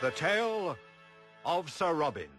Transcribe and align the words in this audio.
The 0.00 0.12
Tale 0.12 0.76
of 1.44 1.72
Sir 1.72 1.92
Robin. 1.92 2.30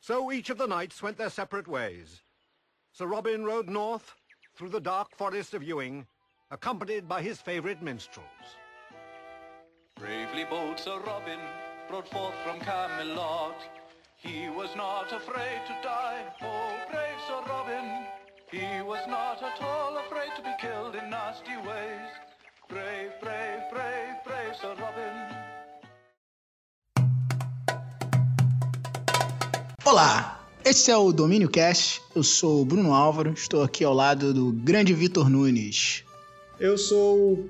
So 0.00 0.30
each 0.30 0.50
of 0.50 0.58
the 0.58 0.66
knights 0.66 1.02
went 1.02 1.16
their 1.16 1.30
separate 1.30 1.66
ways. 1.66 2.20
Sir 2.92 3.06
Robin 3.06 3.46
rode 3.46 3.66
north 3.66 4.14
through 4.54 4.68
the 4.68 4.78
dark 4.78 5.16
forest 5.16 5.54
of 5.54 5.62
Ewing, 5.62 6.06
accompanied 6.50 7.08
by 7.08 7.22
his 7.22 7.40
favorite 7.40 7.80
minstrels. 7.80 8.26
Bravely 9.96 10.44
bold 10.44 10.78
Sir 10.78 10.98
Robin 11.06 11.40
brought 11.88 12.10
forth 12.10 12.34
from 12.44 12.60
Camelot. 12.60 13.56
He 14.16 14.50
was 14.50 14.76
not 14.76 15.10
afraid 15.14 15.62
to 15.66 15.76
die, 15.82 16.24
oh 16.42 16.76
brave 16.90 17.20
Sir 17.26 17.40
Robin. 17.48 18.04
He 18.50 18.82
was 18.82 19.06
not 19.08 19.42
at 19.42 19.62
all 19.62 19.96
afraid 19.96 20.32
to 20.36 20.42
be 20.42 20.52
killed 20.60 20.94
in 20.94 21.08
nasty 21.08 21.56
ways. 21.66 22.10
Brave, 22.68 23.12
brave, 23.22 23.62
brave, 23.72 24.14
brave 24.26 24.56
Sir 24.60 24.74
Robin. 24.78 25.19
Olá, 29.90 30.46
esse 30.64 30.88
é 30.88 30.96
o 30.96 31.10
Domínio 31.10 31.48
Cast. 31.48 32.00
Eu 32.14 32.22
sou 32.22 32.62
o 32.62 32.64
Bruno 32.64 32.94
Álvaro, 32.94 33.32
estou 33.32 33.60
aqui 33.60 33.82
ao 33.82 33.92
lado 33.92 34.32
do 34.32 34.52
grande 34.52 34.94
Vitor 34.94 35.28
Nunes. 35.28 36.04
Eu 36.60 36.78
sou 36.78 37.48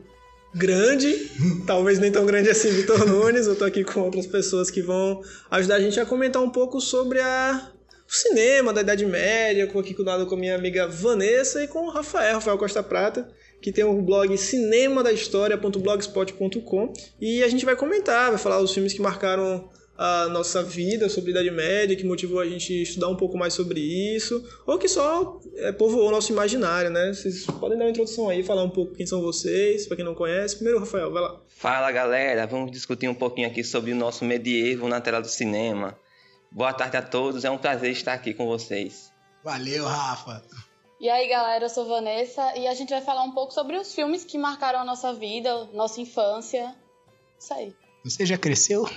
grande, 0.54 1.30
talvez 1.66 1.98
nem 1.98 2.10
tão 2.10 2.24
grande 2.24 2.48
assim, 2.48 2.70
Vitor 2.70 3.06
Nunes. 3.06 3.46
Eu 3.46 3.56
tô 3.56 3.66
aqui 3.66 3.84
com 3.84 4.00
outras 4.00 4.26
pessoas 4.26 4.70
que 4.70 4.80
vão 4.80 5.20
ajudar 5.50 5.74
a 5.74 5.80
gente 5.80 6.00
a 6.00 6.06
comentar 6.06 6.42
um 6.42 6.48
pouco 6.48 6.80
sobre 6.80 7.20
a, 7.20 7.70
o 8.08 8.10
cinema 8.10 8.72
da 8.72 8.80
Idade 8.80 9.04
Média. 9.04 9.64
Estou 9.64 9.82
aqui 9.82 9.94
lado 9.98 10.24
com 10.24 10.34
a 10.34 10.38
minha 10.38 10.54
amiga 10.54 10.88
Vanessa 10.88 11.62
e 11.62 11.68
com 11.68 11.88
o 11.88 11.90
Rafael, 11.90 12.36
Rafael 12.36 12.56
Costa 12.56 12.82
Prata, 12.82 13.28
que 13.60 13.70
tem 13.70 13.84
o 13.84 14.00
blog 14.00 14.34
cinemadahistoria.blogspot.com 14.38 16.92
e 17.20 17.42
a 17.42 17.48
gente 17.48 17.66
vai 17.66 17.76
comentar, 17.76 18.30
vai 18.30 18.38
falar 18.38 18.60
os 18.60 18.72
filmes 18.72 18.94
que 18.94 19.02
marcaram 19.02 19.68
a 20.02 20.30
nossa 20.30 20.62
vida 20.62 21.10
sobre 21.10 21.28
a 21.28 21.32
Idade 21.32 21.50
Média, 21.50 21.94
que 21.94 22.06
motivou 22.06 22.40
a 22.40 22.46
gente 22.46 22.72
a 22.72 22.82
estudar 22.82 23.08
um 23.08 23.16
pouco 23.16 23.36
mais 23.36 23.52
sobre 23.52 23.80
isso, 23.80 24.42
ou 24.66 24.78
que 24.78 24.88
só 24.88 25.38
é, 25.56 25.72
povoou 25.72 26.08
o 26.08 26.10
nosso 26.10 26.32
imaginário, 26.32 26.88
né? 26.88 27.12
Vocês 27.12 27.44
podem 27.44 27.76
dar 27.76 27.84
uma 27.84 27.90
introdução 27.90 28.30
aí, 28.30 28.42
falar 28.42 28.62
um 28.62 28.70
pouco 28.70 28.94
quem 28.94 29.04
são 29.04 29.20
vocês, 29.20 29.86
para 29.86 29.96
quem 29.96 30.04
não 30.04 30.14
conhece. 30.14 30.54
Primeiro, 30.54 30.80
Rafael, 30.80 31.12
vai 31.12 31.20
lá. 31.20 31.38
Fala 31.48 31.92
galera, 31.92 32.46
vamos 32.46 32.70
discutir 32.70 33.08
um 33.08 33.14
pouquinho 33.14 33.46
aqui 33.46 33.62
sobre 33.62 33.92
o 33.92 33.94
nosso 33.94 34.24
medievo 34.24 34.88
na 34.88 35.02
tela 35.02 35.20
do 35.20 35.28
cinema. 35.28 35.94
Boa 36.50 36.72
tarde 36.72 36.96
a 36.96 37.02
todos, 37.02 37.44
é 37.44 37.50
um 37.50 37.58
prazer 37.58 37.90
estar 37.90 38.14
aqui 38.14 38.32
com 38.32 38.46
vocês. 38.46 39.12
Valeu, 39.44 39.84
Rafa. 39.84 40.42
E 40.98 41.10
aí, 41.10 41.28
galera, 41.28 41.66
eu 41.66 41.68
sou 41.68 41.86
Vanessa 41.86 42.56
e 42.56 42.66
a 42.66 42.72
gente 42.72 42.88
vai 42.88 43.02
falar 43.02 43.22
um 43.22 43.32
pouco 43.32 43.52
sobre 43.52 43.76
os 43.76 43.94
filmes 43.94 44.24
que 44.24 44.38
marcaram 44.38 44.80
a 44.80 44.84
nossa 44.84 45.12
vida, 45.12 45.66
nossa 45.74 46.00
infância. 46.00 46.74
Isso 47.38 47.52
aí. 47.52 47.74
Você 48.02 48.24
já 48.24 48.38
cresceu? 48.38 48.88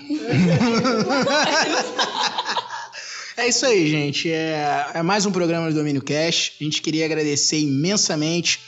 é 3.35 3.49
isso 3.49 3.65
aí, 3.65 3.89
gente. 3.89 4.31
É, 4.31 4.91
é, 4.93 5.01
mais 5.01 5.25
um 5.25 5.31
programa 5.31 5.69
do 5.69 5.75
Domínio 5.75 6.01
Cash. 6.01 6.53
A 6.59 6.63
gente 6.63 6.81
queria 6.81 7.03
agradecer 7.03 7.59
imensamente 7.59 8.61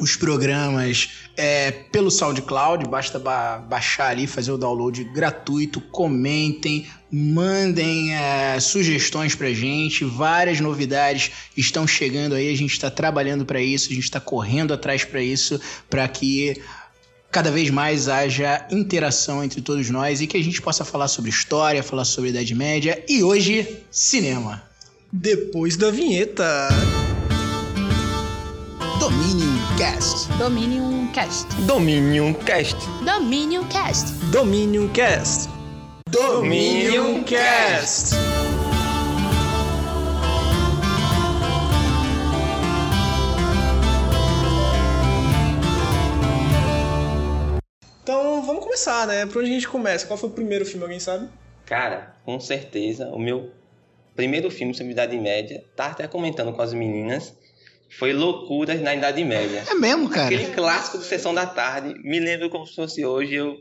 os 0.00 0.14
programas 0.16 1.10
é, 1.36 1.70
pelo 1.70 2.10
SoundCloud, 2.10 2.88
basta 2.88 3.18
ba 3.18 3.58
baixar 3.58 4.10
ali, 4.10 4.26
fazer 4.26 4.52
o 4.52 4.58
download 4.58 5.02
gratuito, 5.04 5.80
comentem, 5.80 6.86
mandem 7.10 8.14
é, 8.14 8.58
sugestões 8.60 9.34
pra 9.34 9.52
gente, 9.52 10.04
várias 10.04 10.60
novidades 10.60 11.30
estão 11.56 11.86
chegando 11.86 12.34
aí, 12.34 12.52
a 12.52 12.56
gente 12.56 12.72
está 12.72 12.90
trabalhando 12.90 13.44
para 13.44 13.60
isso, 13.60 13.90
a 13.90 13.94
gente 13.94 14.04
está 14.04 14.20
correndo 14.20 14.74
atrás 14.74 15.04
para 15.04 15.22
isso, 15.22 15.60
para 15.88 16.06
que 16.08 16.60
cada 17.30 17.50
vez 17.50 17.70
mais 17.70 18.08
haja 18.08 18.66
interação 18.70 19.44
entre 19.44 19.60
todos 19.60 19.90
nós 19.90 20.20
e 20.20 20.26
que 20.26 20.36
a 20.36 20.42
gente 20.42 20.60
possa 20.62 20.84
falar 20.84 21.08
sobre 21.08 21.30
história, 21.30 21.82
falar 21.82 22.04
sobre 22.04 22.30
Idade 22.30 22.54
Média 22.54 23.02
e 23.08 23.22
hoje, 23.22 23.78
cinema. 23.90 24.62
Depois 25.12 25.76
da 25.76 25.90
vinheta. 25.90 26.68
Dominion 28.98 29.58
Cast. 29.76 30.32
Dominion 30.38 31.06
Cast. 31.12 31.46
Dominion 31.66 32.32
Cast. 32.34 32.76
Dominion 33.04 33.64
Cast. 33.68 34.12
Dominion 34.32 34.88
Cast. 34.88 35.50
Dominion 36.08 37.22
Cast. 37.24 38.16
Então 48.02 48.42
vamos 48.42 48.64
começar, 48.64 49.06
né? 49.06 49.26
Por 49.26 49.42
onde 49.42 49.50
a 49.50 49.54
gente 49.54 49.68
começa? 49.68 50.06
Qual 50.06 50.16
foi 50.18 50.30
o 50.30 50.32
primeiro 50.32 50.64
filme, 50.64 50.84
alguém 50.84 51.00
sabe? 51.00 51.28
Cara, 51.66 52.16
com 52.24 52.40
certeza, 52.40 53.08
o 53.08 53.18
meu 53.18 53.50
primeiro 54.14 54.50
filme 54.50 54.72
sobre 54.72 54.92
Idade 54.92 55.18
Média, 55.18 55.62
tá 55.76 55.88
até 55.88 56.08
comentando 56.08 56.52
com 56.52 56.62
as 56.62 56.72
meninas, 56.72 57.36
foi 57.88 58.12
Loucuras 58.12 58.80
na 58.80 58.94
Idade 58.94 59.24
Média. 59.24 59.64
É 59.68 59.74
mesmo, 59.74 60.08
cara? 60.08 60.26
Aquele 60.26 60.52
clássico 60.52 60.98
de 60.98 61.04
Sessão 61.04 61.34
da 61.34 61.46
Tarde. 61.46 61.94
Me 62.02 62.18
lembro 62.18 62.50
como 62.50 62.66
se 62.66 62.74
fosse 62.74 63.04
hoje, 63.04 63.34
eu, 63.34 63.56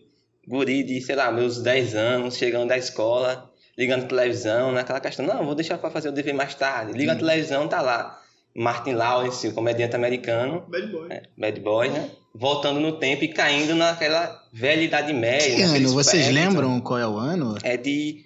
guri 0.48 0.84
de, 0.84 1.02
sei 1.02 1.16
lá, 1.16 1.32
meus 1.32 1.62
10 1.62 1.96
anos, 1.96 2.38
chegando 2.38 2.68
da 2.68 2.78
escola, 2.78 3.52
ligando 3.78 4.08
televisão, 4.08 4.72
naquela 4.72 5.00
questão, 5.00 5.26
não, 5.26 5.46
vou 5.46 5.56
deixar 5.56 5.78
para 5.78 5.90
fazer 5.90 6.10
o 6.10 6.12
dever 6.12 6.34
mais 6.34 6.56
tarde. 6.56 6.94
Liga 6.94 7.14
a 7.14 7.16
televisão, 7.16 7.68
tá 7.68 7.82
lá. 7.82 8.22
Martin 8.56 8.94
Lawrence, 8.94 9.48
o 9.48 9.54
comediante 9.54 9.96
americano. 9.96 10.66
Bad 10.70 10.88
Boy. 10.88 11.08
É, 11.10 11.24
bad 11.38 11.60
Boy, 11.60 11.90
né? 11.90 12.10
Voltando 12.34 12.80
no 12.80 12.94
tempo 12.94 13.24
e 13.26 13.28
caindo 13.28 13.76
naquela 13.76 14.42
velha 14.54 14.82
Idade 14.82 15.14
Média. 15.14 15.56
Que 15.56 15.62
ano? 15.62 15.90
Vocês 15.90 16.30
lembram 16.30 16.80
qual 16.80 17.00
é 17.00 17.08
o 17.08 17.18
ano? 17.18 17.58
É 17.64 17.76
de 17.76 18.24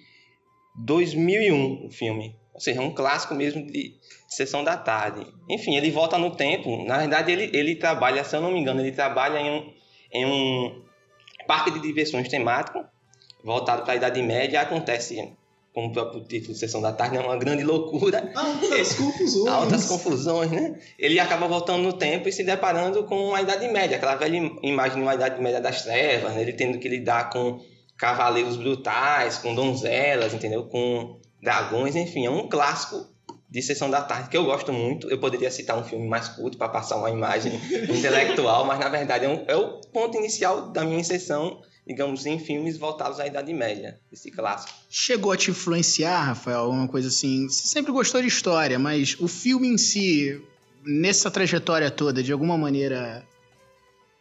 2001 0.84 1.86
o 1.86 1.90
filme. 1.90 2.36
Ou 2.54 2.60
seja, 2.60 2.80
é 2.80 2.82
um 2.82 2.94
clássico 2.94 3.34
mesmo 3.34 3.66
de 3.66 3.94
sessão 4.30 4.62
da 4.62 4.76
tarde. 4.76 5.26
Enfim, 5.48 5.76
ele 5.76 5.90
volta 5.90 6.16
no 6.16 6.30
tempo. 6.30 6.84
Na 6.86 6.98
verdade, 6.98 7.32
ele, 7.32 7.50
ele 7.52 7.74
trabalha, 7.74 8.22
se 8.24 8.34
eu 8.36 8.40
não 8.40 8.52
me 8.52 8.60
engano, 8.60 8.80
ele 8.80 8.92
trabalha 8.92 9.38
em 9.40 9.50
um, 9.50 9.72
em 10.12 10.24
um 10.24 10.82
parque 11.46 11.70
de 11.72 11.80
diversões 11.80 12.28
temático 12.28 12.84
voltado 13.44 13.82
para 13.82 13.94
a 13.94 13.96
Idade 13.96 14.22
Média. 14.22 14.60
Acontece, 14.60 15.32
como 15.74 15.88
o 15.88 15.92
próprio 15.92 16.22
título 16.24 16.54
Sessão 16.54 16.80
da 16.80 16.92
Tarde, 16.92 17.16
é 17.16 17.20
uma 17.20 17.36
grande 17.36 17.64
loucura. 17.64 18.30
Altas 18.36 18.94
confusões. 18.94 19.48
Altas 19.52 19.86
confusões, 19.86 20.50
né? 20.52 20.78
Ele 20.98 21.18
acaba 21.18 21.48
voltando 21.48 21.82
no 21.82 21.92
tempo 21.92 22.28
e 22.28 22.32
se 22.32 22.44
deparando 22.44 23.02
com 23.04 23.34
a 23.34 23.42
Idade 23.42 23.66
Média, 23.68 23.96
aquela 23.96 24.14
velha 24.14 24.36
im- 24.36 24.58
imagem 24.62 24.98
de 24.98 25.02
uma 25.02 25.14
Idade 25.14 25.42
Média 25.42 25.60
das 25.60 25.82
trevas, 25.82 26.32
né? 26.34 26.40
ele 26.42 26.52
tendo 26.52 26.78
que 26.78 26.88
lidar 26.88 27.30
com 27.30 27.60
cavaleiros 27.98 28.56
brutais, 28.56 29.38
com 29.38 29.54
donzelas, 29.54 30.32
entendeu? 30.32 30.64
Com 30.66 31.18
dragões, 31.42 31.96
enfim, 31.96 32.26
é 32.26 32.30
um 32.30 32.48
clássico 32.48 33.10
de 33.50 33.60
Sessão 33.62 33.90
da 33.90 34.00
Tarde 34.00 34.28
que 34.28 34.36
eu 34.36 34.44
gosto 34.44 34.72
muito. 34.72 35.10
Eu 35.10 35.18
poderia 35.18 35.50
citar 35.50 35.76
um 35.76 35.82
filme 35.84 36.06
mais 36.08 36.28
curto 36.28 36.56
para 36.56 36.68
passar 36.68 36.96
uma 36.96 37.10
imagem 37.10 37.52
intelectual, 37.90 38.64
mas 38.64 38.78
na 38.78 38.88
verdade 38.88 39.24
é, 39.24 39.28
um- 39.28 39.44
é 39.48 39.56
o 39.56 39.80
ponto 39.92 40.16
inicial 40.16 40.70
da 40.70 40.84
minha 40.84 41.00
inserção, 41.00 41.60
digamos, 41.86 42.26
em 42.26 42.38
filmes 42.38 42.78
voltados 42.78 43.18
à 43.18 43.26
Idade 43.26 43.52
Média, 43.52 43.98
esse 44.12 44.30
clássico. 44.30 44.72
Chegou 44.88 45.32
a 45.32 45.36
te 45.36 45.50
influenciar, 45.50 46.22
Rafael, 46.22 46.60
alguma 46.60 46.86
coisa 46.86 47.08
assim? 47.08 47.48
Você 47.48 47.66
sempre 47.66 47.90
gostou 47.90 48.20
de 48.22 48.28
história, 48.28 48.78
mas 48.78 49.16
o 49.18 49.26
filme 49.26 49.66
em 49.66 49.76
si, 49.78 50.40
nessa 50.86 51.28
trajetória 51.30 51.90
toda, 51.90 52.22
de 52.22 52.30
alguma 52.32 52.56
maneira, 52.56 53.26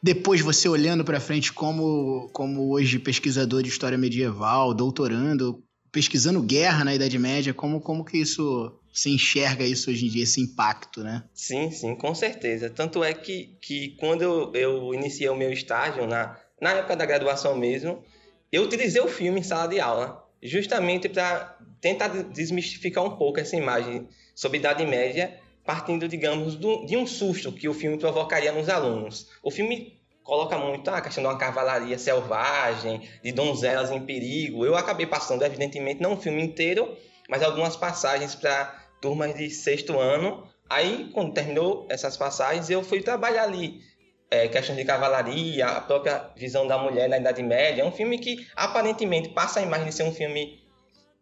depois 0.01 0.41
você 0.41 0.67
olhando 0.67 1.03
pra 1.03 1.19
frente 1.19 1.51
como, 1.53 2.29
como 2.33 2.71
hoje 2.71 2.97
pesquisador 2.97 3.61
de 3.61 3.69
história 3.69 3.97
medieval, 3.97 4.73
doutorando, 4.73 5.61
pesquisando 5.91 6.41
guerra 6.41 6.83
na 6.85 6.95
Idade 6.95 7.19
Média, 7.19 7.53
como, 7.53 7.81
como 7.81 8.03
que 8.05 8.17
isso 8.17 8.71
se 8.91 9.09
enxerga 9.09 9.63
isso 9.63 9.89
hoje 9.89 10.05
em 10.05 10.09
dia, 10.09 10.23
esse 10.23 10.41
impacto, 10.41 11.03
né? 11.03 11.23
Sim, 11.33 11.71
sim, 11.71 11.95
com 11.95 12.13
certeza. 12.13 12.69
Tanto 12.69 13.03
é 13.03 13.13
que, 13.13 13.57
que 13.61 13.95
quando 13.99 14.21
eu, 14.21 14.51
eu 14.53 14.93
iniciei 14.93 15.29
o 15.29 15.35
meu 15.35 15.51
estágio, 15.51 16.07
na, 16.07 16.37
na 16.59 16.71
época 16.71 16.95
da 16.95 17.05
graduação 17.05 17.55
mesmo, 17.55 18.03
eu 18.51 18.63
utilizei 18.63 19.01
o 19.01 19.07
filme 19.07 19.39
em 19.39 19.43
sala 19.43 19.67
de 19.67 19.79
aula. 19.79 20.27
justamente 20.41 21.07
para 21.07 21.57
tentar 21.79 22.07
desmistificar 22.07 23.03
um 23.03 23.15
pouco 23.15 23.39
essa 23.39 23.55
imagem 23.55 24.07
sobre 24.35 24.57
Idade 24.57 24.85
Média, 24.85 25.39
partindo, 25.65 26.07
digamos, 26.07 26.55
do, 26.55 26.85
de 26.85 26.97
um 26.97 27.05
susto 27.05 27.51
que 27.51 27.69
o 27.69 27.73
filme 27.73 27.97
provocaria 27.97 28.51
nos 28.51 28.69
alunos. 28.69 29.27
O 29.43 29.51
filme 29.51 29.99
coloca 30.23 30.57
muito 30.57 30.89
a 30.89 31.01
questão 31.01 31.23
de 31.23 31.29
uma 31.29 31.37
cavalaria 31.37 31.97
selvagem, 31.97 33.01
de 33.23 33.31
donzelas 33.31 33.91
em 33.91 33.99
perigo. 33.99 34.65
Eu 34.65 34.75
acabei 34.75 35.05
passando, 35.05 35.43
evidentemente, 35.43 36.01
não 36.01 36.13
o 36.13 36.17
filme 36.17 36.41
inteiro, 36.41 36.95
mas 37.29 37.43
algumas 37.43 37.75
passagens 37.75 38.35
para 38.35 38.75
turmas 38.99 39.33
de 39.35 39.49
sexto 39.49 39.97
ano. 39.97 40.49
Aí, 40.69 41.09
quando 41.13 41.33
terminou 41.33 41.87
essas 41.89 42.17
passagens, 42.17 42.69
eu 42.69 42.83
fui 42.83 43.01
trabalhar 43.01 43.43
ali 43.43 43.81
é, 44.29 44.47
questões 44.47 44.77
de 44.77 44.85
cavalaria, 44.85 45.65
a 45.65 45.81
própria 45.81 46.29
visão 46.35 46.67
da 46.67 46.77
mulher 46.77 47.07
na 47.07 47.17
Idade 47.17 47.41
Média. 47.41 47.81
É 47.81 47.85
um 47.85 47.91
filme 47.91 48.19
que 48.19 48.45
aparentemente 48.55 49.29
passa 49.29 49.59
a 49.59 49.63
imagem 49.63 49.87
de 49.87 49.93
ser 49.95 50.03
um 50.03 50.11
filme, 50.11 50.61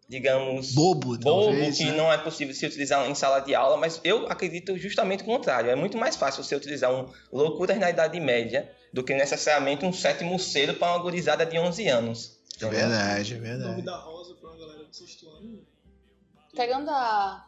digamos, 0.09 0.74
Bobo, 0.74 1.18
bobo 1.18 1.24
talvez, 1.45 1.77
que 1.77 1.86
né? 1.86 1.92
não 1.92 2.12
é 2.12 2.18
possível 2.18 2.54
se 2.54 2.65
utilizar 2.65 3.09
em 3.09 3.15
sala 3.15 3.39
de 3.39 3.56
aula, 3.56 3.77
mas 3.77 4.01
eu 4.04 4.27
acredito 4.27 4.77
justamente 4.77 5.24
o 5.24 5.25
contrário. 5.25 5.69
É 5.69 5.75
muito 5.75 5.98
mais 5.98 6.15
fácil 6.15 6.44
você 6.44 6.56
utilizar 6.56 6.94
um 6.94 7.09
Loucuras 7.31 7.77
na 7.77 7.89
Idade 7.89 8.19
Média 8.19 8.69
do 8.92 9.04
que 9.04 9.13
necessariamente 9.13 9.86
um 9.86 9.94
sétimo 9.94 10.38
cedo 10.39 10.74
para 10.74 10.94
uma 10.94 11.00
gurizada 11.00 11.45
de 11.45 11.57
11 11.57 11.88
anos. 11.88 12.38
É 12.62 12.65
verdade, 12.68 13.33
é 13.36 13.38
O 13.38 13.42
verdade. 13.42 13.69
nome 13.69 13.81
da 13.83 13.95
Rosa 13.98 14.33
pra 14.36 14.50
uma 14.50 14.57
galera 14.59 14.83
do 14.83 14.94
sexto 14.95 15.30
ano. 15.30 15.59
Pegando 16.57 16.89
a 16.89 17.45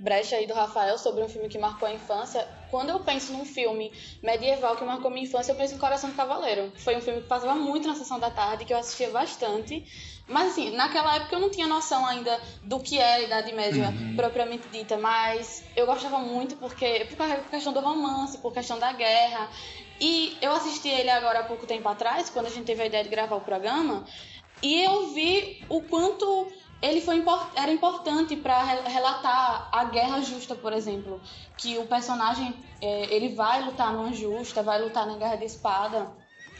brecha 0.00 0.34
aí 0.34 0.44
do 0.44 0.54
Rafael 0.54 0.98
sobre 0.98 1.22
um 1.22 1.28
filme 1.28 1.48
que 1.48 1.56
marcou 1.56 1.86
a 1.86 1.92
infância, 1.92 2.48
quando 2.68 2.88
eu 2.90 2.98
penso 2.98 3.32
num 3.32 3.44
filme 3.44 3.92
medieval 4.20 4.76
que 4.76 4.82
marcou 4.82 5.08
minha 5.08 5.24
infância, 5.24 5.52
eu 5.52 5.56
penso 5.56 5.74
em 5.74 5.78
Coração 5.78 6.10
do 6.10 6.16
Cavaleiro. 6.16 6.72
Foi 6.78 6.96
um 6.96 7.00
filme 7.00 7.20
que 7.20 7.28
passava 7.28 7.54
muito 7.54 7.86
na 7.86 7.94
sessão 7.94 8.18
da 8.18 8.28
tarde, 8.28 8.64
que 8.64 8.72
eu 8.72 8.78
assistia 8.78 9.08
bastante. 9.10 9.84
Mas 10.26 10.52
assim, 10.52 10.70
naquela 10.70 11.14
época 11.14 11.36
eu 11.36 11.40
não 11.40 11.48
tinha 11.48 11.68
noção 11.68 12.04
ainda 12.04 12.40
do 12.64 12.80
que 12.80 12.98
era 12.98 13.22
a 13.22 13.24
Idade 13.24 13.52
Média 13.52 13.92
propriamente 14.16 14.66
dita, 14.68 14.96
mas 14.96 15.62
eu 15.76 15.86
gostava 15.86 16.18
muito 16.18 16.56
porque 16.56 17.06
por 17.08 17.50
questão 17.50 17.72
do 17.72 17.80
romance, 17.80 18.38
por 18.38 18.52
questão 18.52 18.80
da 18.80 18.92
guerra. 18.92 19.48
E 20.00 20.36
eu 20.42 20.50
assisti 20.52 20.88
ele 20.88 21.10
agora 21.10 21.40
há 21.40 21.44
pouco 21.44 21.66
tempo 21.66 21.88
atrás, 21.88 22.30
quando 22.30 22.46
a 22.46 22.50
gente 22.50 22.64
teve 22.64 22.82
a 22.82 22.86
ideia 22.86 23.04
de 23.04 23.10
gravar 23.10 23.36
o 23.36 23.40
programa, 23.42 24.04
e 24.62 24.82
eu 24.82 25.08
vi 25.08 25.64
o 25.68 25.82
quanto 25.82 26.50
ele 26.82 27.00
foi 27.00 27.16
impor- 27.16 27.50
era 27.54 27.70
importante 27.72 28.36
para 28.36 28.62
relatar 28.62 29.68
a 29.72 29.84
guerra 29.84 30.20
justa, 30.20 30.54
por 30.54 30.72
exemplo, 30.72 31.20
que 31.56 31.76
o 31.78 31.86
personagem 31.86 32.54
é, 32.80 33.14
ele 33.14 33.34
vai 33.34 33.62
lutar 33.62 33.92
numa 33.92 34.12
justa, 34.12 34.62
vai 34.62 34.80
lutar 34.82 35.06
na 35.06 35.16
guerra 35.16 35.36
de 35.36 35.44
espada, 35.44 36.10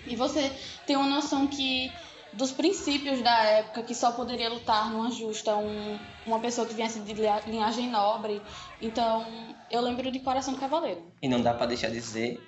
e 0.06 0.16
você 0.16 0.50
tem 0.86 0.96
uma 0.96 1.06
noção 1.06 1.46
que 1.46 1.92
dos 2.32 2.52
princípios 2.52 3.22
da 3.22 3.42
época 3.44 3.82
que 3.82 3.94
só 3.94 4.12
poderia 4.12 4.48
lutar 4.48 4.90
numa 4.90 5.10
justa 5.10 5.56
um, 5.56 5.98
uma 6.24 6.38
pessoa 6.38 6.66
que 6.66 6.74
viesse 6.74 7.00
de 7.00 7.12
linhagem 7.46 7.90
nobre. 7.90 8.40
Então, 8.80 9.26
eu 9.68 9.80
lembro 9.80 10.10
de 10.12 10.20
Coração 10.20 10.54
do 10.54 10.60
Cavaleiro. 10.60 11.02
E 11.20 11.28
não 11.28 11.40
dá 11.40 11.52
para 11.52 11.66
deixar 11.66 11.88
de 11.88 11.94
dizer 11.94 12.40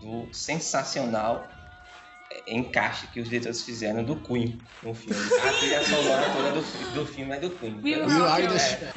do 0.00 0.32
sensacional 0.32 1.55
encaixe 2.46 3.06
que 3.08 3.20
os 3.20 3.28
diretores 3.28 3.62
fizeram 3.62 4.02
do 4.04 4.16
Queen 4.16 4.60
no 4.82 4.94
filme. 4.94 5.16
A 5.42 5.52
trilha 5.52 5.82
sonora 5.84 6.30
toda 6.30 6.50
do, 6.52 6.62
do 6.92 7.06
filme 7.06 7.34
é 7.36 7.40
do 7.40 7.50
Queen. 7.50 7.80
We 7.82 7.96
We 8.06 8.22
are 8.28 8.46
the- 8.48 8.92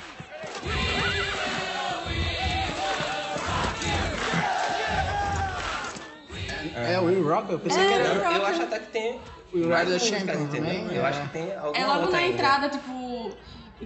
É. 6.75 6.93
É, 6.93 6.99
o 6.99 7.05
Will 7.05 7.23
Rock, 7.27 7.51
eu 7.51 7.59
pensei 7.59 7.85
que 7.87 7.93
É, 7.93 7.97
era. 7.97 8.13
Will 8.13 8.23
Eu, 8.23 8.31
eu 8.41 8.45
acho 8.45 8.61
até 8.61 8.79
que 8.79 8.91
tem 8.91 9.19
the 9.51 9.93
músicas, 9.93 10.01
Champion 10.19 10.43
entendeu? 10.43 10.73
também, 10.81 10.95
Eu 10.97 11.05
é. 11.05 11.07
acho 11.09 11.21
que 11.23 11.29
tem 11.29 11.55
alguma 11.55 11.77
É 11.77 11.85
logo 11.87 11.99
outra 12.01 12.11
na 12.11 12.17
ainda. 12.19 12.33
entrada, 12.33 12.69
tipo. 12.69 13.37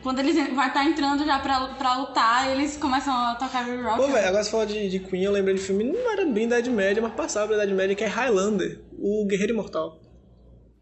Quando 0.01 0.19
eles 0.19 0.35
vai 0.55 0.67
estar 0.67 0.85
entrando 0.85 1.25
já 1.25 1.39
pra, 1.39 1.67
pra 1.75 1.97
lutar, 1.97 2.51
eles 2.51 2.77
começam 2.77 3.13
a 3.13 3.35
tocar 3.35 3.67
Will 3.67 3.83
Rock. 3.83 3.97
Pô, 3.97 4.07
velho, 4.07 4.27
agora 4.27 4.43
você 4.43 4.49
falou 4.49 4.65
de, 4.65 4.89
de 4.89 4.99
Queen, 4.99 5.23
eu 5.23 5.31
lembrei 5.31 5.55
de 5.55 5.61
filme, 5.61 5.83
não 5.83 6.11
era 6.11 6.25
bem 6.25 6.47
da 6.47 6.57
Idade 6.57 6.69
Média, 6.69 7.01
mas 7.01 7.13
passava 7.13 7.49
da 7.49 7.63
Idade 7.63 7.73
Média, 7.73 7.95
que 7.95 8.03
é 8.03 8.07
Highlander, 8.07 8.81
o 8.97 9.25
Guerreiro 9.27 9.53
Imortal. 9.53 10.01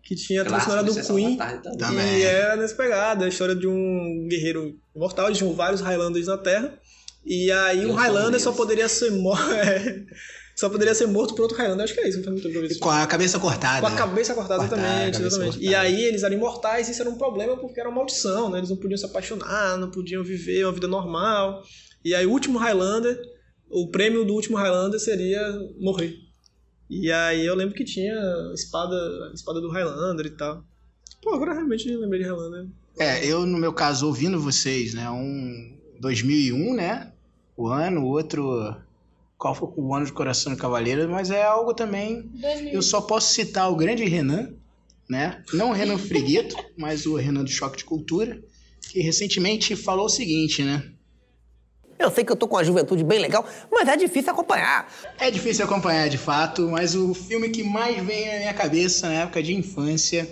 Que 0.04 0.16
tinha 0.16 0.42
a 0.42 0.46
trilha 0.46 0.60
sonora 0.62 0.84
do 0.84 0.94
Queen. 0.94 1.38
também. 1.38 1.78
Também. 1.78 2.20
E 2.20 2.24
é 2.24 2.56
nessa 2.56 2.76
pegada, 2.76 3.26
a 3.26 3.28
história 3.28 3.56
de 3.56 3.68
um 3.68 4.28
guerreiro 4.30 4.80
imortal, 4.96 5.28
eles 5.28 5.38
tinham 5.38 5.54
vários 5.54 5.82
Highlanders 5.82 6.28
na 6.28 6.38
Terra. 6.38 6.80
E 7.24 7.52
aí 7.52 7.84
Eu 7.84 7.90
um 7.90 7.92
um 7.92 7.96
Highlander 7.96 8.40
só 8.40 8.52
poderia 8.52 8.88
ser 8.88 9.12
morto. 9.12 9.44
só 10.62 10.70
poderia 10.70 10.94
ser 10.94 11.08
morto 11.08 11.34
por 11.34 11.42
outro 11.42 11.58
Highlander. 11.58 11.84
Acho 11.84 11.96
que 11.96 12.02
é 12.02 12.08
isso, 12.08 12.20
não 12.20 12.38
faz 12.38 12.54
muito. 12.54 12.80
Com 12.80 12.92
a 12.92 13.08
cabeça 13.08 13.40
cortada. 13.40 13.82
Com 13.82 13.88
a 13.88 13.98
cabeça 13.98 14.36
cortada, 14.36 14.60
Cortada, 14.60 14.80
exatamente, 14.80 15.14
cabeça 15.18 15.36
exatamente. 15.36 15.58
cortada. 15.58 15.72
E 15.72 15.76
aí 15.76 16.04
eles 16.04 16.22
eram 16.22 16.36
imortais 16.36 16.88
e 16.88 16.92
isso 16.92 17.02
era 17.02 17.10
um 17.10 17.18
problema 17.18 17.58
porque 17.58 17.80
era 17.80 17.90
uma 17.90 17.96
maldição, 17.96 18.48
né? 18.48 18.60
Eles 18.60 18.70
não 18.70 18.78
podiam 18.78 18.96
se 18.96 19.04
apaixonar, 19.04 19.76
não 19.80 19.90
podiam 19.90 20.24
viver 20.24 20.64
uma 20.64 20.72
vida 20.72 20.88
normal. 20.88 21.64
E 22.06 22.14
aí 22.14 22.28
o 22.28 22.32
último 22.32 22.60
Highlander, 22.60 23.20
o 23.72 23.90
prêmio 23.90 24.24
do 24.24 24.36
último 24.36 24.56
Highlander 24.56 25.00
seria 25.00 25.42
morrer. 25.80 26.14
E 26.88 27.12
aí 27.12 27.44
eu 27.44 27.56
lembro 27.56 27.74
que 27.74 27.84
tinha 27.84 28.14
espada, 28.54 28.96
espada 29.34 29.60
do 29.60 29.72
Highlander 29.72 30.28
e 30.28 30.38
tal. 30.38 30.64
Pô, 31.24 31.34
agora 31.34 31.54
realmente 31.54 31.90
eu 31.90 32.00
lembrei 32.00 32.22
de 32.22 32.28
Highlander. 32.28 32.68
É, 33.00 33.26
eu, 33.26 33.48
no 33.48 33.58
meu 33.58 33.74
caso, 33.74 34.06
ouvindo 34.06 34.40
vocês, 34.40 34.94
né? 34.94 35.10
Um 35.10 35.76
2001, 36.00 36.76
né? 36.76 37.12
O 37.58 37.68
ano, 37.68 38.02
o 38.02 38.10
outro. 38.10 38.76
Qual 39.42 39.56
foi 39.56 39.70
o 39.76 39.96
ano 39.96 40.06
de 40.06 40.14
Coração 40.14 40.52
do 40.54 40.58
Cavaleiro? 40.58 41.10
Mas 41.10 41.32
é 41.32 41.42
algo 41.42 41.74
também. 41.74 42.30
2000. 42.32 42.74
Eu 42.74 42.82
só 42.84 43.02
posso 43.02 43.34
citar 43.34 43.72
o 43.72 43.76
grande 43.76 44.06
Renan, 44.06 44.54
né? 45.10 45.42
Não 45.52 45.72
o 45.72 45.74
Renan 45.74 45.98
Frigueto, 45.98 46.56
mas 46.78 47.08
o 47.08 47.16
Renan 47.16 47.44
do 47.44 47.50
Choque 47.50 47.78
de 47.78 47.84
Cultura, 47.84 48.40
que 48.92 49.02
recentemente 49.02 49.76
falou 49.76 50.06
o 50.06 50.10
seguinte, 50.10 50.62
né? 50.62 50.84
Eu 51.98 52.12
sei 52.12 52.24
que 52.24 52.32
eu 52.32 52.36
tô 52.36 52.48
com 52.48 52.56
uma 52.56 52.64
juventude 52.64 53.04
bem 53.04 53.18
legal, 53.18 53.44
mas 53.72 53.90
é 53.90 53.98
difícil 53.98 54.32
acompanhar. 54.32 54.88
É 55.18 55.32
difícil 55.32 55.66
acompanhar 55.66 56.08
de 56.08 56.20
fato, 56.20 56.70
mas 56.70 56.94
o 56.94 57.12
filme 57.16 57.50
que 57.50 57.64
mais 57.64 57.98
vem 58.06 58.28
na 58.28 58.38
minha 58.38 58.54
cabeça 58.54 59.10
na 59.10 59.24
época 59.24 59.42
de 59.42 59.56
infância, 59.56 60.30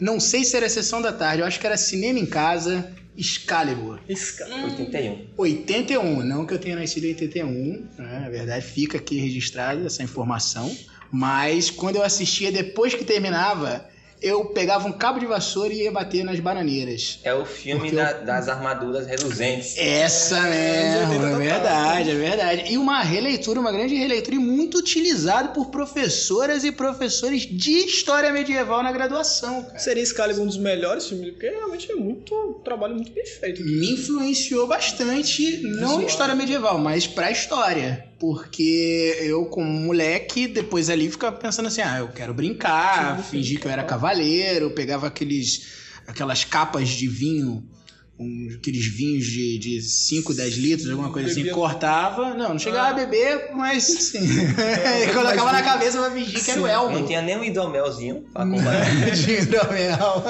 não 0.00 0.18
sei 0.18 0.44
se 0.44 0.56
era 0.56 0.68
Sessão 0.68 1.00
da 1.00 1.12
Tarde, 1.12 1.42
eu 1.42 1.46
acho 1.46 1.60
que 1.60 1.66
era 1.66 1.76
Cinema 1.76 2.18
em 2.18 2.26
Casa, 2.26 2.92
Excalibur. 3.18 3.98
Cara. 4.38 4.64
81. 4.64 5.26
81, 5.36 6.22
não 6.22 6.46
que 6.46 6.54
eu 6.54 6.58
tenha 6.58 6.76
nascido 6.76 7.04
em 7.04 7.08
81, 7.08 7.86
né? 7.98 8.20
na 8.20 8.28
verdade 8.28 8.64
fica 8.64 8.96
aqui 8.96 9.18
registrada 9.18 9.84
essa 9.84 10.02
informação, 10.02 10.74
mas 11.10 11.68
quando 11.68 11.96
eu 11.96 12.02
assistia 12.02 12.52
depois 12.52 12.94
que 12.94 13.04
terminava, 13.04 13.84
eu 14.20 14.46
pegava 14.46 14.86
um 14.88 14.92
cabo 14.92 15.18
de 15.18 15.26
vassoura 15.26 15.72
e 15.72 15.82
ia 15.82 15.92
bater 15.92 16.24
nas 16.24 16.38
bananeiras. 16.40 17.18
É 17.22 17.32
o 17.34 17.44
filme 17.44 17.90
da- 17.92 18.12
das 18.14 18.48
armaduras 18.48 19.06
reluzentes. 19.06 19.76
Essa 19.76 20.40
mesmo, 20.42 21.12
anos 21.14 21.38
80 21.38 21.44
é 21.44 21.52
verdade, 21.52 22.10
é 22.10 22.14
verdade. 22.14 22.72
E 22.72 22.78
uma 22.78 23.02
releitura, 23.02 23.60
uma 23.60 23.72
grande 23.72 23.94
releitura 23.94 24.36
e 24.36 24.38
muito 24.38 24.78
utilizado 24.78 25.50
por 25.50 25.66
professoras 25.66 26.64
e 26.64 26.72
professores 26.72 27.42
de 27.42 27.70
história 27.72 28.32
medieval 28.32 28.82
na 28.82 28.92
graduação, 28.92 29.62
cara. 29.64 29.78
Seria 29.78 30.02
Excalibur 30.02 30.42
um 30.42 30.46
dos 30.46 30.58
melhores 30.58 31.06
filmes, 31.06 31.30
porque 31.30 31.48
realmente 31.48 31.90
é 31.90 31.94
muito 31.94 32.34
um 32.34 32.54
trabalho 32.54 32.94
muito 32.94 33.12
bem 33.12 33.24
feito. 33.26 33.62
me 33.62 33.92
influenciou 33.92 34.66
bastante, 34.66 35.58
não 35.62 35.70
Visual. 35.80 36.02
em 36.02 36.06
história 36.06 36.34
medieval, 36.34 36.78
mas 36.78 37.06
pra 37.06 37.30
história. 37.30 38.07
Porque 38.18 39.16
eu, 39.20 39.44
como 39.46 39.68
moleque, 39.70 40.48
depois 40.48 40.90
ali 40.90 41.08
ficava 41.10 41.36
pensando 41.36 41.66
assim: 41.68 41.80
ah, 41.82 41.98
eu 41.98 42.08
quero 42.08 42.34
brincar, 42.34 43.22
fingir 43.22 43.60
que 43.60 43.66
eu 43.66 43.70
era 43.70 43.84
cavaleiro, 43.84 44.70
pegava 44.72 45.06
aqueles, 45.06 45.68
aquelas 46.06 46.44
capas 46.44 46.88
de 46.88 47.06
vinho. 47.08 47.64
um- 48.20 48.48
aqueles 48.58 48.84
vinhos 48.84 49.24
de, 49.24 49.58
de 49.58 49.80
5, 49.80 50.34
10 50.34 50.54
litros, 50.56 50.90
alguma 50.90 51.12
coisa 51.12 51.30
assim, 51.30 51.46
cortava. 51.50 52.34
Não, 52.34 52.48
não 52.48 52.58
chegava 52.58 52.88
Ah. 52.88 52.90
a 52.90 52.94
beber, 52.94 53.50
mas 53.54 53.88
assim. 53.88 54.18
É, 54.58 55.06
colocava 55.14 55.52
na 55.52 55.62
cabeça 55.62 55.98
pra 56.00 56.10
fingir 56.10 56.44
que 56.44 56.50
era 56.50 56.60
o 56.60 56.66
elmo. 56.66 56.98
Não 56.98 57.06
tinha 57.06 57.22
nem 57.22 57.36
um 57.38 57.44
hidromelzinho 57.44 58.22
pra 58.32 58.42
acompanhar. 58.42 59.12
de 59.12 59.30
hidromel. 59.34 60.24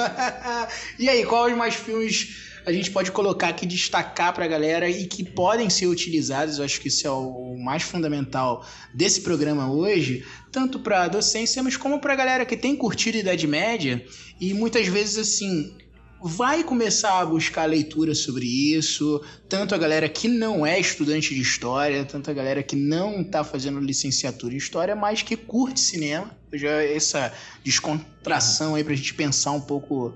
e 0.99 1.09
aí, 1.09 1.25
quais 1.25 1.57
mais 1.57 1.73
filmes 1.73 2.48
a 2.65 2.71
gente 2.71 2.91
pode 2.91 3.11
colocar 3.11 3.49
aqui, 3.49 3.65
destacar 3.65 4.33
pra 4.33 4.47
galera 4.47 4.89
e 4.89 5.05
que 5.05 5.23
podem 5.23 5.69
ser 5.69 5.87
utilizados? 5.87 6.57
Eu 6.57 6.65
acho 6.65 6.79
que 6.79 6.87
isso 6.87 7.07
é 7.07 7.11
o 7.11 7.57
mais 7.57 7.83
fundamental 7.83 8.65
desse 8.93 9.21
programa 9.21 9.71
hoje, 9.71 10.25
tanto 10.51 10.79
pra 10.79 11.07
docência, 11.07 11.63
mas 11.63 11.77
como 11.77 11.99
pra 11.99 12.15
galera 12.15 12.45
que 12.45 12.57
tem 12.57 12.75
curtido 12.75 13.17
a 13.17 13.21
Idade 13.21 13.47
Média 13.47 14.05
e 14.39 14.53
muitas 14.53 14.87
vezes 14.87 15.17
assim. 15.17 15.75
Vai 16.21 16.65
começar 16.65 17.21
a 17.21 17.25
buscar 17.25 17.63
leitura 17.63 18.13
sobre 18.13 18.45
isso, 18.45 19.23
tanto 19.47 19.73
a 19.73 19.77
galera 19.77 20.09
que 20.09 20.27
não 20.27 20.65
é 20.65 20.77
estudante 20.77 21.33
de 21.33 21.39
história, 21.39 22.03
tanto 22.03 22.29
a 22.29 22.33
galera 22.33 22.61
que 22.61 22.75
não 22.75 23.23
tá 23.23 23.41
fazendo 23.41 23.79
licenciatura 23.79 24.53
em 24.53 24.57
história, 24.57 24.97
mas 24.97 25.21
que 25.21 25.37
curte 25.37 25.79
cinema. 25.79 26.29
Já 26.51 26.83
essa 26.83 27.31
descontração 27.63 28.75
aí 28.75 28.83
pra 28.83 28.95
gente 28.95 29.13
pensar 29.13 29.51
um 29.51 29.61
pouco 29.61 30.13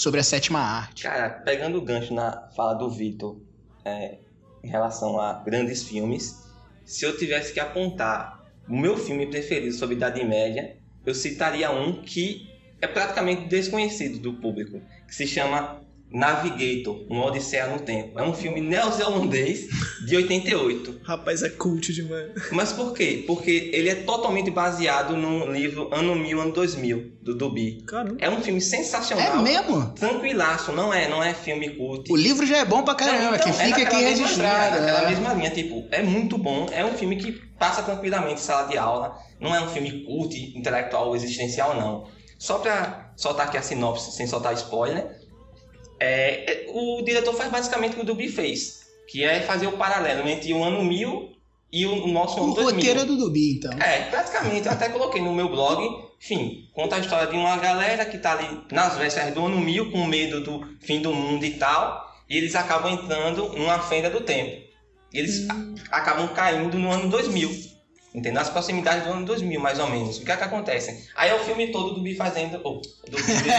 sobre 0.00 0.20
a 0.20 0.22
sétima 0.22 0.60
arte. 0.60 1.02
Cara, 1.02 1.28
pegando 1.28 1.76
o 1.76 1.82
gancho 1.82 2.14
na 2.14 2.48
fala 2.56 2.74
do 2.74 2.90
Vitor 2.90 3.38
é, 3.84 4.18
em 4.64 4.68
relação 4.68 5.20
a 5.20 5.34
grandes 5.34 5.82
filmes, 5.82 6.48
se 6.86 7.04
eu 7.04 7.16
tivesse 7.18 7.52
que 7.52 7.60
apontar 7.60 8.40
o 8.66 8.76
meu 8.76 8.96
filme 8.96 9.26
preferido 9.26 9.74
sobre 9.74 9.96
Idade 9.96 10.24
Média, 10.24 10.76
eu 11.04 11.14
citaria 11.14 11.70
um 11.70 12.00
que 12.02 12.48
é 12.80 12.86
praticamente 12.86 13.46
desconhecido 13.46 14.18
do 14.20 14.34
público, 14.34 14.80
que 15.06 15.14
se 15.14 15.26
chama 15.26 15.82
Navigator, 16.12 17.04
uma 17.08 17.26
Odisseia 17.26 17.66
no 17.68 17.78
Tempo. 17.80 18.18
É 18.18 18.22
um 18.22 18.34
filme 18.34 18.60
neozelandês 18.60 19.66
de 20.04 20.16
88. 20.16 21.00
Rapaz, 21.04 21.42
é 21.42 21.48
cult 21.50 21.92
demais. 21.92 22.30
Mas 22.52 22.72
por 22.72 22.92
quê? 22.92 23.24
Porque 23.26 23.70
ele 23.72 23.88
é 23.88 23.94
totalmente 23.94 24.50
baseado 24.50 25.16
no 25.16 25.50
livro 25.52 25.88
Ano 25.92 26.14
1000, 26.16 26.40
Ano 26.40 26.52
2000, 26.52 27.12
do 27.22 27.34
Dubi. 27.34 27.82
Caramba. 27.86 28.16
É 28.18 28.28
um 28.28 28.40
filme 28.42 28.58
É 28.58 28.62
sensacional. 28.62 29.42
mesmo? 29.42 29.92
Tranquilaço, 29.94 30.72
não 30.72 30.92
é, 30.92 31.08
não 31.08 31.22
é 31.22 31.32
filme 31.32 31.70
cult. 31.70 32.12
O 32.12 32.16
livro 32.16 32.44
já 32.46 32.58
é 32.58 32.64
bom 32.64 32.82
pra 32.82 32.94
caramba, 32.94 33.36
então, 33.36 33.52
que 33.52 33.52
fica 33.52 33.68
naquela 33.78 33.88
aqui 33.88 34.04
registrado. 34.04 34.76
Linha, 34.76 34.80
naquela 34.86 35.02
é. 35.02 35.08
mesma 35.10 35.34
linha, 35.34 35.50
tipo, 35.50 35.86
é 35.90 36.02
muito 36.02 36.36
bom. 36.36 36.66
É 36.72 36.84
um 36.84 36.94
filme 36.94 37.16
que 37.16 37.32
passa 37.58 37.82
tranquilamente 37.82 38.34
em 38.40 38.44
sala 38.44 38.68
de 38.68 38.76
aula. 38.76 39.16
Não 39.38 39.54
é 39.54 39.60
um 39.62 39.68
filme 39.68 40.04
cult, 40.04 40.34
intelectual 40.56 41.08
ou 41.08 41.16
existencial, 41.16 41.76
não. 41.76 42.08
Só 42.38 42.58
pra 42.58 43.12
soltar 43.16 43.48
aqui 43.48 43.58
a 43.58 43.62
sinopse, 43.62 44.12
sem 44.12 44.26
soltar 44.26 44.54
spoiler. 44.54 45.19
É, 46.00 46.52
é, 46.52 46.66
o 46.68 47.02
diretor 47.02 47.34
faz 47.34 47.50
basicamente 47.50 47.92
o 47.92 47.94
que 47.96 48.00
o 48.00 48.04
Dubi 48.04 48.28
fez. 48.28 48.80
Que 49.08 49.24
é 49.24 49.40
fazer 49.42 49.66
o 49.66 49.72
paralelo 49.72 50.28
entre 50.28 50.52
o 50.52 50.62
ano 50.64 50.82
1000 50.84 51.32
e 51.72 51.84
o 51.86 52.06
nosso 52.08 52.38
ano 52.42 52.52
O 52.52 52.54
2000. 52.54 52.74
roteiro 52.74 53.00
é 53.00 53.04
do 53.04 53.16
Dubi, 53.16 53.56
então. 53.58 53.72
É, 53.80 54.02
praticamente. 54.10 54.66
Eu 54.66 54.72
até 54.72 54.88
coloquei 54.88 55.20
no 55.20 55.32
meu 55.34 55.48
blog. 55.48 56.10
Enfim, 56.22 56.68
conta 56.74 56.96
a 56.96 56.98
história 56.98 57.26
de 57.28 57.36
uma 57.36 57.56
galera 57.58 58.04
que 58.04 58.18
tá 58.18 58.32
ali 58.32 58.60
nas 58.72 58.96
vésperas 58.96 59.32
do 59.34 59.44
ano 59.46 59.58
1000 59.60 59.90
com 59.90 60.04
medo 60.06 60.40
do 60.42 60.66
fim 60.80 61.00
do 61.00 61.12
mundo 61.12 61.44
e 61.44 61.52
tal. 61.54 62.08
E 62.28 62.36
eles 62.36 62.54
acabam 62.54 62.92
entrando 62.92 63.48
numa 63.56 63.78
fenda 63.80 64.08
do 64.10 64.20
tempo. 64.20 64.62
E 65.12 65.18
eles 65.18 65.48
a- 65.50 65.96
acabam 65.96 66.28
caindo 66.28 66.78
no 66.78 66.90
ano 66.92 67.08
2000. 67.08 67.50
Entendeu? 68.12 68.34
Nas 68.34 68.50
proximidades 68.50 69.04
do 69.04 69.12
ano 69.12 69.24
2000, 69.24 69.60
mais 69.60 69.78
ou 69.78 69.88
menos. 69.88 70.18
O 70.18 70.24
que 70.24 70.32
é 70.32 70.36
que 70.36 70.42
acontece? 70.44 71.08
Aí 71.14 71.30
é 71.30 71.34
o 71.34 71.38
filme 71.40 71.68
todo 71.68 71.94
do 71.94 72.02
Bi 72.02 72.16
fazendo. 72.16 72.60
Oh, 72.64 72.80
do 73.08 73.16
Bi 73.16 73.50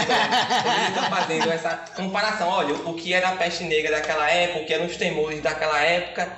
tá 0.94 1.10
fazendo 1.10 1.50
essa 1.50 1.76
comparação. 1.96 2.48
Olha, 2.48 2.74
o 2.74 2.94
que 2.94 3.14
era 3.14 3.30
a 3.30 3.36
peste 3.36 3.64
negra 3.64 3.92
daquela 3.92 4.30
época, 4.30 4.60
o 4.60 4.66
que 4.66 4.74
eram 4.74 4.86
os 4.86 4.96
temores 4.96 5.40
daquela 5.40 5.80
época 5.80 6.30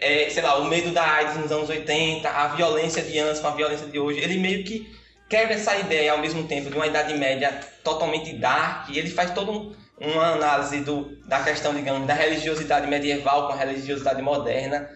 é, 0.00 0.30
sei 0.30 0.42
lá, 0.42 0.58
o 0.58 0.64
medo 0.64 0.90
da 0.92 1.04
AIDS 1.04 1.36
nos 1.36 1.52
anos 1.52 1.68
80, 1.68 2.28
a 2.28 2.48
violência 2.48 3.02
de 3.02 3.18
antes 3.18 3.40
com 3.40 3.48
a 3.48 3.50
violência 3.50 3.86
de 3.86 3.98
hoje. 3.98 4.18
Ele 4.20 4.38
meio 4.38 4.64
que 4.64 4.90
quebra 5.28 5.54
essa 5.54 5.76
ideia 5.76 6.12
ao 6.12 6.18
mesmo 6.18 6.44
tempo 6.44 6.70
de 6.70 6.76
uma 6.76 6.86
Idade 6.86 7.16
Média 7.18 7.60
totalmente 7.84 8.32
dark. 8.34 8.88
E 8.88 8.98
ele 8.98 9.10
faz 9.10 9.32
toda 9.32 9.52
um, 9.52 9.74
uma 10.00 10.32
análise 10.32 10.80
do, 10.80 11.16
da 11.26 11.42
questão, 11.42 11.74
digamos, 11.74 12.06
da 12.06 12.14
religiosidade 12.14 12.86
medieval 12.86 13.46
com 13.46 13.52
a 13.52 13.56
religiosidade 13.56 14.22
moderna. 14.22 14.88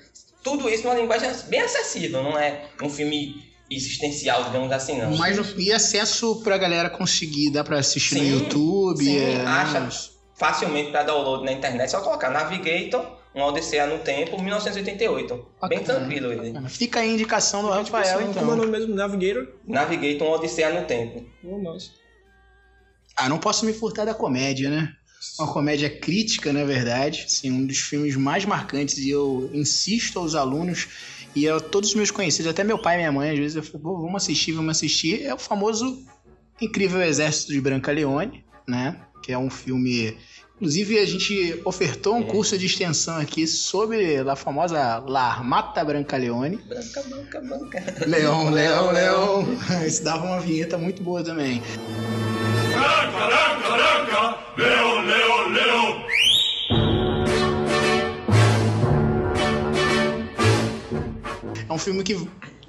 Tudo 0.44 0.68
isso 0.68 0.84
numa 0.84 0.94
linguagem 0.94 1.30
bem 1.48 1.62
acessível, 1.62 2.22
não 2.22 2.38
é 2.38 2.66
um 2.80 2.88
filme 2.90 3.42
existencial, 3.70 4.44
digamos 4.44 4.70
assim, 4.70 4.98
não. 5.00 5.16
Mas 5.16 5.36
no- 5.36 5.60
e 5.60 5.72
acesso 5.72 6.40
pra 6.42 6.56
galera 6.58 6.90
conseguir, 6.90 7.50
dá 7.50 7.64
pra 7.64 7.78
assistir 7.78 8.16
no 8.16 8.20
Sim, 8.20 8.30
YouTube. 8.32 9.04
sim, 9.04 9.18
é, 9.18 9.40
acha. 9.44 9.88
Facilmente 10.36 10.90
para 10.90 11.04
download 11.04 11.44
na 11.44 11.52
internet, 11.52 11.90
só 11.90 12.00
colocar 12.00 12.28
Navigator, 12.28 13.04
uma 13.34 13.46
Odisseia 13.46 13.86
no 13.86 13.98
Tempo, 14.00 14.40
1988. 14.40 15.34
Bem 15.68 15.78
Bacana, 15.80 15.84
tranquilo 16.00 16.32
ele. 16.32 16.48
bacana. 16.48 16.68
Fica 16.68 17.00
aí 17.00 17.10
a 17.10 17.12
indicação 17.14 17.62
do 17.62 17.70
Rafael, 17.70 18.18
Como 18.18 18.24
é 18.24 18.26
o 18.26 18.30
então. 18.30 18.56
nome 18.56 18.66
mesmo? 18.70 18.94
Navigator? 18.94 19.48
Navigator, 19.66 20.26
uma 20.28 20.36
Odisseia 20.36 20.70
no 20.78 20.86
Tempo. 20.86 21.24
Oh, 21.42 21.58
nossa. 21.58 21.90
Ah, 23.16 23.28
não 23.28 23.38
posso 23.38 23.64
me 23.64 23.72
furtar 23.72 24.04
da 24.04 24.12
comédia, 24.14 24.68
né? 24.68 24.92
Uma 25.38 25.52
comédia 25.52 25.90
crítica, 25.90 26.52
na 26.52 26.64
verdade. 26.64 27.24
Assim, 27.26 27.50
um 27.50 27.66
dos 27.66 27.78
filmes 27.78 28.14
mais 28.16 28.44
marcantes. 28.44 28.98
E 28.98 29.10
eu 29.10 29.50
insisto 29.52 30.18
aos 30.18 30.34
alunos 30.34 30.86
e 31.34 31.48
a 31.48 31.58
todos 31.58 31.90
os 31.90 31.94
meus 31.96 32.10
conhecidos, 32.10 32.50
até 32.50 32.62
meu 32.62 32.78
pai 32.78 32.94
e 32.94 32.98
minha 32.98 33.10
mãe, 33.12 33.30
às 33.30 33.38
vezes 33.38 33.56
eu 33.56 33.62
falo, 33.62 33.80
"Pô, 33.82 33.96
vamos 34.02 34.22
assistir, 34.22 34.52
vamos 34.52 34.70
assistir. 34.76 35.22
É 35.22 35.34
o 35.34 35.38
famoso 35.38 36.02
Incrível 36.60 37.02
Exército 37.02 37.52
de 37.52 37.60
Branca 37.60 37.90
Leone, 37.90 38.44
né? 38.68 38.96
Que 39.22 39.32
é 39.32 39.38
um 39.38 39.50
filme. 39.50 40.16
Inclusive, 40.54 41.00
a 41.00 41.04
gente 41.04 41.60
ofertou 41.64 42.14
um 42.14 42.20
É. 42.22 42.26
curso 42.26 42.56
de 42.56 42.66
extensão 42.66 43.16
aqui 43.16 43.44
sobre 43.44 44.18
a 44.18 44.36
famosa 44.36 44.98
La 45.00 45.22
Armata 45.32 45.84
Branca 45.84 46.16
Leone. 46.16 46.58
Branca, 46.58 47.02
branca, 47.02 47.40
branca. 47.40 48.06
Leão, 48.06 48.50
leão, 48.54 48.92
leão. 48.92 49.46
Isso 49.84 50.04
dava 50.04 50.24
uma 50.24 50.40
vinheta 50.40 50.78
muito 50.78 51.02
boa 51.02 51.24
também. 51.24 51.60
É 61.68 61.72
um 61.72 61.78
filme 61.78 62.04
que 62.04 62.16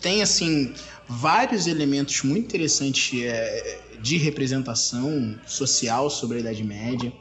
tem, 0.02 0.24
assim, 0.24 0.74
vários 1.08 1.68
elementos 1.68 2.24
muito 2.24 2.46
interessantes 2.46 3.22
é, 3.24 3.80
de 4.02 4.18
representação 4.18 5.40
social 5.46 6.10
sobre 6.10 6.38
a 6.38 6.40
Idade 6.40 6.64
Média. 6.64 7.14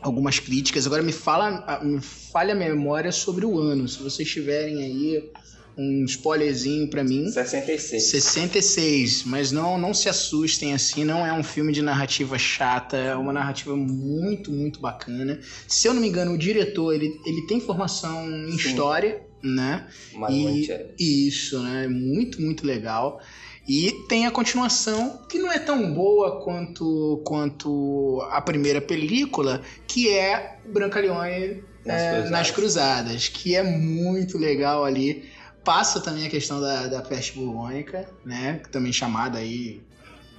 Algumas 0.00 0.38
críticas. 0.38 0.86
Agora 0.86 1.02
me 1.02 1.10
fala, 1.10 1.80
me 1.82 2.00
falha 2.00 2.52
a 2.52 2.56
memória 2.56 3.10
sobre 3.10 3.44
o 3.44 3.58
ano. 3.58 3.88
Se 3.88 4.00
vocês 4.00 4.30
tiverem 4.30 4.76
aí 4.78 5.30
um 5.76 6.04
spoilerzinho 6.04 6.88
pra 6.88 7.02
mim. 7.02 7.30
66. 7.30 8.10
66, 8.10 9.24
mas 9.24 9.50
não, 9.50 9.76
não 9.78 9.92
se 9.92 10.08
assustem 10.08 10.72
assim, 10.72 11.04
não 11.04 11.26
é 11.26 11.32
um 11.32 11.42
filme 11.42 11.72
de 11.72 11.82
narrativa 11.82 12.38
chata, 12.38 12.96
é 12.96 13.14
uma 13.14 13.32
narrativa 13.32 13.76
muito, 13.76 14.52
muito 14.52 14.80
bacana. 14.80 15.40
Se 15.66 15.88
eu 15.88 15.94
não 15.94 16.00
me 16.00 16.08
engano, 16.08 16.32
o 16.32 16.38
diretor, 16.38 16.92
ele, 16.92 17.20
ele 17.26 17.46
tem 17.46 17.60
formação 17.60 18.28
em 18.28 18.52
Sim. 18.52 18.68
história, 18.68 19.22
né? 19.42 19.86
Manuel 20.14 20.54
E 20.98 21.28
isso, 21.28 21.60
né? 21.60 21.86
Muito, 21.88 22.40
muito 22.40 22.66
legal. 22.66 23.20
E 23.66 23.92
tem 24.08 24.26
a 24.26 24.30
continuação, 24.30 25.20
que 25.28 25.38
não 25.38 25.50
é 25.50 25.58
tão 25.58 25.92
boa 25.92 26.42
quanto, 26.42 27.22
quanto 27.24 28.20
a 28.30 28.40
primeira 28.40 28.80
película, 28.80 29.62
que 29.86 30.10
é 30.10 30.58
Brancaleone 30.66 31.62
Nas 31.84 32.00
é, 32.00 32.10
Cruzadas. 32.10 32.30
nas 32.30 32.50
Cruzadas, 32.50 33.28
que 33.28 33.54
é 33.54 33.62
muito 33.62 34.36
legal 34.36 34.84
ali. 34.84 35.30
Passa 35.64 36.00
também 36.00 36.26
a 36.26 36.30
questão 36.30 36.60
da, 36.60 36.86
da 36.88 37.02
peste 37.02 37.32
bubônica, 37.32 38.06
né? 38.24 38.60
Também 38.70 38.92
chamada 38.92 39.38
aí, 39.38 39.80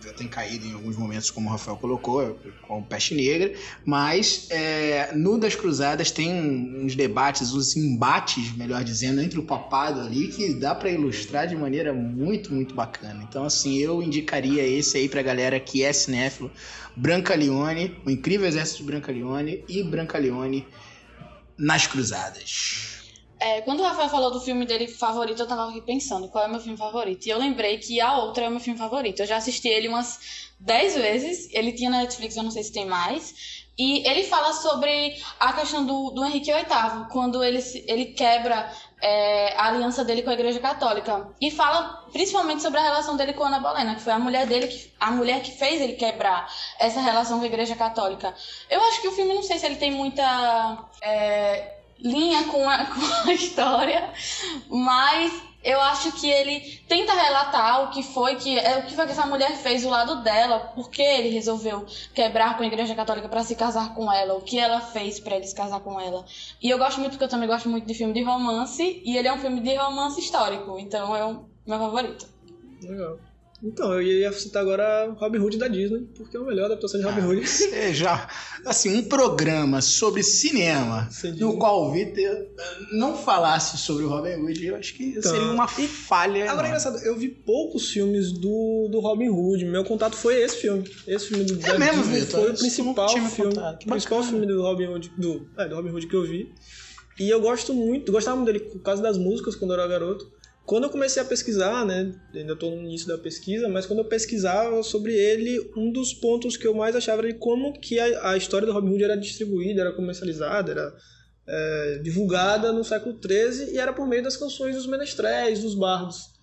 já 0.03 0.13
tem 0.13 0.27
caído 0.27 0.67
em 0.67 0.73
alguns 0.73 0.95
momentos, 0.95 1.31
como 1.31 1.49
o 1.49 1.51
Rafael 1.51 1.77
colocou, 1.77 2.39
com 2.61 2.83
peste 2.83 3.15
negra. 3.15 3.51
Mas 3.83 4.47
é, 4.51 5.11
no 5.15 5.39
das 5.39 5.55
Cruzadas 5.55 6.11
tem 6.11 6.31
uns 6.31 6.95
debates, 6.95 7.53
uns 7.53 7.75
embates, 7.75 8.55
melhor 8.55 8.83
dizendo, 8.83 9.19
entre 9.19 9.39
o 9.39 9.43
papado 9.43 9.99
ali, 10.01 10.27
que 10.27 10.53
dá 10.53 10.75
para 10.75 10.91
ilustrar 10.91 11.47
de 11.47 11.55
maneira 11.55 11.91
muito, 11.91 12.53
muito 12.53 12.75
bacana. 12.75 13.25
Então, 13.27 13.45
assim, 13.45 13.77
eu 13.77 14.03
indicaria 14.03 14.61
esse 14.61 14.97
aí 14.97 15.09
pra 15.09 15.23
galera 15.23 15.59
que 15.59 15.83
é 15.83 15.91
cinéfilo. 15.91 16.51
Brancaleone, 16.95 17.99
o 18.05 18.11
incrível 18.11 18.47
exército 18.47 18.79
de 18.79 18.83
Brancaleone 18.83 19.63
e 19.67 19.83
Brancaleone 19.83 20.67
nas 21.57 21.87
Cruzadas. 21.87 23.04
É, 23.39 23.61
quando 23.61 23.81
o 23.81 23.83
Rafael 23.83 24.09
falou 24.09 24.31
do 24.31 24.39
filme 24.39 24.65
dele 24.65 24.87
favorito, 24.87 25.41
eu 25.41 25.47
tava 25.47 25.69
aqui 25.69 25.81
pensando 25.81 26.29
qual 26.29 26.45
é 26.45 26.47
o 26.47 26.51
meu 26.51 26.59
filme 26.59 26.77
favorito. 26.77 27.25
E 27.25 27.29
eu 27.29 27.37
lembrei 27.37 27.77
que 27.77 27.99
A 27.99 28.17
Outra 28.17 28.45
é 28.45 28.47
o 28.47 28.51
meu 28.51 28.59
filme 28.59 28.79
favorito. 28.79 29.19
Eu 29.21 29.25
já 29.25 29.37
assisti 29.37 29.67
ele 29.67 29.87
umas 29.87 30.49
10 30.59 30.95
vezes. 30.95 31.49
Ele 31.51 31.73
tinha 31.73 31.89
na 31.89 31.99
Netflix, 31.99 32.35
eu 32.35 32.43
não 32.43 32.51
sei 32.51 32.63
se 32.63 32.71
tem 32.71 32.85
mais. 32.85 33.65
E 33.77 34.07
ele 34.07 34.23
fala 34.23 34.53
sobre 34.53 35.21
a 35.37 35.51
questão 35.51 35.85
do, 35.85 36.11
do 36.11 36.23
Henrique 36.23 36.51
VIII, 36.51 37.09
quando 37.11 37.43
ele, 37.43 37.59
ele 37.87 38.05
quebra 38.05 38.71
é, 39.01 39.53
a 39.57 39.67
aliança 39.67 40.05
dele 40.05 40.21
com 40.21 40.29
a 40.29 40.33
Igreja 40.33 40.61
Católica. 40.61 41.27
E 41.41 41.51
fala 41.51 42.05
principalmente 42.13 42.61
sobre 42.61 42.79
a 42.79 42.83
relação 42.83 43.17
dele 43.17 43.33
com 43.33 43.43
Ana 43.43 43.59
Bolena, 43.59 43.95
que 43.95 44.01
foi 44.01 44.13
a 44.13 44.19
mulher 44.19 44.47
dele, 44.47 44.67
que, 44.67 44.93
a 44.97 45.11
mulher 45.11 45.41
que 45.41 45.51
fez 45.51 45.81
ele 45.81 45.93
quebrar 45.93 46.49
essa 46.79 47.01
relação 47.01 47.37
com 47.37 47.43
a 47.43 47.47
Igreja 47.47 47.75
Católica. 47.75 48.33
Eu 48.69 48.81
acho 48.85 49.01
que 49.01 49.09
o 49.09 49.11
filme, 49.11 49.33
não 49.33 49.43
sei 49.43 49.59
se 49.59 49.65
ele 49.65 49.75
tem 49.75 49.91
muita 49.91 50.85
é, 51.01 51.74
linha 51.99 52.43
com 52.45 52.69
a, 52.69 52.85
com 52.85 53.29
a 53.29 53.33
história, 53.33 54.09
mas 54.69 55.31
eu 55.63 55.81
acho 55.81 56.11
que 56.11 56.29
ele 56.29 56.79
tenta 56.87 57.11
relatar 57.13 57.85
o 57.85 57.89
que 57.89 58.03
foi 58.03 58.35
que 58.35 58.57
é 58.57 58.77
o 58.77 58.83
que 58.83 58.95
foi 58.95 59.05
que 59.05 59.11
essa 59.13 59.25
mulher 59.25 59.51
fez 59.57 59.81
do 59.81 59.89
lado 59.89 60.21
dela, 60.21 60.59
por 60.59 60.91
que 60.91 61.01
ele 61.01 61.29
resolveu 61.29 61.85
quebrar 62.13 62.55
com 62.55 62.63
a 62.63 62.67
Igreja 62.67 62.93
Católica 62.93 63.27
para 63.27 63.43
se 63.43 63.55
casar 63.55 63.95
com 63.95 64.11
ela, 64.11 64.35
o 64.35 64.41
que 64.41 64.59
ela 64.59 64.79
fez 64.79 65.19
para 65.19 65.35
ele 65.35 65.47
se 65.47 65.55
casar 65.55 65.79
com 65.79 65.99
ela. 65.99 66.23
E 66.61 66.69
eu 66.69 66.77
gosto 66.77 66.99
muito 66.99 67.13
porque 67.13 67.23
eu 67.23 67.29
também 67.29 67.47
gosto 67.47 67.67
muito 67.67 67.87
de 67.87 67.95
filme 67.95 68.13
de 68.13 68.21
romance 68.21 69.01
e 69.03 69.17
ele 69.17 69.27
é 69.27 69.33
um 69.33 69.39
filme 69.39 69.59
de 69.59 69.75
romance 69.75 70.19
histórico, 70.19 70.77
então 70.77 71.15
é 71.15 71.25
o 71.25 71.45
meu 71.65 71.79
favorito. 71.79 72.27
Legal. 72.83 73.17
Então, 73.63 73.93
eu 73.93 74.01
ia 74.01 74.31
citar 74.33 74.61
agora 74.61 75.09
Robin 75.17 75.39
Hood 75.39 75.57
da 75.57 75.67
Disney, 75.67 76.07
porque 76.15 76.35
é 76.35 76.39
a 76.39 76.43
melhor 76.43 76.65
adaptação 76.65 76.99
de 76.99 77.05
Robin 77.05 77.21
Hood. 77.21 77.41
É, 77.73 77.93
já, 77.93 78.29
assim, 78.65 78.97
um 78.97 79.03
programa 79.03 79.81
sobre 79.81 80.23
cinema 80.23 81.09
no 81.39 81.57
qual 81.57 81.87
o 81.87 81.91
Vitor 81.91 82.21
eh, 82.21 82.47
não 82.93 83.17
falasse 83.17 83.77
sobre 83.77 84.03
o 84.03 84.09
Robin 84.09 84.35
Hood, 84.35 84.65
eu 84.65 84.75
acho 84.75 84.93
que 84.93 85.09
Então, 85.09 85.31
seria 85.31 85.47
uma 85.47 85.67
falha. 85.67 86.51
Agora 86.51 86.67
é 86.67 86.69
engraçado, 86.69 86.97
eu 86.99 87.15
vi 87.15 87.29
poucos 87.29 87.89
filmes 87.89 88.31
do, 88.31 88.89
do 88.91 88.99
Robin 88.99 89.29
Hood. 89.29 89.65
Meu 89.65 89.83
contato 89.83 90.15
foi 90.15 90.41
esse 90.41 90.57
filme. 90.57 90.89
Esse 91.07 91.27
filme 91.27 91.45
do, 91.45 91.55
da 91.55 91.79
mesmo, 91.79 92.03
Disney 92.03 92.19
Vitor? 92.21 92.41
foi 92.41 92.51
o 92.51 92.57
principal 92.57 93.09
filme. 93.09 93.53
O 93.57 93.87
principal 93.87 94.23
filme 94.23 94.45
do 94.45 94.61
Robin 94.61 94.87
Hood, 94.87 95.11
do, 95.17 95.47
é, 95.57 95.67
do 95.67 95.75
Robin 95.75 95.89
Hood 95.91 96.07
que 96.07 96.15
eu 96.15 96.23
vi. 96.23 96.53
E 97.19 97.29
eu 97.29 97.39
gosto 97.39 97.73
muito, 97.73 98.11
gostava 98.11 98.35
muito 98.35 98.51
dele 98.51 98.65
por 98.65 98.81
causa 98.81 99.01
das 99.01 99.17
músicas 99.17 99.55
quando 99.55 99.73
eu 99.73 99.79
era 99.79 99.87
garoto. 99.87 100.29
Quando 100.65 100.85
eu 100.85 100.89
comecei 100.89 101.21
a 101.21 101.25
pesquisar, 101.25 101.85
né, 101.85 102.11
ainda 102.33 102.53
estou 102.53 102.71
no 102.71 102.81
início 102.81 103.07
da 103.07 103.17
pesquisa, 103.17 103.69
mas 103.69 103.85
quando 103.85 103.99
eu 103.99 104.05
pesquisava 104.05 104.81
sobre 104.81 105.13
ele, 105.13 105.59
um 105.77 105.91
dos 105.91 106.13
pontos 106.13 106.57
que 106.57 106.65
eu 106.65 106.73
mais 106.73 106.95
achava 106.95 107.21
era 107.21 107.31
de 107.31 107.39
como 107.39 107.79
que 107.79 107.99
a, 107.99 108.31
a 108.31 108.37
história 108.37 108.65
do 108.65 108.73
Robin 108.73 108.89
Hood 108.91 109.03
era 109.03 109.15
distribuída, 109.15 109.81
era 109.81 109.93
comercializada, 109.93 110.71
era 110.71 110.95
é, 111.47 111.99
divulgada 112.03 112.73
no 112.73 112.83
século 112.83 113.15
XIII 113.15 113.73
e 113.73 113.77
era 113.77 113.93
por 113.93 114.07
meio 114.07 114.23
das 114.23 114.37
canções 114.37 114.75
dos 114.75 114.87
menestréis, 114.87 115.61
dos 115.61 115.75
bardos. 115.75 116.33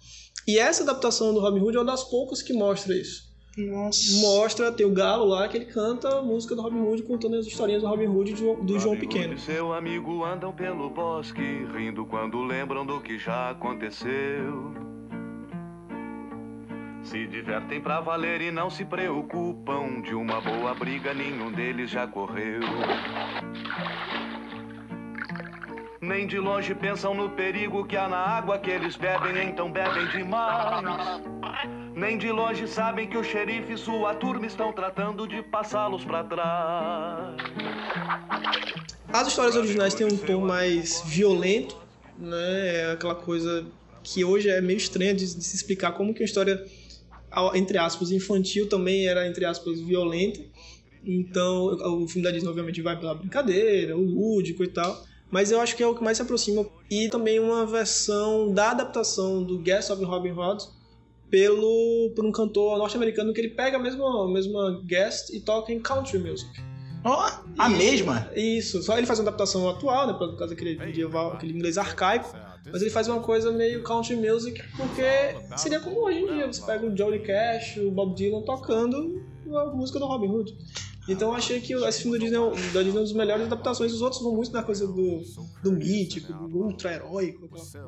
E 0.46 0.58
essa 0.58 0.84
adaptação 0.84 1.34
do 1.34 1.40
Robin 1.40 1.60
Hood 1.60 1.76
é 1.76 1.80
uma 1.80 1.90
das 1.90 2.04
poucas 2.04 2.42
que 2.42 2.52
mostra 2.52 2.96
isso. 2.96 3.31
Nossa. 3.56 4.20
Mostra, 4.20 4.72
tem 4.72 4.86
o 4.86 4.92
Galo 4.92 5.26
lá, 5.26 5.46
que 5.46 5.58
ele 5.58 5.66
canta 5.66 6.18
a 6.18 6.22
música 6.22 6.54
do 6.56 6.62
Robin 6.62 6.80
Hood, 6.80 7.02
contando 7.02 7.36
as 7.36 7.46
historinhas 7.46 7.82
do 7.82 7.88
Robin 7.88 8.06
Hood 8.06 8.32
do, 8.34 8.54
do 8.54 8.78
João 8.78 8.96
Pequeno. 8.96 9.32
Hood 9.32 9.42
e 9.42 9.44
seu 9.44 9.72
amigo 9.74 10.24
andam 10.24 10.52
pelo 10.52 10.88
bosque, 10.88 11.66
rindo 11.74 12.06
quando 12.06 12.42
lembram 12.42 12.86
do 12.86 13.00
que 13.00 13.18
já 13.18 13.50
aconteceu. 13.50 14.72
Se 17.02 17.26
divertem 17.26 17.80
pra 17.80 18.00
valer 18.00 18.40
e 18.40 18.50
não 18.50 18.70
se 18.70 18.84
preocupam. 18.84 20.00
De 20.00 20.14
uma 20.14 20.40
boa 20.40 20.72
briga 20.74 21.12
nenhum 21.12 21.52
deles 21.52 21.90
já 21.90 22.06
correu. 22.06 22.60
Nem 26.00 26.26
de 26.26 26.38
longe 26.38 26.74
pensam 26.74 27.14
no 27.14 27.30
perigo 27.30 27.84
que 27.84 27.96
há 27.96 28.08
na 28.08 28.16
água 28.16 28.58
que 28.58 28.70
eles 28.70 28.96
bebem, 28.96 29.48
então 29.48 29.70
bebem 29.70 30.06
demais. 30.08 30.82
Nem 31.94 32.16
de 32.16 32.30
longe 32.32 32.66
sabem 32.66 33.06
que 33.06 33.16
o 33.16 33.22
xerife 33.22 33.74
e 33.74 33.76
sua 33.76 34.14
turma 34.14 34.46
estão 34.46 34.72
tratando 34.72 35.28
de 35.28 35.42
passá-los 35.42 36.04
pra 36.04 36.24
trás. 36.24 37.36
As 39.12 39.28
histórias 39.28 39.56
originais 39.56 39.92
têm 39.92 40.06
um 40.06 40.16
tom 40.16 40.40
mais 40.40 41.02
violento, 41.04 41.76
né? 42.16 42.76
É 42.76 42.92
aquela 42.92 43.14
coisa 43.14 43.66
que 44.02 44.24
hoje 44.24 44.48
é 44.48 44.60
meio 44.60 44.78
estranha 44.78 45.14
de, 45.14 45.34
de 45.34 45.44
se 45.44 45.54
explicar 45.54 45.92
como 45.92 46.14
que 46.14 46.22
a 46.22 46.24
história, 46.24 46.64
entre 47.54 47.76
aspas, 47.76 48.10
infantil 48.10 48.68
também 48.68 49.06
era, 49.06 49.28
entre 49.28 49.44
aspas, 49.44 49.78
violenta. 49.80 50.40
Então, 51.04 51.66
o 52.02 52.08
filme 52.08 52.22
da 52.22 52.30
Disney 52.30 52.48
obviamente 52.48 52.80
vai 52.80 52.98
pela 52.98 53.14
brincadeira, 53.14 53.96
o 53.96 54.02
lúdico 54.02 54.64
e 54.64 54.68
tal. 54.68 55.04
Mas 55.30 55.50
eu 55.50 55.60
acho 55.60 55.76
que 55.76 55.82
é 55.82 55.86
o 55.86 55.94
que 55.94 56.02
mais 56.02 56.16
se 56.16 56.22
aproxima. 56.22 56.66
E 56.90 57.08
também 57.08 57.38
uma 57.38 57.66
versão 57.66 58.52
da 58.52 58.70
adaptação 58.70 59.42
do 59.42 59.58
Guest 59.58 59.90
of 59.90 60.02
Robin 60.04 60.32
Hood 60.32 60.64
pelo, 61.32 62.12
por 62.14 62.26
um 62.26 62.30
cantor 62.30 62.76
norte-americano 62.76 63.32
que 63.32 63.40
ele 63.40 63.48
pega 63.48 63.78
a 63.78 63.80
mesma, 63.80 64.26
a 64.26 64.28
mesma 64.28 64.82
guest 64.84 65.30
e 65.30 65.40
toca 65.40 65.72
em 65.72 65.80
country 65.80 66.18
music. 66.18 66.50
Ó, 67.02 67.26
a 67.58 67.70
E- 67.70 67.74
mesma? 67.74 68.30
Isso, 68.36 68.82
só 68.82 68.98
ele 68.98 69.06
faz 69.06 69.18
uma 69.18 69.28
adaptação 69.28 69.66
atual, 69.66 70.06
né, 70.06 70.12
por 70.12 70.36
causa 70.36 70.54
daquele 70.54 70.76
medieval, 70.78 71.32
aquele 71.32 71.54
inglês 71.54 71.78
arcaico, 71.78 72.30
mas 72.70 72.82
ele 72.82 72.90
faz 72.90 73.08
uma 73.08 73.18
coisa 73.20 73.50
meio 73.50 73.82
country 73.82 74.14
music, 74.14 74.62
porque 74.76 75.02
seria 75.56 75.80
como 75.80 76.04
hoje 76.04 76.18
em 76.18 76.26
dia, 76.26 76.46
você 76.52 76.60
pega 76.66 76.86
o 76.86 76.94
Johnny 76.94 77.20
Cash, 77.20 77.78
o 77.78 77.90
Bob 77.90 78.14
Dylan 78.14 78.42
tocando 78.42 79.22
a 79.56 79.64
música 79.74 79.98
do 79.98 80.04
Robin 80.04 80.28
Hood. 80.28 80.54
Então 81.08 81.30
eu 81.30 81.34
achei 81.34 81.60
que 81.62 81.72
esse 81.72 82.02
filme 82.02 82.18
do 82.18 82.22
Disney, 82.22 82.36
é 82.36 82.40
um- 82.40 82.50
da 82.50 82.82
Disney 82.82 82.88
é 82.90 82.92
uma 82.92 83.00
das 83.00 83.12
melhores 83.14 83.46
adaptações, 83.46 83.90
os 83.92 84.02
outros 84.02 84.22
vão 84.22 84.36
muito 84.36 84.52
na 84.52 84.62
coisa 84.62 84.86
do, 84.86 85.22
do 85.62 85.72
mítico, 85.72 86.30
do 86.46 86.58
ultra-heróico, 86.58 87.46
aquela 87.46 87.64
coisa. 87.64 87.82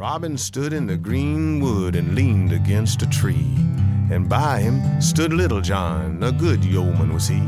Robin 0.00 0.38
stood 0.38 0.72
in 0.72 0.86
the 0.86 0.96
green 0.96 1.60
wood 1.60 1.94
and 1.94 2.14
leaned 2.14 2.54
against 2.54 3.02
a 3.02 3.10
tree. 3.10 3.54
And 4.10 4.30
by 4.30 4.60
him 4.60 4.98
stood 4.98 5.30
Little 5.30 5.60
John, 5.60 6.22
a 6.22 6.32
good 6.32 6.64
yeoman 6.64 7.12
was 7.12 7.28
he, 7.28 7.42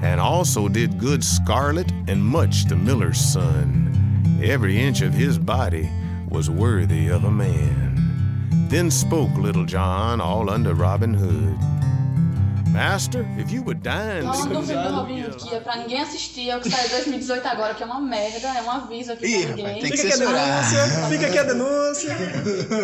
and 0.00 0.18
also 0.18 0.68
did 0.68 0.96
good 0.98 1.22
Scarlet 1.22 1.92
and 2.06 2.24
much 2.24 2.64
the 2.64 2.74
miller's 2.74 3.20
son. 3.20 4.40
Every 4.42 4.78
inch 4.80 5.02
of 5.02 5.12
his 5.12 5.38
body 5.38 5.90
was 6.30 6.48
worthy 6.48 7.08
of 7.08 7.24
a 7.24 7.30
man. 7.30 8.48
Then 8.70 8.90
spoke 8.90 9.36
Little 9.36 9.66
John 9.66 10.22
all 10.22 10.48
under 10.48 10.72
Robin 10.72 11.12
Hood. 11.12 11.77
Master, 12.72 13.24
if 13.38 13.50
you 13.50 13.62
would 13.62 13.80
dine. 13.82 14.22
Falando 14.22 14.60
do 14.60 14.62
filme 14.62 14.82
do 14.82 14.94
Robin 14.94 15.24
Hood, 15.24 15.36
que 15.36 15.54
é 15.54 15.60
pra 15.60 15.76
ninguém 15.76 16.00
assistir, 16.00 16.50
é 16.50 16.56
o 16.56 16.60
que 16.60 16.70
saiu 16.70 16.86
em 16.86 16.90
2018 16.90 17.46
agora, 17.46 17.74
que 17.74 17.82
é 17.82 17.86
uma 17.86 18.00
merda, 18.00 18.48
é 18.48 18.62
um 18.62 18.70
aviso 18.70 19.12
aqui 19.12 19.26
Ih, 19.26 19.46
pra 19.46 19.56
ninguém. 19.56 19.80
tem 19.80 19.90
que 19.90 19.96
Fica 19.96 20.14
aqui 20.14 20.22
a 20.22 20.26
denúncia, 20.26 21.08
fica 21.08 21.26
aqui 21.26 21.38
a 21.38 21.42
denúncia. 21.42 22.12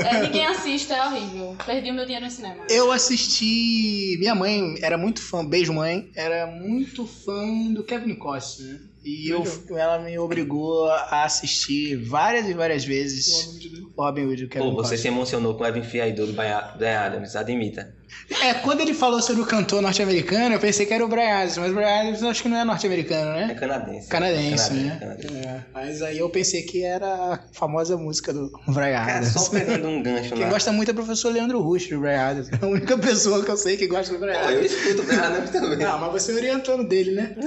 É, 0.08 0.22
ninguém 0.22 0.46
assiste, 0.46 0.92
é 0.92 1.06
horrível. 1.06 1.56
Perdi 1.64 1.90
o 1.90 1.94
meu 1.94 2.04
dinheiro 2.04 2.24
no 2.24 2.30
cinema. 2.30 2.64
Eu 2.68 2.90
assisti. 2.90 4.16
Minha 4.18 4.34
mãe 4.34 4.76
era 4.82 4.96
muito 4.96 5.20
fã, 5.20 5.44
beijo 5.44 5.72
mãe, 5.72 6.10
era 6.16 6.46
muito 6.46 7.06
fã 7.06 7.72
do 7.72 7.84
Kevin 7.84 8.14
Costner. 8.14 8.80
E 9.04 9.28
eu, 9.28 9.44
ela 9.76 9.98
me 9.98 10.18
obrigou 10.18 10.88
a 10.88 11.24
assistir 11.24 11.94
várias 11.94 12.48
e 12.48 12.54
várias 12.54 12.86
vezes 12.86 13.84
Robin 13.94 14.24
Hood 14.24 14.44
do 14.44 14.48
Kevin 14.48 14.64
Pô, 14.64 14.72
você 14.72 14.96
se 14.96 15.08
emocionou 15.08 15.54
com 15.54 15.62
o 15.62 15.66
Evan 15.66 15.82
Fiador 15.82 16.26
do 16.26 16.32
Brian 16.32 16.56
Adams, 16.98 17.36
admita. 17.36 17.94
É, 18.42 18.54
quando 18.54 18.80
ele 18.80 18.94
falou 18.94 19.20
sobre 19.20 19.42
o 19.42 19.46
cantor 19.46 19.82
norte-americano, 19.82 20.54
eu 20.54 20.58
pensei 20.60 20.86
que 20.86 20.94
era 20.94 21.04
o 21.04 21.08
Brian 21.08 21.28
Adams, 21.42 21.58
mas 21.58 21.70
o 21.70 21.74
Brian 21.74 22.00
Adams 22.00 22.22
acho 22.22 22.42
que 22.42 22.48
não 22.48 22.56
é 22.58 22.64
norte-americano, 22.64 23.30
É 23.38 23.46
né? 23.48 23.54
canadense. 23.54 24.08
Canadense, 24.08 24.72
né? 24.72 24.96
canadense. 24.98 25.34
É, 25.46 25.60
mas 25.74 26.00
aí 26.02 26.18
eu 26.18 26.30
pensei 26.30 26.62
que 26.62 26.82
era 26.82 27.06
a 27.06 27.38
famosa 27.52 27.96
música 27.98 28.32
do 28.32 28.50
Brian 28.68 28.92
Cara, 28.94 29.16
Adams. 29.18 29.32
só 29.32 29.50
pegando 29.50 29.88
um 29.88 30.02
gancho 30.02 30.30
Quem 30.34 30.44
lá. 30.44 30.48
gosta 30.48 30.72
muito 30.72 30.88
é 30.88 30.92
o 30.92 30.94
professor 30.94 31.30
Leandro 31.32 31.60
Rush 31.60 31.88
do 31.90 32.00
Brian 32.00 32.20
Adams. 32.30 32.48
É 32.50 32.64
a 32.64 32.66
única 32.68 32.96
pessoa 32.96 33.44
que 33.44 33.50
eu 33.50 33.56
sei 33.58 33.76
que 33.76 33.86
gosta 33.86 34.12
do 34.14 34.18
Brian 34.18 34.38
Adams. 34.38 34.54
eu 34.56 34.64
escuto 34.64 35.02
o 35.02 35.04
Brian 35.04 35.20
Adams 35.22 35.50
também. 35.50 35.78
Não, 35.78 35.98
mas 35.98 36.12
você 36.22 36.32
orientando 36.32 36.88
dele, 36.88 37.10
né? 37.12 37.34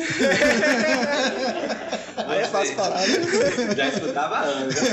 Aí 2.27 2.39
é 2.39 2.45
fácil 2.45 2.75
falar, 2.75 2.99
né? 2.99 3.75
Já 3.75 3.88
escutava 3.89 4.45
antes. 4.45 4.77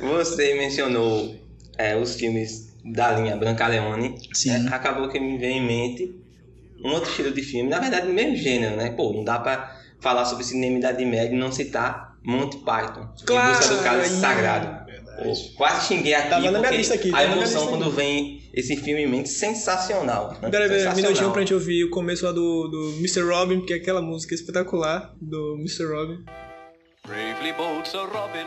Você 0.00 0.54
mencionou 0.54 1.34
é, 1.78 1.96
os 1.96 2.14
filmes 2.16 2.68
da 2.92 3.12
linha 3.12 3.36
Branca 3.36 3.66
Leone. 3.66 4.16
Sim. 4.32 4.50
É, 4.50 4.74
acabou 4.74 5.08
que 5.08 5.18
me 5.20 5.38
veio 5.38 5.54
em 5.56 5.66
mente 5.66 6.14
um 6.84 6.90
outro 6.92 7.10
estilo 7.10 7.30
de 7.32 7.42
filme, 7.42 7.68
na 7.70 7.78
verdade, 7.78 8.06
no 8.06 8.12
mesmo 8.12 8.36
gênero, 8.36 8.76
né? 8.76 8.90
Pô, 8.90 9.12
não 9.12 9.24
dá 9.24 9.38
pra 9.38 9.76
falar 10.00 10.24
sobre 10.24 10.44
cinema 10.44 10.78
Idade 10.78 11.04
Média 11.04 11.34
e 11.34 11.38
não 11.38 11.50
citar 11.50 12.16
Monty 12.24 12.58
Python. 12.58 13.08
Claro, 13.24 13.54
em 13.54 13.56
busca 13.56 13.74
do 13.74 13.82
cálice 13.82 14.14
aí, 14.14 14.20
sagrado. 14.20 14.86
Pô, 15.16 15.32
quase 15.56 15.86
xinguei 15.86 16.12
aqui, 16.14 16.28
Tava 16.28 16.42
na 16.42 16.50
minha 16.50 16.60
porque 16.62 16.76
lista 16.76 16.94
aqui, 16.94 17.14
a 17.14 17.24
emoção 17.24 17.40
lista 17.62 17.66
quando 17.68 17.86
aqui. 17.86 17.96
vem 17.96 18.42
esse 18.52 18.76
filme 18.76 19.02
em 19.02 19.06
mente, 19.06 19.30
sensacional. 19.30 20.36
né? 20.42 20.50
Pera, 20.50 20.68
pera, 20.68 20.92
um 20.92 20.96
minutinho 20.96 21.30
pra 21.30 21.40
gente 21.40 21.54
ouvir 21.54 21.84
o 21.84 21.90
começo 21.90 22.24
lá 22.26 22.32
do, 22.32 22.68
do 22.68 22.94
Mr. 22.98 23.22
Robin, 23.22 23.64
que 23.64 23.72
é 23.72 23.76
aquela 23.76 24.02
música 24.02 24.34
espetacular 24.34 25.14
do 25.20 25.56
Mr. 25.58 25.86
Robin. 25.86 26.22
Bravely 27.06 27.52
bold 27.56 27.88
Sir 27.88 28.00
Robin 28.00 28.46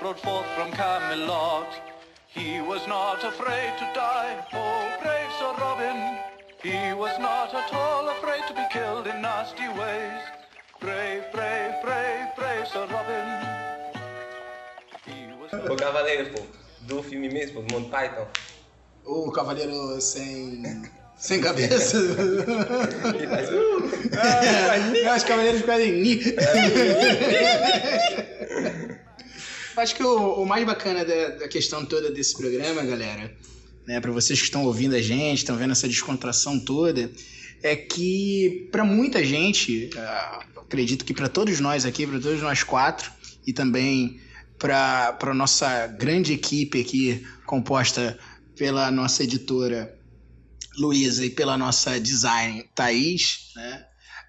brought 0.00 0.20
forth 0.20 0.46
from 0.54 0.70
Camelot. 0.72 1.89
He 2.32 2.60
was 2.60 2.86
not 2.86 3.24
afraid 3.24 3.76
to 3.78 3.84
die, 3.92 4.46
oh 4.52 4.98
brave 5.02 5.32
Sir 5.38 5.52
Robin. 5.58 6.18
He 6.62 6.94
was 6.94 7.18
not 7.18 7.52
at 7.52 7.72
all 7.72 8.08
afraid 8.08 8.42
to 8.46 8.54
be 8.54 8.64
killed 8.70 9.08
in 9.08 9.20
nasty 9.20 9.66
ways. 9.68 10.22
Brave, 10.80 11.24
brave, 11.32 11.74
brave, 11.82 12.28
brave 12.36 12.68
Sir 12.68 12.86
Robin. 12.86 13.26
He 15.06 15.26
was 15.40 15.50
Ô, 15.52 15.76
Cavaleiro, 15.76 16.30
pô, 16.30 16.40
do 16.82 17.02
filme 17.02 17.28
mesmo, 17.28 17.62
do 17.62 17.72
Monty 17.72 17.90
Python. 17.90 18.26
O 19.04 19.32
cavaleiro 19.32 20.00
sem. 20.00 20.62
sem 21.16 21.40
cabeça. 21.40 21.96
Eu 25.02 25.12
acho 25.12 25.24
que 25.24 25.30
cavaleiros 25.30 25.60
ficam 25.62 25.78
ni. 25.78 26.20
Acho 29.80 29.94
que 29.94 30.02
o, 30.02 30.42
o 30.42 30.46
mais 30.46 30.64
bacana 30.66 31.04
da, 31.04 31.28
da 31.30 31.48
questão 31.48 31.86
toda 31.86 32.10
desse 32.10 32.36
programa, 32.36 32.82
galera, 32.82 33.34
né, 33.86 33.98
para 33.98 34.12
vocês 34.12 34.38
que 34.38 34.44
estão 34.44 34.64
ouvindo 34.64 34.94
a 34.94 35.00
gente, 35.00 35.38
estão 35.38 35.56
vendo 35.56 35.72
essa 35.72 35.88
descontração 35.88 36.60
toda, 36.60 37.10
é 37.62 37.74
que 37.74 38.68
para 38.70 38.84
muita 38.84 39.24
gente, 39.24 39.88
ah, 39.96 40.44
acredito 40.58 41.02
que 41.02 41.14
para 41.14 41.30
todos 41.30 41.60
nós 41.60 41.86
aqui, 41.86 42.06
para 42.06 42.20
todos 42.20 42.42
nós 42.42 42.62
quatro, 42.62 43.10
e 43.46 43.54
também 43.54 44.20
para 44.58 45.16
a 45.18 45.34
nossa 45.34 45.86
grande 45.86 46.34
equipe 46.34 46.78
aqui, 46.78 47.26
composta 47.46 48.18
pela 48.54 48.90
nossa 48.90 49.24
editora 49.24 49.98
Luísa 50.76 51.24
e 51.24 51.30
pela 51.30 51.56
nossa 51.56 51.98
design 51.98 52.68
Thaís, 52.74 53.52
né? 53.56 53.86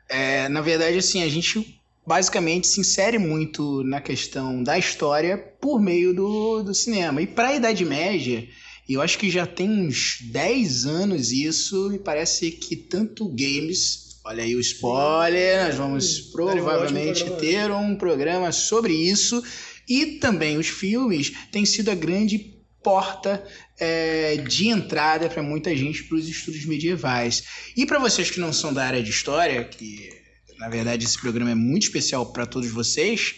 É, 0.07 0.49
na 0.49 0.61
verdade, 0.61 0.97
assim, 0.97 1.21
a 1.23 1.29
gente 1.29 1.80
basicamente 2.05 2.67
se 2.67 2.79
insere 2.79 3.17
muito 3.17 3.83
na 3.83 4.01
questão 4.01 4.63
da 4.63 4.77
história 4.77 5.37
por 5.37 5.79
meio 5.79 6.13
do, 6.13 6.63
do 6.63 6.73
cinema. 6.73 7.21
E 7.21 7.27
para 7.27 7.49
a 7.49 7.55
Idade 7.55 7.85
Média, 7.85 8.47
eu 8.89 9.01
acho 9.01 9.17
que 9.17 9.29
já 9.29 9.45
tem 9.45 9.69
uns 9.69 10.17
10 10.21 10.85
anos 10.85 11.31
isso, 11.31 11.93
e 11.93 11.99
parece 11.99 12.51
que 12.51 12.75
tanto 12.75 13.27
games. 13.29 14.19
Olha 14.23 14.43
aí 14.43 14.55
o 14.55 14.59
spoiler, 14.59 15.65
nós 15.65 15.75
vamos 15.75 16.19
provavelmente 16.31 17.27
ter 17.39 17.71
um 17.71 17.95
programa 17.95 18.51
sobre 18.51 18.93
isso. 18.93 19.41
E 19.89 20.05
também 20.19 20.57
os 20.57 20.67
filmes 20.67 21.31
têm 21.51 21.65
sido 21.65 21.89
a 21.89 21.95
grande 21.95 22.37
porta 22.83 23.43
é, 23.79 24.37
de 24.37 24.67
entrada 24.67 25.29
para 25.29 25.41
muita 25.41 25.75
gente 25.75 26.03
para 26.03 26.17
os 26.17 26.27
estudos 26.27 26.65
medievais. 26.65 27.43
E 27.75 27.85
para 27.85 27.99
vocês 27.99 28.29
que 28.29 28.39
não 28.39 28.53
são 28.53 28.73
da 28.73 28.85
área 28.85 29.01
de 29.01 29.09
história, 29.09 29.63
que 29.63 30.20
na 30.61 30.69
verdade 30.69 31.03
esse 31.03 31.19
programa 31.19 31.51
é 31.51 31.55
muito 31.55 31.83
especial 31.83 32.31
para 32.31 32.45
todos 32.45 32.69
vocês, 32.69 33.33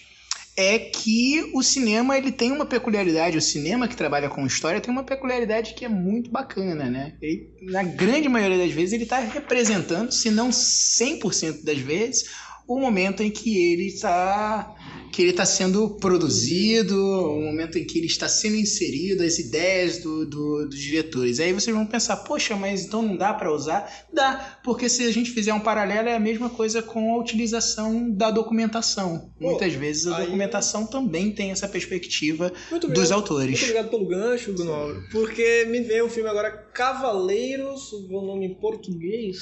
é 0.57 0.77
que 0.77 1.49
o 1.53 1.63
cinema 1.63 2.17
ele 2.17 2.31
tem 2.31 2.51
uma 2.51 2.65
peculiaridade, 2.65 3.37
o 3.37 3.41
cinema 3.41 3.87
que 3.87 3.95
trabalha 3.95 4.29
com 4.29 4.45
história 4.45 4.81
tem 4.81 4.91
uma 4.91 5.03
peculiaridade 5.03 5.73
que 5.73 5.85
é 5.85 5.89
muito 5.89 6.29
bacana, 6.29 6.89
né? 6.89 7.15
Ele, 7.21 7.49
na 7.61 7.81
grande 7.81 8.27
maioria 8.27 8.57
das 8.57 8.71
vezes 8.71 8.93
ele 8.93 9.03
está 9.03 9.19
representando, 9.19 10.11
se 10.11 10.29
não 10.29 10.49
100% 10.49 11.63
das 11.63 11.79
vezes, 11.79 12.25
o 12.67 12.79
momento 12.79 13.21
em 13.23 13.29
que 13.31 13.57
ele 13.71 13.87
está 13.87 14.75
que 15.11 15.21
ele 15.21 15.29
está 15.29 15.45
sendo 15.45 15.91
produzido, 15.97 16.95
o 16.99 17.39
momento 17.39 17.77
em 17.77 17.85
que 17.85 17.99
ele 17.99 18.07
está 18.07 18.27
sendo 18.27 18.55
inserido, 18.55 19.21
as 19.21 19.37
ideias 19.37 19.99
do, 19.99 20.25
do, 20.25 20.67
dos 20.67 20.79
diretores. 20.79 21.39
Aí 21.39 21.53
vocês 21.53 21.75
vão 21.75 21.85
pensar, 21.85 22.17
poxa, 22.17 22.55
mas 22.55 22.85
então 22.85 23.03
não 23.03 23.15
dá 23.15 23.31
para 23.31 23.53
usar? 23.53 23.87
Dá, 24.11 24.57
porque 24.63 24.89
se 24.89 25.03
a 25.03 25.11
gente 25.11 25.29
fizer 25.29 25.53
um 25.53 25.59
paralelo 25.59 26.09
é 26.09 26.15
a 26.15 26.19
mesma 26.19 26.49
coisa 26.49 26.81
com 26.81 27.13
a 27.13 27.19
utilização 27.19 28.09
da 28.09 28.31
documentação. 28.31 29.31
Pô, 29.39 29.49
Muitas 29.51 29.73
vezes 29.73 30.07
a 30.07 30.17
aí- 30.17 30.25
documentação 30.25 30.87
também 30.87 31.31
tem 31.31 31.51
essa 31.51 31.67
perspectiva 31.67 32.51
Muito 32.71 32.87
dos 32.87 32.97
obrigado. 32.97 33.13
autores. 33.19 33.49
Muito 33.51 33.63
obrigado 33.65 33.89
pelo 33.91 34.07
gancho, 34.07 34.53
Bruno. 34.53 35.03
Porque 35.11 35.65
me 35.69 35.81
veio 35.81 36.07
o 36.07 36.09
filme 36.09 36.27
agora 36.27 36.49
Cavaleiros, 36.73 37.93
o 37.93 38.07
nome 38.25 38.47
em 38.47 38.55
português. 38.55 39.37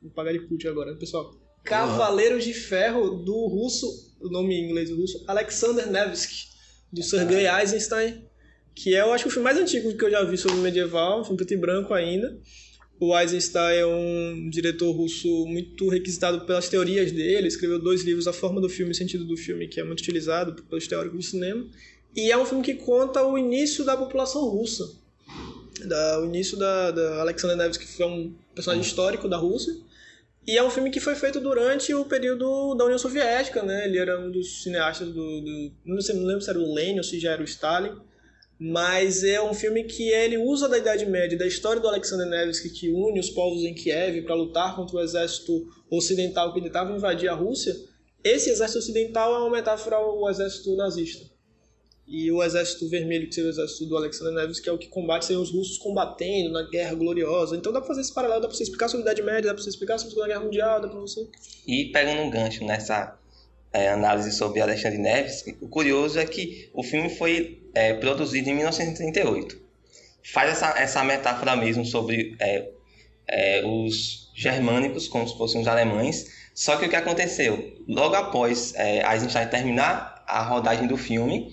Vou 0.00 0.10
pagar 0.10 0.32
de 0.32 0.40
put 0.48 0.66
agora, 0.66 0.94
pessoal. 0.96 1.30
Cavaleiros 1.64 2.44
de 2.44 2.52
Ferro, 2.52 3.10
do 3.10 3.46
russo, 3.46 3.86
o 4.20 4.28
nome 4.28 4.54
em 4.54 4.68
inglês 4.68 4.90
do 4.90 4.96
russo, 4.96 5.24
Alexander 5.26 5.90
Nevsky, 5.90 6.48
do 6.92 7.02
Sergei 7.02 7.46
Eisenstein, 7.48 8.24
que 8.74 8.94
é, 8.94 9.00
eu 9.00 9.12
acho, 9.12 9.28
o 9.28 9.30
filme 9.30 9.44
mais 9.44 9.58
antigo 9.58 9.96
que 9.96 10.04
eu 10.04 10.10
já 10.10 10.22
vi 10.24 10.36
sobre 10.36 10.58
medieval, 10.58 11.20
um 11.20 11.24
filme 11.24 11.36
preto 11.36 11.54
e 11.54 11.56
branco 11.56 11.94
ainda. 11.94 12.38
O 12.98 13.18
Eisenstein 13.18 13.76
é 13.78 13.86
um 13.86 14.48
diretor 14.48 14.92
russo 14.92 15.28
muito 15.46 15.88
requisitado 15.88 16.46
pelas 16.46 16.68
teorias 16.68 17.10
dele, 17.10 17.48
escreveu 17.48 17.78
dois 17.78 18.02
livros, 18.02 18.28
A 18.28 18.32
Forma 18.32 18.60
do 18.60 18.68
Filme 18.68 18.92
e 18.92 18.94
o 18.94 18.96
Sentido 18.96 19.24
do 19.24 19.36
Filme, 19.36 19.66
que 19.66 19.80
é 19.80 19.84
muito 19.84 20.00
utilizado 20.00 20.62
pelos 20.62 20.86
teóricos 20.86 21.18
de 21.18 21.26
cinema. 21.26 21.66
E 22.14 22.30
é 22.30 22.38
um 22.38 22.44
filme 22.44 22.62
que 22.62 22.74
conta 22.74 23.24
o 23.24 23.36
início 23.36 23.84
da 23.84 23.96
população 23.96 24.48
russa. 24.48 24.88
Da, 25.84 26.20
o 26.20 26.26
início 26.26 26.56
da, 26.56 26.90
da 26.92 27.20
Alexander 27.22 27.56
Nevsky, 27.56 27.86
que 27.86 27.92
foi 27.92 28.06
um 28.06 28.34
personagem 28.54 28.86
histórico 28.86 29.28
da 29.28 29.36
Rússia. 29.36 29.74
E 30.46 30.58
é 30.58 30.62
um 30.62 30.70
filme 30.70 30.90
que 30.90 30.98
foi 30.98 31.14
feito 31.14 31.40
durante 31.40 31.94
o 31.94 32.04
período 32.04 32.74
da 32.74 32.84
União 32.84 32.98
Soviética, 32.98 33.62
né? 33.62 33.86
Ele 33.86 33.98
era 33.98 34.18
um 34.18 34.30
dos 34.30 34.62
cineastas 34.62 35.08
do... 35.08 35.40
do 35.40 35.72
não, 35.84 36.00
sei, 36.00 36.16
não 36.16 36.24
lembro 36.24 36.42
se 36.42 36.50
era 36.50 36.58
o 36.58 36.74
Lenin 36.74 36.98
ou 36.98 37.04
se 37.04 37.20
já 37.20 37.32
era 37.32 37.42
o 37.42 37.44
Stalin. 37.44 37.96
Mas 38.58 39.24
é 39.24 39.40
um 39.42 39.54
filme 39.54 39.84
que 39.84 40.08
ele 40.10 40.38
usa 40.38 40.68
da 40.68 40.78
Idade 40.78 41.06
Média, 41.06 41.38
da 41.38 41.46
história 41.46 41.80
do 41.80 41.88
Alexander 41.88 42.26
Nevsky, 42.26 42.70
que 42.70 42.90
une 42.90 43.18
os 43.18 43.30
povos 43.30 43.62
em 43.62 43.74
Kiev 43.74 44.22
para 44.22 44.34
lutar 44.34 44.76
contra 44.76 44.96
o 44.96 45.00
exército 45.00 45.66
ocidental 45.90 46.52
que 46.52 46.60
tentava 46.60 46.94
invadir 46.94 47.28
a 47.28 47.34
Rússia. 47.34 47.74
Esse 48.22 48.50
exército 48.50 48.78
ocidental 48.78 49.34
é 49.34 49.38
uma 49.38 49.50
metáfora 49.50 49.96
ao 49.96 50.28
exército 50.30 50.76
nazista. 50.76 51.31
E 52.06 52.30
o 52.32 52.42
exército 52.42 52.88
vermelho, 52.88 53.28
que 53.28 53.34
seria 53.34 53.48
o 53.48 53.52
exército 53.52 53.86
do 53.86 53.96
Alexander 53.96 54.34
Nevsky, 54.34 54.64
que 54.64 54.68
é 54.68 54.72
o 54.72 54.78
que 54.78 54.88
combate, 54.88 55.24
seriam 55.24 55.42
os 55.42 55.50
russos 55.50 55.78
combatendo 55.78 56.50
na 56.50 56.68
Guerra 56.68 56.94
Gloriosa. 56.94 57.56
Então 57.56 57.72
dá 57.72 57.80
pra 57.80 57.88
fazer 57.88 58.00
esse 58.00 58.12
paralelo, 58.12 58.40
dá 58.40 58.48
pra 58.48 58.56
você 58.56 58.64
explicar 58.64 58.88
sobre 58.88 59.08
a 59.08 59.12
Idade 59.12 59.22
Média, 59.22 59.48
dá 59.48 59.54
pra 59.54 59.62
você 59.62 59.70
explicar 59.70 59.98
sobre 59.98 60.08
a 60.08 60.10
Segunda 60.10 60.28
Guerra 60.28 60.44
Mundial, 60.44 60.80
dá 60.80 60.88
pra 60.88 60.98
você... 60.98 61.26
E 61.66 61.86
pegando 61.86 62.22
um 62.22 62.30
gancho 62.30 62.64
nessa 62.64 63.16
é, 63.72 63.88
análise 63.88 64.32
sobre 64.32 64.60
Alexandre 64.60 64.98
Neves, 64.98 65.44
o 65.60 65.68
curioso 65.68 66.18
é 66.18 66.26
que 66.26 66.68
o 66.74 66.82
filme 66.82 67.08
foi 67.08 67.62
é, 67.74 67.94
produzido 67.94 68.50
em 68.50 68.54
1938. 68.54 69.60
Faz 70.24 70.50
essa, 70.50 70.78
essa 70.78 71.04
metáfora 71.04 71.56
mesmo 71.56 71.84
sobre 71.84 72.36
é, 72.38 72.68
é, 73.26 73.64
os 73.64 74.30
germânicos, 74.34 75.08
como 75.08 75.26
se 75.26 75.36
fossem 75.36 75.60
os 75.60 75.68
alemães. 75.68 76.26
Só 76.54 76.76
que 76.76 76.86
o 76.86 76.88
que 76.88 76.96
aconteceu? 76.96 77.76
Logo 77.88 78.14
após 78.14 78.74
é, 78.74 79.02
Eisenstein 79.12 79.48
terminar 79.48 80.22
a 80.26 80.42
rodagem 80.42 80.86
do 80.86 80.96
filme, 80.96 81.50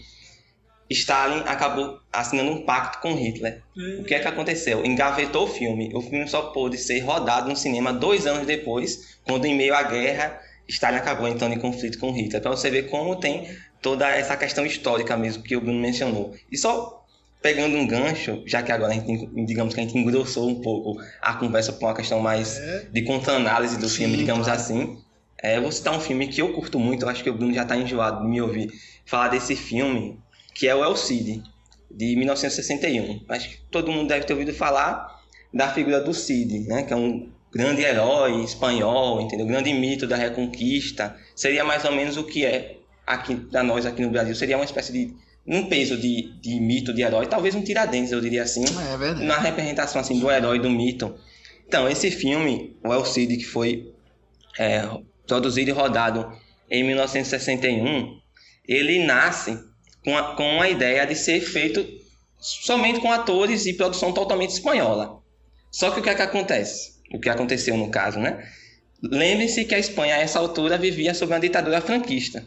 Stalin 0.90 1.44
acabou 1.46 2.00
assinando 2.12 2.52
um 2.52 2.66
pacto 2.66 3.00
com 3.00 3.14
Hitler. 3.14 3.62
O 4.00 4.04
que 4.04 4.16
é 4.16 4.20
que 4.20 4.28
aconteceu? 4.28 4.84
Engavetou 4.86 5.44
o 5.44 5.48
filme. 5.48 5.92
O 5.94 6.02
filme 6.02 6.28
só 6.28 6.42
pôde 6.52 6.78
ser 6.78 7.00
rodado 7.02 7.48
no 7.50 7.56
cinema 7.56 7.94
dois 7.94 8.26
anos 8.26 8.46
depois, 8.48 9.18
quando 9.24 9.46
em 9.46 9.56
meio 9.56 9.76
à 9.76 9.84
guerra 9.84 10.40
Stalin 10.68 10.98
acabou 10.98 11.28
entrando 11.28 11.54
em 11.54 11.60
conflito 11.60 11.98
com 12.00 12.12
Hitler. 12.12 12.42
Para 12.42 12.52
você 12.52 12.70
ver 12.70 12.90
como 12.90 13.16
tem 13.16 13.48
toda 13.82 14.08
essa 14.10 14.36
questão 14.38 14.66
histórica 14.66 15.16
mesmo 15.18 15.42
que 15.44 15.56
o 15.56 15.62
Bruno 15.62 15.80
mencionou. 15.80 16.36
E 16.52 16.58
só 16.58 17.04
pegando 17.42 17.76
um 17.78 17.88
gancho, 17.88 18.44
já 18.46 18.62
que 18.62 18.72
agora 18.72 18.92
a 18.92 18.96
gente, 18.96 19.28
digamos 19.46 19.74
que 19.74 19.80
a 19.80 19.84
gente 19.84 19.98
engrossou 19.98 20.50
um 20.50 20.62
pouco 20.62 21.02
a 21.22 21.34
conversa 21.36 21.72
para 21.74 21.88
uma 21.88 21.96
questão 21.96 22.20
mais 22.20 22.58
É. 22.60 22.86
de 22.92 23.02
contra-análise 23.04 23.78
do 23.78 23.88
Sim, 23.88 23.98
filme, 24.00 24.18
digamos 24.18 24.46
claro. 24.46 24.60
assim. 24.60 24.98
É, 25.42 25.56
eu 25.58 25.62
vou 25.62 25.72
citar 25.72 25.96
um 25.96 26.02
filme 26.02 26.28
que 26.28 26.42
eu 26.42 26.52
curto 26.52 26.78
muito, 26.78 27.04
eu 27.06 27.10
acho 27.10 27.24
que 27.24 27.30
o 27.30 27.34
Bruno 27.34 27.54
já 27.54 27.62
está 27.64 27.78
enjoado 27.78 28.22
de 28.24 28.28
me 28.28 28.42
ouvir 28.42 28.70
falar 29.06 29.30
desse 29.30 29.56
filme, 29.56 30.20
que 30.60 30.68
é 30.68 30.76
o 30.76 30.84
El 30.84 30.94
Cid, 30.98 31.42
de 31.90 32.16
1961. 32.18 33.22
Acho 33.30 33.50
que 33.50 33.58
todo 33.72 33.90
mundo 33.94 34.10
deve 34.10 34.26
ter 34.26 34.34
ouvido 34.34 34.54
falar 34.54 35.22
da 35.54 35.70
figura 35.70 36.02
do 36.02 36.14
Cid, 36.14 36.68
né? 36.68 36.84
que 36.84 36.92
é 36.92 36.98
um 36.98 37.32
grande 37.50 37.82
herói 37.82 38.44
espanhol, 38.44 39.22
entendeu? 39.22 39.46
Grande 39.46 39.72
mito 39.72 40.06
da 40.06 40.18
Reconquista. 40.18 41.16
Seria 41.34 41.64
mais 41.64 41.86
ou 41.86 41.94
menos 41.94 42.18
o 42.18 42.26
que 42.26 42.46
é 42.46 42.76
aqui 43.08 43.36
para 43.38 43.64
nós 43.64 43.86
aqui 43.86 44.02
no 44.02 44.10
Brasil. 44.10 44.36
Seria 44.36 44.58
uma 44.58 44.66
espécie 44.66 44.92
de 44.92 45.16
um 45.48 45.68
peso 45.70 45.96
de, 45.96 46.30
de 46.42 46.60
mito 46.60 46.94
de 46.94 47.04
herói, 47.04 47.26
talvez 47.26 47.56
um 47.56 47.64
Tiradentes, 47.64 48.12
eu 48.12 48.20
diria 48.20 48.44
assim 48.44 48.66
É 48.66 48.98
verdade. 48.98 49.24
na 49.26 49.40
representação 49.40 50.02
assim 50.02 50.20
do 50.20 50.30
herói 50.30 50.60
do 50.60 50.70
mito. 50.70 51.16
Então, 51.66 51.88
esse 51.88 52.12
filme, 52.12 52.76
o 52.84 52.94
El 52.94 53.06
Cid, 53.06 53.38
que 53.38 53.46
foi 53.46 53.94
é, 54.60 54.84
produzido 55.26 55.70
e 55.70 55.74
rodado 55.74 56.30
em 56.70 56.84
1961, 56.84 58.20
ele 58.68 59.06
nasce 59.06 59.69
com 60.04 60.18
a, 60.18 60.36
com 60.36 60.62
a 60.62 60.70
ideia 60.70 61.06
de 61.06 61.16
ser 61.16 61.42
feito 61.42 61.86
somente 62.40 63.00
com 63.00 63.12
atores 63.12 63.66
e 63.66 63.74
produção 63.74 64.14
totalmente 64.14 64.52
espanhola. 64.52 65.20
Só 65.72 65.92
que 65.92 66.00
o 66.00 66.04
que 66.04 66.10
é 66.10 66.16
que 66.16 66.22
acontece? 66.22 67.00
O 67.14 67.20
que 67.20 67.30
aconteceu 67.30 67.76
no 67.76 67.90
caso, 67.90 68.20
né? 68.20 68.44
Lembre-se 69.02 69.66
que 69.66 69.76
a 69.76 69.80
Espanha, 69.80 70.16
a 70.16 70.20
essa 70.20 70.40
altura, 70.40 70.78
vivia 70.78 71.14
sob 71.14 71.32
uma 71.34 71.40
ditadura 71.40 71.82
franquista. 71.82 72.44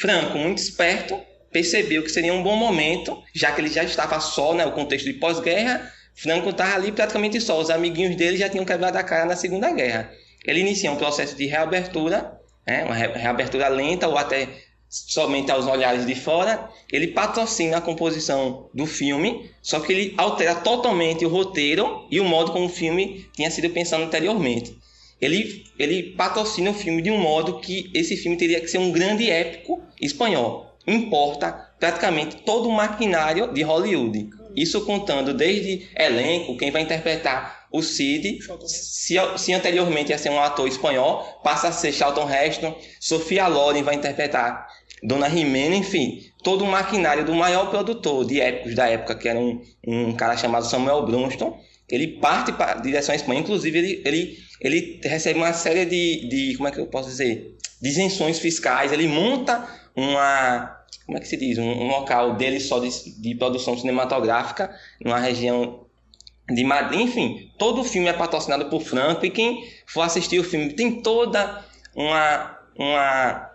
Franco, 0.00 0.38
muito 0.38 0.58
esperto, 0.58 1.20
percebeu 1.50 2.02
que 2.02 2.10
seria 2.10 2.32
um 2.32 2.42
bom 2.42 2.56
momento, 2.56 3.22
já 3.34 3.52
que 3.52 3.60
ele 3.60 3.68
já 3.68 3.82
estava 3.82 4.20
só, 4.20 4.54
né, 4.54 4.64
o 4.64 4.72
contexto 4.72 5.06
de 5.06 5.14
pós-guerra, 5.14 5.90
Franco 6.14 6.50
estava 6.50 6.74
ali 6.74 6.92
praticamente 6.92 7.40
só, 7.40 7.60
os 7.60 7.70
amiguinhos 7.70 8.16
dele 8.16 8.36
já 8.36 8.48
tinham 8.48 8.64
quebrado 8.64 8.96
a 8.98 9.02
cara 9.02 9.24
na 9.24 9.34
Segunda 9.34 9.72
Guerra. 9.72 10.10
Ele 10.44 10.60
inicia 10.60 10.92
um 10.92 10.96
processo 10.96 11.34
de 11.36 11.46
reabertura, 11.46 12.32
né, 12.66 12.84
uma 12.84 12.94
re- 12.94 13.12
reabertura 13.12 13.68
lenta 13.68 14.06
ou 14.08 14.16
até 14.16 14.48
somente 14.92 15.50
aos 15.50 15.66
olhares 15.66 16.06
de 16.06 16.14
fora. 16.14 16.68
Ele 16.92 17.08
patrocina 17.08 17.78
a 17.78 17.80
composição 17.80 18.68
do 18.74 18.84
filme, 18.84 19.50
só 19.62 19.80
que 19.80 19.90
ele 19.90 20.14
altera 20.18 20.54
totalmente 20.54 21.24
o 21.24 21.30
roteiro 21.30 22.06
e 22.10 22.20
o 22.20 22.24
modo 22.24 22.52
como 22.52 22.66
o 22.66 22.68
filme 22.68 23.26
tinha 23.34 23.50
sido 23.50 23.70
pensado 23.70 24.02
anteriormente. 24.02 24.76
Ele, 25.18 25.64
ele 25.78 26.14
patrocina 26.14 26.70
o 26.70 26.74
filme 26.74 27.00
de 27.00 27.10
um 27.10 27.18
modo 27.18 27.60
que 27.60 27.90
esse 27.94 28.16
filme 28.16 28.36
teria 28.36 28.60
que 28.60 28.68
ser 28.68 28.78
um 28.78 28.92
grande 28.92 29.30
épico 29.30 29.80
espanhol. 30.00 30.76
Importa 30.86 31.52
praticamente 31.78 32.36
todo 32.38 32.68
o 32.68 32.72
maquinário 32.72 33.52
de 33.54 33.62
Hollywood. 33.62 34.30
Isso 34.54 34.84
contando 34.84 35.32
desde 35.32 35.88
elenco, 35.96 36.56
quem 36.56 36.70
vai 36.70 36.82
interpretar 36.82 37.62
o 37.72 37.82
Cid, 37.82 38.38
se, 38.66 39.14
se 39.38 39.52
anteriormente 39.54 40.10
ia 40.10 40.18
ser 40.18 40.30
um 40.30 40.38
ator 40.38 40.68
espanhol, 40.68 41.40
passa 41.42 41.68
a 41.68 41.72
ser 41.72 41.90
Charlton 41.90 42.28
Heston, 42.30 42.78
Sofia 43.00 43.48
Loren 43.48 43.82
vai 43.82 43.94
interpretar 43.94 44.68
Dona 45.02 45.28
Jimena, 45.28 45.74
enfim, 45.74 46.20
todo 46.42 46.64
o 46.64 46.66
maquinário 46.66 47.24
do 47.24 47.34
maior 47.34 47.70
produtor 47.70 48.24
de 48.24 48.40
épicos 48.40 48.74
da 48.74 48.88
época, 48.88 49.14
que 49.14 49.28
era 49.28 49.38
um, 49.38 49.60
um 49.86 50.12
cara 50.12 50.36
chamado 50.36 50.66
Samuel 50.66 51.04
Brunston, 51.04 51.58
ele 51.88 52.18
parte 52.18 52.52
para 52.52 52.74
direção 52.74 53.12
à 53.12 53.16
Espanha, 53.16 53.40
inclusive 53.40 53.78
ele, 53.78 54.02
ele, 54.04 54.38
ele 54.60 55.00
recebe 55.02 55.38
uma 55.38 55.52
série 55.52 55.84
de, 55.84 56.28
de, 56.28 56.56
como 56.56 56.68
é 56.68 56.70
que 56.70 56.78
eu 56.78 56.86
posso 56.86 57.08
dizer, 57.08 57.56
de 57.80 57.88
isenções 57.88 58.38
fiscais, 58.38 58.92
ele 58.92 59.08
monta 59.08 59.68
uma, 59.96 60.78
como 61.04 61.18
é 61.18 61.20
que 61.20 61.28
se 61.28 61.36
diz, 61.36 61.58
um, 61.58 61.64
um 61.64 61.88
local 61.88 62.36
dele 62.36 62.60
só 62.60 62.78
de, 62.78 62.88
de 63.20 63.34
produção 63.34 63.76
cinematográfica, 63.76 64.74
numa 65.04 65.18
região 65.18 65.84
de 66.48 66.64
Madrid, 66.64 67.00
enfim, 67.00 67.50
todo 67.58 67.80
o 67.80 67.84
filme 67.84 68.08
é 68.08 68.12
patrocinado 68.12 68.66
por 68.66 68.82
Franco. 68.82 69.24
E 69.24 69.30
quem 69.30 69.64
for 69.86 70.02
assistir 70.02 70.38
o 70.38 70.44
filme 70.44 70.72
tem 70.72 71.02
toda 71.02 71.64
uma, 71.94 72.58
uma 72.76 73.51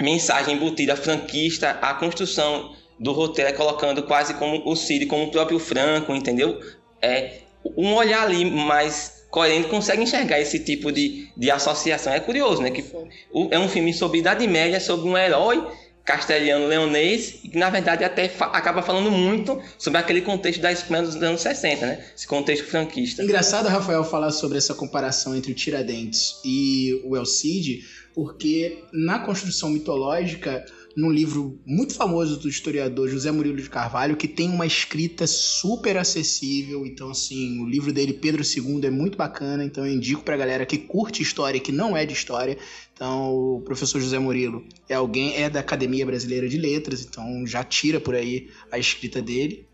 mensagem 0.00 0.54
embutida 0.56 0.96
franquista, 0.96 1.70
a 1.82 1.94
construção 1.94 2.74
do 2.98 3.12
roteiro 3.12 3.50
é 3.50 3.52
colocando 3.52 4.02
quase 4.04 4.34
como 4.34 4.62
o 4.70 4.74
Cid, 4.76 5.06
como 5.06 5.24
o 5.24 5.30
próprio 5.30 5.58
Franco, 5.58 6.14
entendeu? 6.14 6.60
É 7.02 7.38
um 7.76 7.94
olhar 7.94 8.22
ali 8.22 8.44
mais 8.44 9.24
coerente 9.30 9.68
consegue 9.68 10.02
enxergar 10.02 10.38
esse 10.40 10.60
tipo 10.60 10.92
de, 10.92 11.28
de 11.36 11.50
associação. 11.50 12.12
É 12.12 12.20
curioso, 12.20 12.62
né? 12.62 12.70
Que 12.70 12.84
o- 13.32 13.48
é 13.50 13.58
um 13.58 13.68
filme 13.68 13.92
sobre 13.92 14.18
Idade 14.20 14.46
Média, 14.46 14.78
sobre 14.78 15.08
um 15.08 15.18
herói 15.18 15.66
castelhano 16.04 16.66
leonês, 16.66 17.40
e 17.42 17.48
que 17.48 17.56
na 17.58 17.70
verdade 17.70 18.04
até 18.04 18.28
fa- 18.28 18.46
acaba 18.46 18.82
falando 18.82 19.10
muito 19.10 19.58
sobre 19.78 19.98
aquele 19.98 20.20
contexto 20.20 20.60
da 20.60 20.70
Espanha 20.70 21.02
dos 21.02 21.16
anos 21.16 21.40
60, 21.40 21.86
né? 21.86 22.04
Esse 22.16 22.26
contexto 22.26 22.66
franquista. 22.66 23.22
Engraçado, 23.24 23.68
Rafael, 23.68 24.04
falar 24.04 24.30
sobre 24.30 24.58
essa 24.58 24.74
comparação 24.74 25.34
entre 25.34 25.50
o 25.50 25.54
Tiradentes 25.54 26.36
e 26.44 27.00
o 27.04 27.16
El 27.16 27.24
Cid, 27.24 27.82
porque 28.14 28.84
na 28.92 29.18
construção 29.18 29.70
mitológica, 29.70 30.64
num 30.96 31.10
livro 31.10 31.58
muito 31.66 31.94
famoso 31.94 32.38
do 32.38 32.48
historiador 32.48 33.08
José 33.08 33.30
Murilo 33.32 33.56
de 33.56 33.68
Carvalho, 33.68 34.16
que 34.16 34.28
tem 34.28 34.48
uma 34.48 34.64
escrita 34.64 35.26
super 35.26 35.96
acessível. 35.96 36.86
Então, 36.86 37.10
assim, 37.10 37.60
o 37.60 37.66
livro 37.68 37.92
dele, 37.92 38.12
Pedro 38.12 38.42
II, 38.42 38.86
é 38.86 38.90
muito 38.90 39.18
bacana. 39.18 39.64
Então, 39.64 39.84
eu 39.84 39.92
indico 39.92 40.22
pra 40.22 40.36
galera 40.36 40.64
que 40.64 40.78
curte 40.78 41.22
história, 41.22 41.58
que 41.58 41.72
não 41.72 41.96
é 41.96 42.06
de 42.06 42.12
história. 42.12 42.56
Então, 42.92 43.34
o 43.34 43.60
professor 43.62 44.00
José 44.00 44.18
Murilo 44.18 44.64
é 44.88 44.94
alguém, 44.94 45.34
é 45.34 45.50
da 45.50 45.58
Academia 45.60 46.06
Brasileira 46.06 46.48
de 46.48 46.56
Letras, 46.56 47.04
então 47.04 47.44
já 47.44 47.64
tira 47.64 47.98
por 47.98 48.14
aí 48.14 48.48
a 48.70 48.78
escrita 48.78 49.20
dele. 49.20 49.66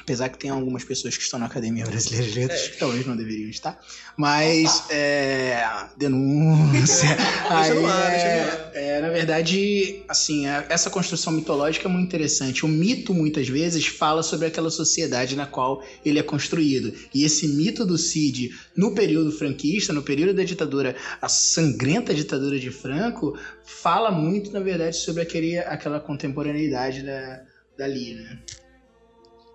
Apesar 0.00 0.28
que 0.30 0.38
tem 0.38 0.50
algumas 0.50 0.82
pessoas 0.82 1.16
que 1.16 1.22
estão 1.22 1.38
na 1.38 1.46
Academia 1.46 1.84
Brasileira 1.86 2.26
de 2.26 2.40
Letras 2.40 2.68
que 2.68 2.76
talvez 2.76 3.06
não 3.06 3.16
deveriam 3.16 3.48
estar. 3.48 3.78
Mas, 4.16 4.82
é. 4.90 5.64
Denúncia. 5.96 7.08
Deixa 7.48 7.74
no 7.74 7.80
Aí, 7.80 7.92
ar, 7.92 8.10
deixa 8.10 8.26
é, 8.26 8.44
no 8.44 8.50
ar. 8.50 8.70
é, 8.74 9.00
na 9.00 9.08
verdade, 9.10 10.02
assim, 10.08 10.46
a- 10.46 10.66
essa 10.68 10.90
construção 10.90 11.32
mitológica 11.32 11.86
é 11.86 11.90
muito 11.90 12.06
interessante. 12.08 12.64
O 12.64 12.68
mito, 12.68 13.14
muitas 13.14 13.48
vezes, 13.48 13.86
fala 13.86 14.22
sobre 14.24 14.46
aquela 14.48 14.70
sociedade 14.70 15.36
na 15.36 15.46
qual 15.46 15.84
ele 16.04 16.18
é 16.18 16.22
construído. 16.22 16.92
E 17.14 17.24
esse 17.24 17.46
mito 17.48 17.86
do 17.86 17.96
Cid, 17.96 18.50
no 18.76 18.94
período 18.94 19.30
franquista, 19.30 19.92
no 19.92 20.02
período 20.02 20.34
da 20.34 20.42
ditadura, 20.42 20.96
a 21.20 21.28
sangrenta 21.28 22.12
ditadura 22.12 22.58
de 22.58 22.70
Franco, 22.70 23.38
fala 23.64 24.10
muito, 24.10 24.50
na 24.50 24.60
verdade, 24.60 24.96
sobre 24.96 25.22
aquele, 25.22 25.58
aquela 25.58 26.00
contemporaneidade 26.00 27.02
da, 27.02 27.42
dali, 27.78 28.14
né? 28.14 28.38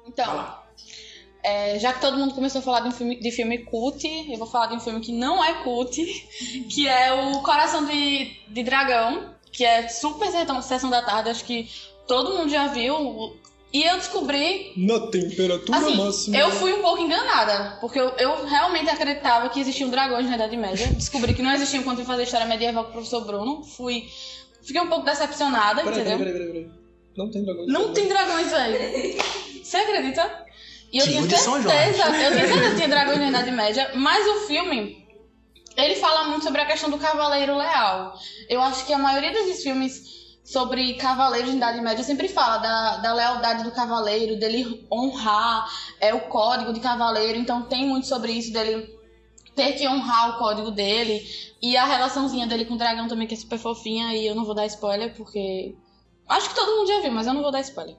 Então, 0.08 0.56
é, 1.44 1.78
já 1.80 1.94
que 1.94 2.02
todo 2.02 2.18
mundo 2.18 2.34
começou 2.34 2.60
a 2.60 2.62
falar 2.62 2.80
de 2.82 2.90
um 2.90 2.92
filme, 2.92 3.16
de 3.20 3.32
filme 3.32 3.60
cult, 3.60 4.06
eu 4.30 4.38
vou 4.38 4.48
falar 4.48 4.68
de 4.68 4.76
um 4.76 4.80
filme 4.80 5.00
que 5.00 5.12
não 5.12 5.44
é 5.44 5.64
cult, 5.64 5.96
que 6.70 6.88
é 6.88 7.14
o 7.14 7.42
Coração 7.42 7.86
de, 7.86 8.32
de 8.48 8.64
Dragão, 8.64 9.34
que 9.52 9.64
é 9.64 9.88
super 9.88 10.30
sessão, 10.30 10.62
sessão 10.62 10.90
da 10.90 11.02
tarde, 11.02 11.30
acho 11.30 11.44
que 11.46 11.70
todo 12.08 12.38
mundo 12.38 12.50
já 12.50 12.68
viu. 12.68 13.36
E 13.74 13.84
eu 13.84 13.98
descobri 13.98 14.72
Na 14.78 14.98
temperatura 15.08 15.78
Assim, 15.78 15.98
máxima. 15.98 16.38
eu 16.38 16.52
fui 16.52 16.72
um 16.74 16.82
pouco 16.82 17.02
enganada, 17.02 17.78
porque 17.82 18.00
eu, 18.00 18.10
eu 18.12 18.46
realmente 18.46 18.90
acreditava 18.90 19.50
que 19.50 19.60
existiam 19.60 19.90
dragões 19.90 20.26
na 20.26 20.36
Idade 20.36 20.56
Média. 20.56 20.88
Descobri 20.96 21.34
que 21.34 21.42
não 21.42 21.52
existiam 21.52 21.84
quando 21.84 21.98
fui 21.98 22.06
fazer 22.06 22.24
história 22.24 22.48
medieval 22.48 22.86
com 22.86 22.92
o 22.92 22.94
professor 22.94 23.26
Bruno. 23.26 23.64
Fui. 23.64 24.08
Fiquei 24.64 24.82
um 24.82 24.88
pouco 24.88 25.06
decepcionada, 25.06 25.84
Peraí, 25.84 26.00
entendeu? 26.00 26.18
peraí, 26.18 26.34
peraí, 26.34 26.48
peraí, 26.52 26.64
peraí. 26.66 26.80
Não 27.18 27.30
tem 27.30 27.44
dragão. 27.44 27.66
Não 27.68 27.94
tem 27.94 28.08
dragões, 28.08 28.52
velho. 28.52 29.18
Você 29.68 29.76
acredita? 29.76 30.46
E 30.94 30.98
eu 30.98 31.04
Tinha 31.04 31.22
certeza, 31.24 32.04
eu 32.06 32.14
tinha 32.14 32.32
certeza 32.32 32.70
que 32.70 32.76
tinha 32.78 32.88
dragões 32.88 33.20
na 33.20 33.28
Idade 33.28 33.52
Média, 33.52 33.92
mas 33.96 34.26
o 34.26 34.48
filme, 34.48 35.06
ele 35.76 35.96
fala 35.96 36.30
muito 36.30 36.44
sobre 36.46 36.62
a 36.62 36.66
questão 36.66 36.90
do 36.90 36.98
cavaleiro 36.98 37.58
leal. 37.58 38.18
Eu 38.48 38.62
acho 38.62 38.86
que 38.86 38.94
a 38.94 38.98
maioria 38.98 39.34
desses 39.34 39.62
filmes 39.62 40.02
sobre 40.46 40.94
cavaleiros 40.94 41.50
na 41.50 41.58
Idade 41.58 41.82
Média 41.82 42.02
sempre 42.02 42.30
fala 42.30 42.60
da, 42.60 42.98
da 42.98 43.14
lealdade 43.14 43.66
do 43.66 43.72
cavaleiro, 43.72 44.40
dele 44.40 44.88
honrar 44.90 45.68
é, 46.00 46.14
o 46.14 46.22
código 46.30 46.72
de 46.72 46.80
cavaleiro, 46.80 47.38
então 47.38 47.64
tem 47.64 47.86
muito 47.86 48.08
sobre 48.08 48.32
isso, 48.32 48.54
dele 48.54 48.98
ter 49.54 49.74
que 49.74 49.86
honrar 49.86 50.30
o 50.30 50.40
código 50.40 50.72
dele, 50.72 51.28
e 51.62 51.76
a 51.76 51.84
relaçãozinha 51.84 52.48
dele 52.48 52.64
com 52.64 52.76
o 52.76 52.78
dragão 52.78 53.10
também, 53.10 53.28
que 53.28 53.34
é 53.34 53.38
super 53.38 53.60
fofinha, 53.60 54.16
e 54.16 54.26
eu 54.26 54.36
não 54.36 54.46
vou 54.46 54.56
dar 54.56 54.66
spoiler, 54.66 55.14
porque 55.14 55.76
Acho 56.28 56.50
que 56.50 56.56
todo 56.56 56.76
mundo 56.76 56.88
já 56.88 57.00
viu, 57.00 57.12
mas 57.12 57.26
eu 57.26 57.34
não 57.34 57.42
vou 57.42 57.52
dar 57.52 57.62
spoiler. 57.62 57.96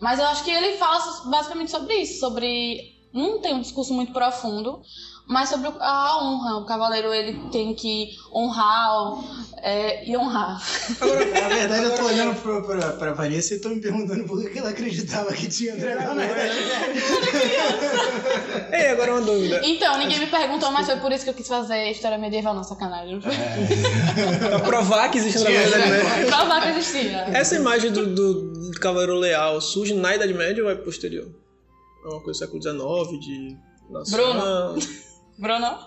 Mas 0.00 0.18
eu 0.18 0.26
acho 0.26 0.44
que 0.44 0.50
ele 0.50 0.76
fala 0.76 1.00
basicamente 1.26 1.70
sobre 1.70 1.94
isso, 1.94 2.20
sobre 2.20 2.96
não 3.12 3.40
tem 3.40 3.54
um 3.54 3.60
discurso 3.60 3.92
muito 3.92 4.12
profundo, 4.12 4.80
mas 5.28 5.50
sobre 5.50 5.70
a 5.78 6.18
honra. 6.22 6.56
O 6.56 6.64
cavaleiro 6.64 7.12
ele 7.12 7.38
tem 7.50 7.74
que 7.74 8.08
honrar 8.32 8.88
é, 9.58 10.08
e 10.08 10.16
honrar. 10.16 10.60
Na 11.00 11.48
verdade, 11.48 11.84
eu 11.84 11.94
tô 11.94 12.04
olhando 12.04 12.34
pra, 12.40 12.62
pra, 12.62 12.92
pra 12.92 13.12
Vanessa 13.12 13.54
e 13.54 13.60
tô 13.60 13.68
me 13.68 13.80
perguntando 13.80 14.24
por 14.24 14.42
que 14.50 14.58
ela 14.58 14.70
acreditava 14.70 15.32
que 15.34 15.46
tinha 15.48 15.76
dragão 15.76 16.14
na 16.14 16.24
Idade 16.24 16.54
Média. 16.54 17.02
Ei, 18.72 18.88
agora 18.88 19.12
uma 19.12 19.20
dúvida. 19.20 19.60
Então, 19.64 19.98
ninguém 19.98 20.20
me 20.20 20.26
perguntou, 20.26 20.70
mas 20.70 20.86
foi 20.86 20.96
por 20.96 21.12
isso 21.12 21.24
que 21.24 21.30
eu 21.30 21.34
quis 21.34 21.46
fazer 21.46 21.90
história 21.90 22.16
medieval, 22.16 22.54
não, 22.54 22.64
sacanagem. 22.64 23.20
Foi? 23.20 23.32
Pra 24.48 24.60
provar 24.60 25.10
que 25.10 25.18
existe 25.18 25.40
dragão 25.40 25.60
na 25.60 25.68
Idade 25.68 25.90
Média. 25.90 26.26
Provar 26.26 26.62
que 26.62 26.68
existia. 26.68 27.18
Essa 27.34 27.54
imagem 27.56 27.92
do, 27.92 28.06
do, 28.06 28.70
do 28.70 28.80
Cavaleiro 28.80 29.16
Leal 29.16 29.60
surge 29.60 29.92
na 29.92 30.14
Idade 30.14 30.32
Média 30.32 30.64
ou 30.64 30.70
é 30.70 30.74
posterior? 30.74 31.28
É 32.04 32.08
uma 32.08 32.22
coisa 32.22 32.46
do 32.46 32.50
século 32.50 32.62
XIX, 32.62 33.20
de. 33.20 33.56
Nossa, 33.90 34.16
Bruno. 34.16 34.78
Bruno? 35.38 35.78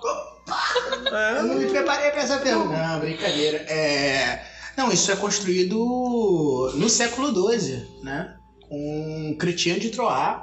Eu 1.37 1.43
não 1.43 1.55
me 1.55 1.67
preparei 1.67 2.11
pra 2.11 2.21
essa 2.21 2.39
pergunta. 2.39 2.69
Não, 2.69 2.99
brincadeira. 2.99 3.57
É... 3.69 4.45
Não, 4.77 4.91
isso 4.91 5.11
é 5.11 5.15
construído 5.15 6.73
no 6.75 6.89
século 6.89 7.27
XII, 7.51 7.85
né? 8.01 8.37
Com 8.61 9.35
Christian 9.37 9.77
de 9.77 9.89
Troyes. 9.89 10.41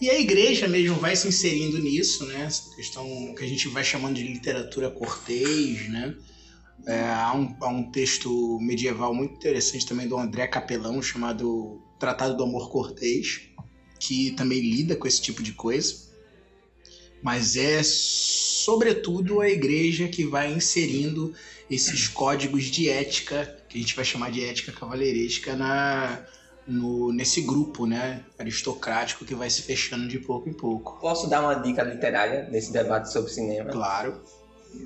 E 0.00 0.08
a 0.08 0.18
igreja 0.18 0.68
mesmo 0.68 0.96
vai 0.96 1.16
se 1.16 1.26
inserindo 1.26 1.78
nisso, 1.78 2.26
né? 2.26 2.42
Essa 2.42 2.74
questão 2.74 3.34
que 3.34 3.44
a 3.44 3.48
gente 3.48 3.68
vai 3.68 3.82
chamando 3.82 4.14
de 4.14 4.22
literatura 4.22 4.90
cortês, 4.90 5.88
né? 5.88 6.14
É, 6.86 7.00
há, 7.00 7.34
um, 7.34 7.56
há 7.60 7.68
um 7.68 7.90
texto 7.90 8.58
medieval 8.60 9.14
muito 9.14 9.34
interessante 9.34 9.86
também 9.86 10.06
do 10.06 10.18
André 10.18 10.46
Capelão 10.46 11.00
chamado 11.00 11.82
Tratado 11.98 12.36
do 12.36 12.42
Amor 12.42 12.70
Cortês, 12.70 13.48
que 13.98 14.32
também 14.32 14.60
lida 14.60 14.94
com 14.94 15.08
esse 15.08 15.20
tipo 15.20 15.42
de 15.42 15.52
coisa. 15.52 16.03
Mas 17.24 17.56
é 17.56 17.80
sobretudo 17.82 19.40
a 19.40 19.48
igreja 19.48 20.08
que 20.08 20.26
vai 20.26 20.52
inserindo 20.52 21.32
esses 21.70 22.06
códigos 22.06 22.64
de 22.64 22.90
ética, 22.90 23.56
que 23.66 23.78
a 23.78 23.80
gente 23.80 23.96
vai 23.96 24.04
chamar 24.04 24.30
de 24.30 24.44
ética 24.44 24.70
cavaleiresca, 24.72 25.56
na, 25.56 26.20
no, 26.68 27.10
nesse 27.14 27.40
grupo 27.40 27.86
né, 27.86 28.20
aristocrático 28.38 29.24
que 29.24 29.34
vai 29.34 29.48
se 29.48 29.62
fechando 29.62 30.06
de 30.06 30.18
pouco 30.18 30.50
em 30.50 30.52
pouco. 30.52 31.00
Posso 31.00 31.26
dar 31.26 31.40
uma 31.40 31.54
dica 31.54 31.82
literária 31.82 32.46
nesse 32.50 32.70
debate 32.70 33.10
sobre 33.10 33.30
cinema? 33.30 33.70
Claro. 33.70 34.20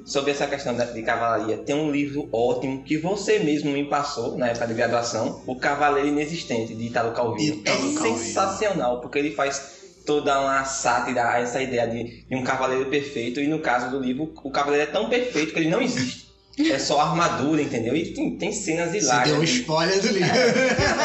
Sobre 0.05 0.31
essa 0.31 0.47
questão 0.47 0.77
de 0.77 1.03
cavalaria, 1.03 1.59
tem 1.59 1.75
um 1.75 1.91
livro 1.91 2.29
ótimo 2.31 2.85
que 2.85 2.97
você 2.99 3.41
mesmo 3.41 3.73
me 3.73 3.85
passou 3.89 4.39
na 4.39 4.47
época 4.49 4.69
de 4.69 4.75
graduação, 4.75 5.43
O 5.45 5.57
Cavaleiro 5.57 6.07
Inexistente, 6.07 6.73
de 6.73 6.87
Italo 6.87 7.13
Calvino. 7.13 7.57
Italo 7.57 7.91
é 7.91 7.95
Calvino. 7.95 8.19
sensacional, 8.19 9.01
porque 9.01 9.19
ele 9.19 9.33
faz 9.33 9.78
toda 10.09 10.41
uma 10.41 10.65
sátira 10.65 11.29
a 11.29 11.39
essa 11.39 11.63
ideia 11.63 11.87
de, 11.87 12.25
de 12.27 12.35
um 12.35 12.43
cavaleiro 12.43 12.87
perfeito, 12.87 13.41
e 13.41 13.47
no 13.47 13.59
caso 13.59 13.91
do 13.91 14.01
livro, 14.03 14.33
o 14.43 14.51
cavaleiro 14.51 14.89
é 14.89 14.91
tão 14.91 15.07
perfeito 15.11 15.53
que 15.53 15.59
ele 15.59 15.69
não 15.69 15.83
existe. 15.83 16.27
É 16.59 16.79
só 16.79 16.99
armadura, 16.99 17.61
entendeu? 17.61 17.95
E 17.95 18.15
tem, 18.15 18.39
tem 18.39 18.51
cenas 18.51 18.91
Você 18.91 18.99
hilárias. 18.99 19.29
deu 19.29 19.41
um 19.41 19.45
spoiler 19.45 20.01
do 20.01 20.09
livro. 20.09 20.33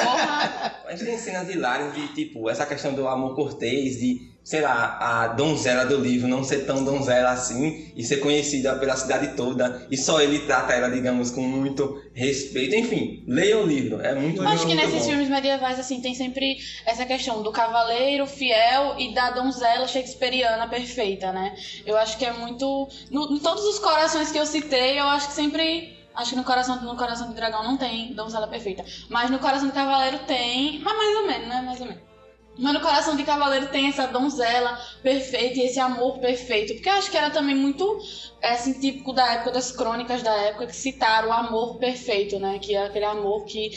Porra. 0.04 0.76
Mas 0.86 1.02
tem 1.02 1.18
cenas 1.18 1.50
hilárias 1.50 1.94
de, 1.94 2.08
tipo, 2.14 2.50
essa 2.50 2.66
questão 2.66 2.94
do 2.94 3.06
amor 3.06 3.36
cortês, 3.36 4.00
de, 4.00 4.22
sei 4.44 4.62
lá, 4.62 4.98
a 5.00 5.28
donzela 5.28 5.86
do 5.86 5.98
livro 5.98 6.28
não 6.28 6.44
ser 6.44 6.66
tão 6.66 6.84
donzela 6.84 7.32
assim 7.32 7.94
e 7.96 8.04
ser 8.04 8.18
conhecida 8.18 8.76
pela 8.76 8.96
cidade 8.96 9.36
toda 9.36 9.88
e 9.90 9.96
só 9.96 10.20
ele 10.20 10.40
trata 10.40 10.74
ela, 10.74 10.90
digamos, 10.90 11.32
com 11.32 11.42
muito 11.42 12.02
respeito. 12.14 12.76
Enfim, 12.76 13.24
leia 13.28 13.58
o 13.58 13.66
livro, 13.66 14.02
é 14.02 14.14
muito 14.14 14.42
Eu 14.42 14.48
acho 14.48 14.66
que 14.66 14.74
muito 14.74 14.82
nesses 14.82 15.04
bom. 15.04 15.10
filmes 15.10 15.30
medievais, 15.30 15.80
assim, 15.80 16.02
tem 16.02 16.14
sempre 16.14 16.58
essa 16.86 17.06
questão 17.06 17.42
do 17.42 17.52
cavaleiro 17.52 18.28
fiel 18.28 18.96
e 19.00 19.14
da 19.14 19.32
donzela 19.32 19.88
shakespeariana 19.88 20.68
perfeita, 20.68 21.32
né? 21.32 21.56
Eu 21.86 21.98
acho 21.98 22.18
que 22.18 22.26
é 22.26 22.34
muito. 22.34 22.90
No, 23.10 23.34
em 23.36 23.40
todos 23.40 23.64
os 23.64 23.80
corações 23.80 24.32
que 24.32 24.38
eu 24.38 24.46
citei, 24.46 25.00
eu 25.00 25.06
acho 25.06 25.28
que 25.28 25.34
sempre. 25.34 25.98
Acho 26.16 26.32
que 26.32 26.36
no 26.36 26.44
coração, 26.44 26.80
no 26.84 26.96
coração 26.96 27.28
do 27.28 27.34
dragão 27.34 27.64
não 27.64 27.76
tem 27.76 28.14
donzela 28.14 28.48
perfeita. 28.48 28.86
Mas 29.10 29.32
no 29.32 29.40
coração 29.40 29.68
do 29.68 29.74
cavaleiro 29.74 30.20
tem. 30.28 30.80
Mas 30.80 30.96
mais 30.96 31.18
ou 31.18 31.28
menos, 31.28 31.48
né? 31.48 31.62
Mais 31.62 31.80
ou 31.80 31.88
menos. 31.88 32.13
Mas 32.58 32.74
no 32.74 32.82
coração 32.82 33.16
de 33.16 33.24
cavaleiro 33.24 33.68
tem 33.68 33.88
essa 33.88 34.06
donzela 34.08 34.80
perfeita 35.02 35.60
e 35.60 35.64
esse 35.64 35.80
amor 35.80 36.20
perfeito. 36.20 36.74
Porque 36.74 36.88
eu 36.88 36.94
acho 36.94 37.10
que 37.10 37.18
era 37.18 37.32
também 37.32 37.56
muito 37.56 37.98
assim, 38.42 38.80
típico 38.80 39.12
da 39.12 39.34
época, 39.34 39.52
das 39.52 39.72
crônicas 39.72 40.22
da 40.22 40.34
época, 40.34 40.68
que 40.68 40.76
citaram 40.76 41.30
o 41.30 41.34
amor 41.34 41.80
perfeito, 41.80 42.40
né? 42.40 42.60
Que 42.60 42.76
é 42.76 42.86
aquele 42.86 43.06
amor 43.06 43.46
que 43.46 43.72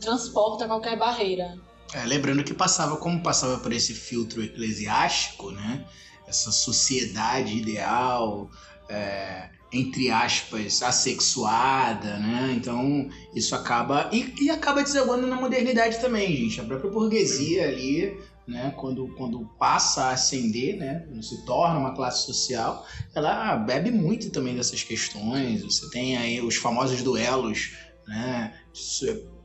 transporta 0.00 0.66
qualquer 0.66 0.96
barreira. 0.96 1.58
É, 1.92 2.04
lembrando 2.04 2.44
que 2.44 2.54
passava, 2.54 2.96
como 2.98 3.22
passava 3.22 3.58
por 3.58 3.72
esse 3.72 3.94
filtro 3.94 4.42
eclesiástico, 4.42 5.50
né? 5.50 5.84
Essa 6.26 6.52
sociedade 6.52 7.56
ideal, 7.56 8.50
é, 8.88 9.48
entre 9.72 10.10
aspas, 10.10 10.82
assexuada, 10.82 12.18
né? 12.18 12.54
Então 12.56 13.08
isso 13.34 13.54
acaba. 13.54 14.08
E, 14.12 14.34
e 14.40 14.50
acaba 14.50 14.82
desaguando 14.82 15.26
na 15.26 15.36
modernidade 15.36 16.00
também, 16.00 16.34
gente. 16.36 16.60
A 16.60 16.64
própria 16.64 16.90
burguesia 16.90 17.68
ali, 17.68 18.18
né? 18.46 18.72
Quando, 18.76 19.08
quando 19.14 19.44
passa 19.58 20.04
a 20.04 20.10
ascender, 20.12 20.76
né? 20.78 21.04
Quando 21.06 21.22
se 21.22 21.44
torna 21.44 21.78
uma 21.78 21.94
classe 21.94 22.24
social, 22.24 22.86
ela 23.14 23.56
bebe 23.56 23.90
muito 23.90 24.30
também 24.30 24.56
dessas 24.56 24.82
questões. 24.82 25.62
Você 25.62 25.90
tem 25.90 26.16
aí 26.16 26.40
os 26.40 26.56
famosos 26.56 27.02
duelos, 27.02 27.76
né? 28.06 28.54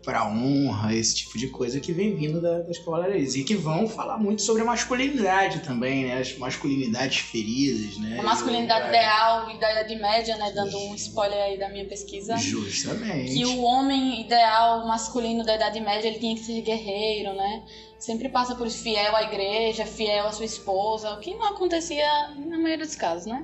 Pra 0.03 0.27
honra, 0.27 0.93
esse 0.93 1.15
tipo 1.15 1.37
de 1.37 1.47
coisa 1.47 1.79
que 1.79 1.93
vem 1.93 2.15
vindo 2.15 2.41
da, 2.41 2.59
das 2.59 2.77
cavalarias. 2.77 3.35
E 3.35 3.43
que 3.43 3.55
vão 3.55 3.87
falar 3.87 4.17
muito 4.17 4.41
sobre 4.41 4.61
a 4.61 4.65
masculinidade 4.65 5.59
também, 5.61 6.05
né? 6.05 6.19
As 6.19 6.37
masculinidades 6.37 7.19
feridas, 7.19 7.97
né? 7.97 8.19
A 8.19 8.23
masculinidade 8.23 8.89
ideal 8.89 9.49
e 9.49 9.59
da 9.59 9.71
Idade 9.71 9.95
Média, 9.95 10.35
né? 10.35 10.51
Dando 10.51 10.77
um 10.77 10.95
spoiler 10.95 11.41
aí 11.41 11.57
da 11.57 11.69
minha 11.69 11.85
pesquisa. 11.85 12.35
Justamente. 12.35 13.33
Que 13.33 13.45
o 13.45 13.61
homem 13.61 14.21
ideal 14.21 14.85
masculino 14.87 15.45
da 15.45 15.55
Idade 15.55 15.79
Média 15.79 16.07
ele 16.09 16.19
tinha 16.19 16.35
que 16.35 16.41
ser 16.41 16.61
guerreiro, 16.61 17.33
né? 17.33 17.63
Sempre 17.97 18.27
passa 18.27 18.55
por 18.55 18.69
fiel 18.69 19.15
à 19.15 19.23
igreja, 19.23 19.85
fiel 19.85 20.27
à 20.27 20.31
sua 20.33 20.45
esposa, 20.45 21.13
o 21.13 21.19
que 21.21 21.33
não 21.33 21.45
acontecia 21.45 22.05
na 22.45 22.57
maioria 22.57 22.85
dos 22.85 22.95
casos, 22.95 23.25
né? 23.25 23.41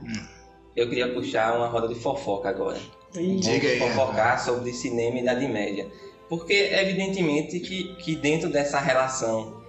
Eu 0.76 0.90
queria 0.90 1.14
puxar 1.14 1.58
uma 1.58 1.68
roda 1.68 1.88
de 1.88 1.96
fofoca 1.96 2.50
agora. 2.50 2.78
Diga 3.14 3.68
aí. 3.68 3.80
fofocar 3.80 4.44
sobre 4.44 4.72
cinema 4.74 5.18
e 5.18 5.22
Idade 5.22 5.48
Média. 5.48 5.90
Porque 6.30 6.54
evidentemente 6.54 7.60
que, 7.60 7.96
que 7.96 8.16
dentro 8.16 8.50
dessa 8.50 8.80
relação 8.80 9.64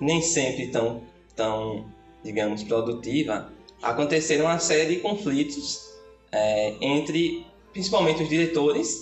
nem 0.00 0.22
sempre 0.22 0.68
tão, 0.68 1.02
tão, 1.34 1.86
digamos, 2.22 2.62
produtiva, 2.62 3.52
aconteceram 3.82 4.44
uma 4.44 4.60
série 4.60 4.94
de 4.94 5.00
conflitos 5.00 5.80
é, 6.30 6.76
entre 6.80 7.44
principalmente 7.72 8.22
os 8.22 8.28
diretores 8.28 8.96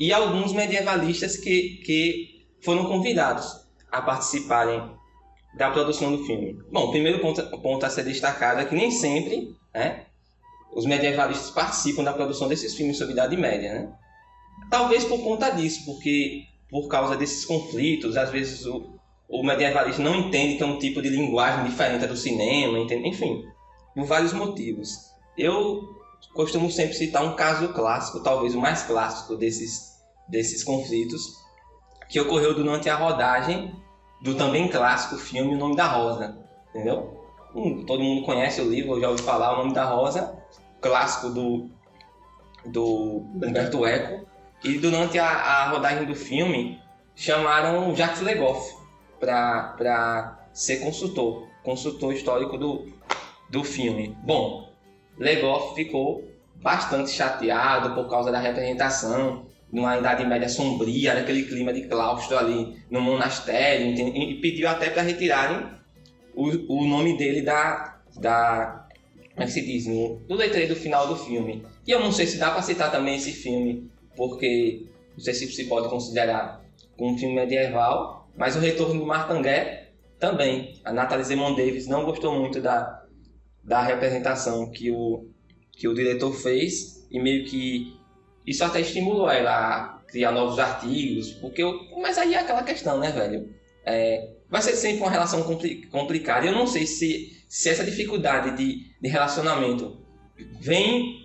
e 0.00 0.12
alguns 0.12 0.52
medievalistas 0.52 1.36
que, 1.36 1.80
que 1.84 2.46
foram 2.62 2.86
convidados 2.86 3.66
a 3.90 4.00
participarem 4.00 4.82
da 5.56 5.70
produção 5.70 6.16
do 6.16 6.24
filme. 6.24 6.58
Bom, 6.70 6.86
o 6.86 6.90
primeiro 6.90 7.20
ponto, 7.20 7.42
ponto 7.60 7.84
a 7.84 7.90
ser 7.90 8.04
destacado 8.04 8.60
é 8.60 8.64
que 8.64 8.74
nem 8.74 8.90
sempre 8.90 9.54
né, 9.74 10.06
os 10.72 10.86
medievalistas 10.86 11.50
participam 11.50 12.04
da 12.04 12.12
produção 12.12 12.48
desses 12.48 12.74
filmes 12.74 12.96
sobre 12.96 13.12
Idade 13.12 13.36
Média, 13.36 13.74
né? 13.74 13.92
Talvez 14.70 15.04
por 15.04 15.22
conta 15.22 15.50
disso, 15.50 15.84
porque 15.86 16.44
por 16.70 16.88
causa 16.88 17.16
desses 17.16 17.44
conflitos, 17.44 18.16
às 18.16 18.30
vezes 18.30 18.66
o, 18.66 18.98
o 19.28 19.42
medievalista 19.42 20.02
não 20.02 20.14
entende 20.14 20.56
que 20.56 20.62
é 20.62 20.66
um 20.66 20.78
tipo 20.78 21.00
de 21.00 21.08
linguagem 21.08 21.64
diferente 21.64 22.06
do 22.06 22.16
cinema, 22.16 22.78
entende? 22.78 23.08
enfim, 23.08 23.44
por 23.94 24.04
vários 24.04 24.32
motivos. 24.32 25.08
Eu 25.36 25.96
costumo 26.34 26.70
sempre 26.70 26.94
citar 26.94 27.24
um 27.24 27.34
caso 27.34 27.72
clássico, 27.72 28.22
talvez 28.22 28.54
o 28.54 28.60
mais 28.60 28.82
clássico 28.82 29.36
desses, 29.36 29.96
desses 30.28 30.62
conflitos, 30.62 31.36
que 32.08 32.20
ocorreu 32.20 32.54
durante 32.54 32.88
a 32.88 32.96
rodagem 32.96 33.74
do 34.22 34.34
também 34.34 34.68
clássico 34.68 35.16
filme 35.16 35.54
O 35.54 35.58
Nome 35.58 35.76
da 35.76 35.86
Rosa, 35.86 36.38
entendeu? 36.70 37.16
Hum, 37.54 37.84
todo 37.86 38.02
mundo 38.02 38.24
conhece 38.24 38.60
o 38.60 38.68
livro, 38.68 39.00
já 39.00 39.08
ouviu 39.08 39.24
falar 39.24 39.54
O 39.54 39.58
Nome 39.58 39.72
da 39.72 39.84
Rosa, 39.84 40.36
clássico 40.80 41.30
do, 41.30 41.70
do 42.66 43.22
Humberto 43.34 43.86
Eco. 43.86 44.27
E 44.64 44.78
durante 44.78 45.18
a, 45.18 45.28
a 45.28 45.70
rodagem 45.70 46.04
do 46.04 46.14
filme, 46.14 46.80
chamaram 47.14 47.90
o 47.90 47.96
Jacques 47.96 48.20
Legoff 48.20 48.76
para 49.20 50.38
ser 50.52 50.78
consultor, 50.78 51.48
consultor 51.62 52.12
histórico 52.12 52.58
do, 52.58 52.86
do 53.48 53.62
filme. 53.62 54.16
Bom, 54.24 54.72
Legoff 55.16 55.74
ficou 55.74 56.24
bastante 56.56 57.10
chateado 57.10 57.94
por 57.94 58.08
causa 58.08 58.32
da 58.32 58.38
representação 58.38 59.46
numa 59.70 59.98
Idade 59.98 60.24
Média 60.24 60.48
sombria, 60.48 61.14
naquele 61.14 61.44
clima 61.44 61.72
de 61.72 61.86
claustro 61.86 62.38
ali 62.38 62.76
no 62.90 63.00
monastério, 63.00 63.86
e 63.86 64.40
pediu 64.40 64.68
até 64.68 64.88
para 64.88 65.02
retirarem 65.02 65.66
o, 66.34 66.80
o 66.80 66.86
nome 66.86 67.16
dele 67.18 67.42
da, 67.42 67.98
da 68.16 68.86
como 69.32 69.42
é 69.42 69.46
que 69.46 69.52
se 69.52 69.64
diz, 69.64 69.86
no, 69.86 70.16
do 70.26 70.34
letreiro 70.34 70.74
do 70.74 70.80
final 70.80 71.06
do 71.06 71.16
filme. 71.16 71.64
E 71.86 71.90
eu 71.90 72.00
não 72.00 72.10
sei 72.10 72.26
se 72.26 72.38
dá 72.38 72.50
para 72.50 72.62
citar 72.62 72.90
também 72.90 73.16
esse 73.16 73.32
filme, 73.32 73.90
porque 74.18 74.84
não 75.16 75.24
sei 75.24 75.32
se 75.32 75.50
se 75.50 75.64
pode 75.64 75.88
considerar 75.88 76.62
um 76.98 77.16
filme 77.16 77.36
medieval, 77.36 78.28
mas 78.36 78.56
o 78.56 78.60
Retorno 78.60 79.00
de 79.00 79.06
Martangué 79.06 79.92
também. 80.18 80.74
A 80.84 80.92
Natalie 80.92 81.24
Zemon 81.24 81.54
Davis 81.54 81.86
não 81.86 82.04
gostou 82.04 82.38
muito 82.38 82.60
da, 82.60 83.04
da 83.64 83.82
representação 83.82 84.70
que 84.70 84.90
o, 84.90 85.28
que 85.72 85.88
o 85.88 85.94
diretor 85.94 86.32
fez 86.32 87.06
e 87.10 87.20
meio 87.20 87.46
que 87.46 87.96
isso 88.44 88.64
até 88.64 88.80
estimulou 88.80 89.30
ela 89.30 89.50
a 89.50 89.98
criar 90.08 90.32
novos 90.32 90.58
artigos, 90.58 91.32
porque 91.34 91.62
eu, 91.62 91.78
mas 92.00 92.18
aí 92.18 92.34
é 92.34 92.38
aquela 92.38 92.62
questão, 92.62 92.98
né, 92.98 93.12
velho? 93.12 93.54
É, 93.84 94.30
vai 94.50 94.60
ser 94.60 94.74
sempre 94.74 95.02
uma 95.02 95.10
relação 95.10 95.42
compli 95.42 95.86
complicada. 95.86 96.46
Eu 96.46 96.52
não 96.52 96.66
sei 96.66 96.86
se, 96.86 97.44
se 97.48 97.68
essa 97.68 97.84
dificuldade 97.84 98.56
de, 98.56 98.86
de 99.00 99.08
relacionamento 99.08 99.98
vem 100.60 101.17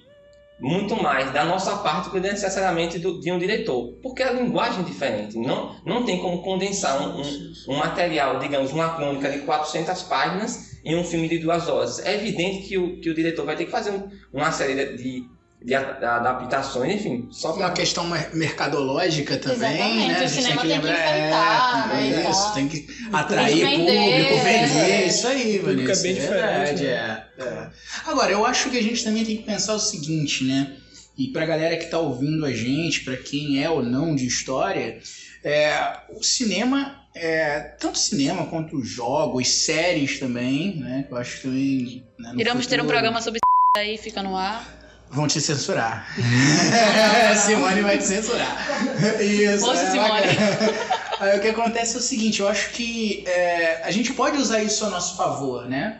muito 0.60 1.02
mais 1.02 1.32
da 1.32 1.44
nossa 1.44 1.78
parte 1.78 2.06
do 2.06 2.12
que 2.12 2.20
necessariamente 2.20 3.00
do, 3.00 3.20
de 3.20 3.32
um 3.32 3.38
diretor, 3.38 3.94
porque 4.02 4.24
a 4.24 4.32
linguagem 4.32 4.82
é 4.82 4.84
diferente. 4.84 5.38
Não, 5.38 5.76
não 5.86 6.04
tem 6.04 6.22
como 6.22 6.42
condensar 6.42 7.02
um, 7.02 7.22
um, 7.22 7.54
um 7.70 7.78
material, 7.78 8.40
digamos, 8.40 8.72
uma 8.72 8.96
crônica 8.96 9.30
de 9.30 9.40
400 9.40 10.04
páginas 10.04 10.80
em 10.86 10.96
um 10.96 11.04
filme 11.04 11.28
de 11.28 11.40
duas 11.40 11.68
horas. 11.68 12.00
É 12.06 12.16
evidente 12.16 12.68
que 12.68 12.78
o, 12.78 13.00
que 13.00 13.10
o 13.10 13.14
diretor 13.14 13.46
vai 13.46 13.56
ter 13.56 13.66
que 13.66 13.72
fazer 13.72 13.92
um, 13.92 14.10
uma 14.32 14.52
série 14.52 14.76
de, 14.76 14.98
de, 14.98 15.30
de 15.64 15.74
adaptações, 15.76 16.96
enfim. 16.96 17.30
Só 17.32 17.54
Uma 17.54 17.72
questão 17.72 18.06
mer- 18.08 18.36
mercadológica 18.36 19.38
também, 19.38 19.74
Exatamente, 19.76 20.08
né? 20.10 20.16
A 20.16 20.20
gente 20.28 20.32
cinema 20.44 20.62
tem 20.62 20.62
que 20.62 20.68
tem 20.68 20.82
que 20.82 20.88
lembrar. 20.88 21.18
enfeitar, 21.18 21.92
é, 21.92 21.96
né, 22.10 22.30
isso, 22.30 22.44
tal. 22.44 22.54
tem 22.54 22.68
que 22.68 22.88
atrair 23.14 23.60
Tem 23.60 23.70
que 23.70 23.86
vender, 23.86 24.24
público, 24.26 24.44
vender, 24.44 24.92
é. 24.92 25.08
isso 25.08 25.28
aí, 25.28 25.56
é 25.56 25.60
Vanessa. 25.62 26.04
bem 26.04 26.14
verdade, 26.14 26.74
diferente, 26.76 26.86
é, 26.86 27.24
é. 27.40 27.68
Agora, 28.06 28.32
eu 28.32 28.46
acho 28.46 28.70
que 28.70 28.78
a 28.78 28.84
gente 28.84 29.04
também 29.04 29.24
tem 29.24 29.38
que 29.38 29.44
pensar 29.44 29.74
o 29.76 29.80
seguinte, 29.80 30.44
né? 30.44 30.76
E 31.18 31.28
pra 31.28 31.46
galera 31.46 31.78
que 31.78 31.86
tá 31.86 32.00
ouvindo 32.00 32.46
a 32.46 32.52
gente, 32.52 33.02
pra 33.06 33.16
quem 33.16 33.64
é 33.64 33.70
ou 33.70 33.82
não 33.84 34.16
de 34.16 34.26
história, 34.28 35.00
é, 35.44 35.98
o 36.10 36.22
cinema, 36.24 37.06
é, 37.16 37.60
tanto 37.80 37.98
cinema 38.00 38.48
quanto 38.48 38.84
jogos, 38.84 39.48
séries 39.48 40.20
também, 40.20 40.76
né? 40.78 41.06
Que 41.08 41.14
eu 41.14 41.18
acho 41.18 41.38
que 41.38 41.42
também. 41.44 42.04
Né, 42.20 42.34
Iremos 42.38 42.66
ter 42.68 42.76
um 42.76 42.80
futuro- 42.80 42.88
programa 42.94 43.22
sobre 43.22 43.40
aí, 43.78 43.98
fica 43.98 44.22
no 44.22 44.36
ar. 44.36 44.83
Vão 45.14 45.28
te 45.28 45.40
censurar. 45.40 46.08
Simone 47.46 47.82
vai 47.82 48.00
te 48.00 48.06
censurar. 48.06 49.22
Isso. 49.22 49.64
Poxa, 49.64 49.82
é 49.82 49.92
Simone. 49.92 50.84
Aí 51.20 51.38
o 51.38 51.42
que 51.42 51.50
acontece 51.50 51.96
é 51.96 52.00
o 52.00 52.02
seguinte, 52.02 52.40
eu 52.40 52.48
acho 52.48 52.72
que 52.72 53.24
é, 53.28 53.84
a 53.84 53.92
gente 53.92 54.12
pode 54.14 54.38
usar 54.38 54.64
isso 54.64 54.84
a 54.84 54.90
nosso 54.90 55.16
favor, 55.16 55.70
né? 55.70 56.00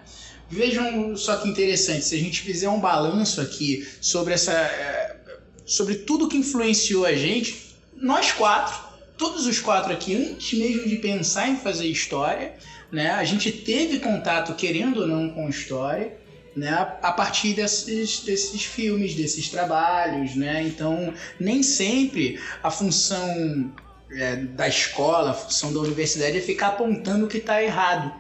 Vejam 0.50 1.16
só 1.16 1.38
que 1.38 1.48
interessante, 1.48 2.04
se 2.04 2.16
a 2.16 2.20
gente 2.20 2.42
fizer 2.42 2.68
um 2.70 2.80
balanço 2.80 3.40
aqui 3.40 3.88
sobre 4.02 4.34
essa. 4.34 4.52
é, 4.52 5.16
sobre 5.64 5.96
tudo 5.96 6.28
que 6.28 6.36
influenciou 6.36 7.06
a 7.06 7.14
gente, 7.14 7.76
nós 7.96 8.32
quatro, 8.32 8.76
todos 9.16 9.46
os 9.46 9.60
quatro 9.60 9.94
aqui, 9.94 10.16
antes 10.16 10.58
mesmo 10.58 10.88
de 10.88 10.98
pensar 10.98 11.48
em 11.48 11.56
fazer 11.56 11.86
história, 11.86 12.54
né? 12.92 13.12
A 13.12 13.24
gente 13.24 13.52
teve 13.52 14.00
contato, 14.00 14.56
querendo 14.56 15.02
ou 15.02 15.08
não, 15.08 15.30
com 15.30 15.48
história 15.48 16.24
né, 16.56 16.72
a 17.02 17.12
partir 17.12 17.54
desses, 17.54 18.20
desses 18.20 18.64
filmes, 18.64 19.16
desses 19.16 19.50
trabalhos, 19.50 20.36
né? 20.36 20.64
Então, 20.64 21.14
nem 21.40 21.64
sempre 21.64 22.40
a 22.62 22.70
função 22.70 23.72
é, 24.12 24.36
da 24.36 24.68
escola, 24.68 25.32
a 25.32 25.34
função 25.34 25.74
da 25.74 25.80
universidade 25.80 26.38
é 26.38 26.42
ficar 26.42 26.68
apontando 26.68 27.26
o 27.26 27.28
que 27.28 27.38
está 27.38 27.62
errado, 27.62 28.14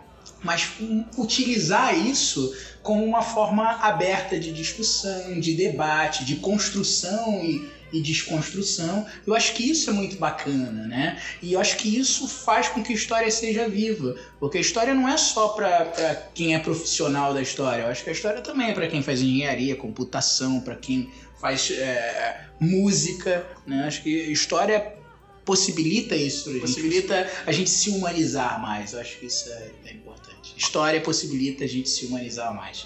mas 0.43 0.69
um, 0.79 1.05
utilizar 1.17 1.97
isso 1.97 2.55
como 2.81 3.03
uma 3.05 3.21
forma 3.21 3.63
aberta 3.81 4.39
de 4.39 4.51
discussão, 4.51 5.39
de 5.39 5.53
debate, 5.53 6.25
de 6.25 6.37
construção 6.37 7.39
e, 7.43 7.69
e 7.93 8.01
desconstrução. 8.01 9.05
Eu 9.25 9.35
acho 9.35 9.53
que 9.53 9.69
isso 9.69 9.89
é 9.89 9.93
muito 9.93 10.17
bacana, 10.17 10.87
né? 10.87 11.21
E 11.41 11.53
eu 11.53 11.59
acho 11.59 11.77
que 11.77 11.97
isso 11.97 12.27
faz 12.27 12.67
com 12.67 12.83
que 12.83 12.91
a 12.91 12.95
história 12.95 13.29
seja 13.31 13.69
viva, 13.69 14.15
porque 14.39 14.57
a 14.57 14.61
história 14.61 14.93
não 14.93 15.07
é 15.07 15.15
só 15.15 15.49
para 15.49 16.29
quem 16.33 16.55
é 16.55 16.59
profissional 16.59 17.33
da 17.33 17.41
história. 17.41 17.83
Eu 17.83 17.87
acho 17.89 18.03
que 18.03 18.09
a 18.09 18.13
história 18.13 18.41
também 18.41 18.71
é 18.71 18.73
para 18.73 18.87
quem 18.87 19.01
faz 19.03 19.21
engenharia, 19.21 19.75
computação, 19.75 20.59
para 20.59 20.75
quem 20.75 21.09
faz 21.39 21.71
é, 21.71 22.47
música, 22.59 23.45
né? 23.67 23.83
Acho 23.85 24.01
que 24.01 24.25
a 24.27 24.29
história 24.31 24.93
possibilita 25.45 26.15
isso, 26.15 26.45
pra 26.45 26.53
gente, 26.53 26.61
possibilita 26.61 27.29
a 27.45 27.51
gente 27.51 27.69
se 27.69 27.89
humanizar 27.89 28.61
mais. 28.61 28.93
Eu 28.93 29.01
acho 29.01 29.19
que 29.19 29.25
isso 29.27 29.49
é, 29.51 29.71
é 29.85 29.93
importante. 29.93 30.53
História 30.57 30.99
possibilita 31.01 31.63
a 31.65 31.67
gente 31.67 31.89
se 31.89 32.05
humanizar 32.05 32.53
mais. 32.55 32.85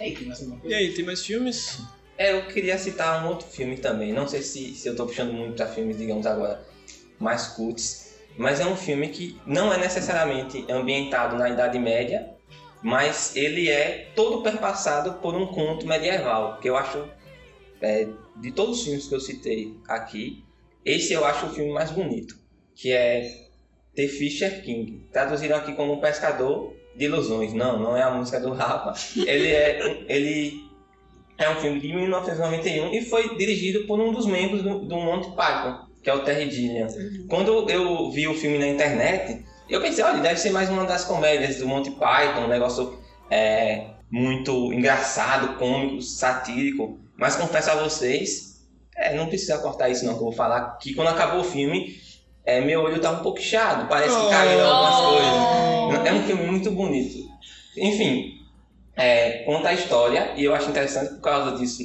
E 0.00 0.02
aí, 0.02 0.14
tem 0.16 0.26
mais 0.26 0.40
alguma 0.40 0.56
E 0.56 0.60
coisa? 0.60 0.76
aí, 0.76 0.92
tem 0.94 1.04
mais 1.04 1.24
filmes? 1.24 1.78
É, 2.16 2.32
eu 2.32 2.46
queria 2.46 2.78
citar 2.78 3.24
um 3.24 3.28
outro 3.28 3.46
filme 3.48 3.76
também. 3.76 4.12
Não 4.12 4.28
sei 4.28 4.42
se, 4.42 4.74
se 4.74 4.88
eu 4.88 4.94
tô 4.94 5.06
puxando 5.06 5.32
muito 5.32 5.56
pra 5.56 5.66
filmes, 5.66 5.98
digamos 5.98 6.26
agora, 6.26 6.64
mais 7.18 7.48
cults. 7.48 8.14
Mas 8.36 8.60
é 8.60 8.66
um 8.66 8.76
filme 8.76 9.08
que 9.08 9.38
não 9.46 9.72
é 9.72 9.78
necessariamente 9.78 10.64
ambientado 10.70 11.36
na 11.36 11.48
Idade 11.48 11.78
Média, 11.78 12.34
mas 12.82 13.34
ele 13.36 13.68
é 13.68 14.10
todo 14.14 14.42
perpassado 14.42 15.14
por 15.14 15.34
um 15.34 15.46
conto 15.46 15.86
medieval, 15.86 16.58
que 16.60 16.68
eu 16.68 16.76
acho, 16.76 17.08
é, 17.80 18.08
de 18.36 18.52
todos 18.52 18.78
os 18.78 18.84
filmes 18.84 19.06
que 19.08 19.14
eu 19.14 19.20
citei 19.20 19.74
aqui, 19.88 20.44
esse 20.84 21.12
eu 21.12 21.24
acho 21.24 21.46
o 21.46 21.50
filme 21.50 21.72
mais 21.72 21.90
bonito, 21.90 22.36
que 22.74 22.92
é 22.92 23.44
The 23.94 24.08
Fisher 24.08 24.62
King. 24.62 25.06
Traduziram 25.12 25.56
aqui 25.56 25.72
como 25.74 25.94
um 25.94 26.00
pescador 26.00 26.74
de 26.96 27.04
ilusões. 27.04 27.52
Não, 27.52 27.78
não 27.78 27.96
é 27.96 28.02
a 28.02 28.10
música 28.10 28.40
do 28.40 28.52
Rafa. 28.52 28.92
Ele 29.16 29.48
é, 29.48 30.04
ele 30.08 30.64
é 31.38 31.50
um 31.50 31.56
filme 31.56 31.80
de 31.80 31.92
1991 31.92 32.94
e 32.94 33.02
foi 33.02 33.36
dirigido 33.36 33.86
por 33.86 33.98
um 33.98 34.12
dos 34.12 34.26
membros 34.26 34.62
do, 34.62 34.80
do 34.80 34.96
Monty 34.96 35.34
Python. 35.34 35.86
que 36.02 36.10
é 36.10 36.14
o 36.14 36.20
Terry 36.20 36.50
Gilliam. 36.50 36.86
Quando 37.28 37.68
eu 37.68 38.10
vi 38.10 38.28
o 38.28 38.34
filme 38.34 38.58
na 38.58 38.68
internet, 38.68 39.44
eu 39.68 39.80
pensei, 39.80 40.04
olha, 40.04 40.20
deve 40.20 40.38
ser 40.38 40.50
mais 40.50 40.68
uma 40.68 40.84
das 40.84 41.04
comédias 41.04 41.56
do 41.56 41.66
Monty 41.66 41.90
Python, 41.92 42.44
um 42.44 42.48
negócio 42.48 42.98
é, 43.30 43.86
muito 44.10 44.72
engraçado, 44.72 45.58
cômico, 45.58 46.02
satírico. 46.02 46.98
Mas 47.16 47.36
confesso 47.36 47.70
a 47.70 47.76
vocês, 47.76 48.60
é, 48.96 49.14
não 49.14 49.26
precisa 49.26 49.58
cortar 49.58 49.88
isso 49.88 50.04
não, 50.04 50.14
que 50.14 50.20
eu 50.20 50.24
vou 50.24 50.32
falar, 50.32 50.78
que 50.78 50.94
quando 50.94 51.08
acabou 51.08 51.40
o 51.40 51.44
filme, 51.44 51.96
é, 52.44 52.60
meu 52.60 52.82
olho 52.82 53.00
tava 53.00 53.20
um 53.20 53.22
pouco 53.22 53.38
inchado, 53.38 53.88
parece 53.88 54.14
que 54.14 54.28
caíram 54.28 54.70
algumas 54.70 54.94
coisas. 55.06 56.06
É 56.06 56.12
um 56.12 56.22
filme 56.24 56.46
muito 56.46 56.70
bonito. 56.70 57.24
Enfim, 57.76 58.33
é, 58.96 59.44
conta 59.44 59.68
a 59.68 59.74
história, 59.74 60.32
e 60.36 60.44
eu 60.44 60.54
acho 60.54 60.70
interessante 60.70 61.14
por 61.14 61.20
causa 61.20 61.56
disso, 61.56 61.82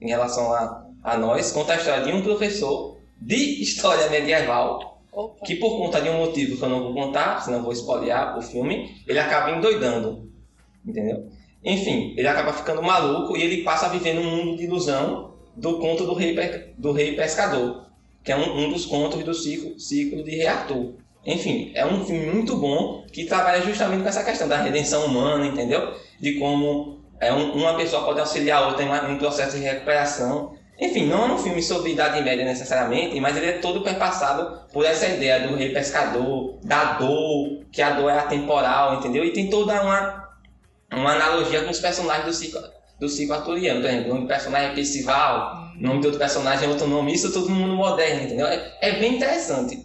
em 0.00 0.08
relação 0.08 0.52
a, 0.52 0.86
a 1.02 1.16
nós, 1.16 1.52
conta 1.52 1.72
a 1.72 1.76
história 1.76 2.04
de 2.04 2.12
um 2.12 2.22
professor 2.22 2.98
de 3.20 3.62
história 3.62 4.08
medieval, 4.08 5.00
Opa. 5.12 5.44
que 5.44 5.56
por 5.56 5.76
conta 5.78 6.00
de 6.00 6.08
um 6.08 6.18
motivo 6.18 6.56
que 6.56 6.62
eu 6.62 6.68
não 6.68 6.82
vou 6.82 6.94
contar, 6.94 7.42
senão 7.42 7.62
vou 7.62 7.72
spoilear 7.72 8.38
o 8.38 8.42
filme, 8.42 8.94
ele 9.06 9.18
acaba 9.18 9.50
endoidando, 9.50 10.30
entendeu? 10.86 11.28
Enfim, 11.64 12.14
ele 12.16 12.26
acaba 12.26 12.52
ficando 12.52 12.82
maluco 12.82 13.36
e 13.36 13.42
ele 13.42 13.62
passa 13.62 13.86
a 13.86 13.88
viver 13.90 14.14
num 14.14 14.24
mundo 14.24 14.56
de 14.56 14.64
ilusão 14.64 15.34
do 15.54 15.78
conto 15.78 16.06
do 16.06 16.14
rei, 16.14 16.34
do 16.78 16.92
rei 16.92 17.14
pescador, 17.14 17.86
que 18.24 18.32
é 18.32 18.36
um, 18.36 18.64
um 18.64 18.70
dos 18.70 18.86
contos 18.86 19.22
do 19.22 19.34
ciclo, 19.34 19.78
ciclo 19.78 20.22
de 20.22 20.30
Rei 20.36 20.46
Arthur. 20.46 20.94
Enfim, 21.24 21.70
é 21.74 21.84
um 21.84 22.04
filme 22.04 22.26
muito 22.26 22.56
bom 22.56 23.04
que 23.12 23.24
trabalha 23.24 23.62
justamente 23.62 24.02
com 24.02 24.08
essa 24.08 24.24
questão 24.24 24.48
da 24.48 24.62
redenção 24.62 25.04
humana, 25.04 25.46
entendeu? 25.46 25.94
De 26.20 26.38
como 26.38 27.00
é 27.20 27.32
um- 27.32 27.52
uma 27.52 27.74
pessoa 27.74 28.04
pode 28.04 28.20
auxiliar 28.20 28.62
a 28.62 28.66
outra 28.68 28.84
em 28.84 29.14
um 29.14 29.18
processo 29.18 29.56
de 29.56 29.62
recuperação. 29.62 30.54
Enfim, 30.78 31.06
não 31.06 31.26
é 31.26 31.32
um 31.32 31.38
filme 31.38 31.62
sobre 31.62 31.92
Idade 31.92 32.22
Média 32.22 32.44
necessariamente, 32.44 33.20
mas 33.20 33.36
ele 33.36 33.46
é 33.46 33.52
todo 33.58 33.82
perpassado 33.82 34.62
por 34.72 34.84
essa 34.86 35.06
ideia 35.06 35.46
do 35.46 35.54
rei 35.54 35.70
pescador, 35.70 36.58
da 36.64 36.94
dor, 36.94 37.64
que 37.70 37.82
a 37.82 37.90
dor 37.90 38.10
é 38.10 38.18
atemporal, 38.18 38.94
entendeu? 38.94 39.22
E 39.22 39.32
tem 39.32 39.50
toda 39.50 39.82
uma, 39.82 40.28
uma 40.90 41.12
analogia 41.12 41.62
com 41.62 41.70
os 41.70 41.78
personagens 41.80 42.24
do 42.24 42.32
ciclo, 42.32 42.62
do 42.98 43.08
ciclo 43.10 43.34
arturiano. 43.34 43.82
Por 43.82 43.90
exemplo, 43.90 44.06
o 44.06 44.08
nome 44.08 44.20
do 44.22 44.28
personagem 44.28 44.70
é 44.70 44.74
Percival, 44.74 45.70
o 45.78 45.82
nome 45.82 46.00
do 46.00 46.06
outro 46.06 46.18
personagem 46.18 46.66
é 46.66 46.70
outro 46.70 46.86
nome, 46.86 47.12
isso 47.12 47.30
tudo 47.30 47.50
no 47.50 47.56
mundo 47.56 47.74
moderno, 47.74 48.22
entendeu? 48.22 48.46
É, 48.46 48.78
é 48.80 48.92
bem 48.98 49.16
interessante. 49.16 49.84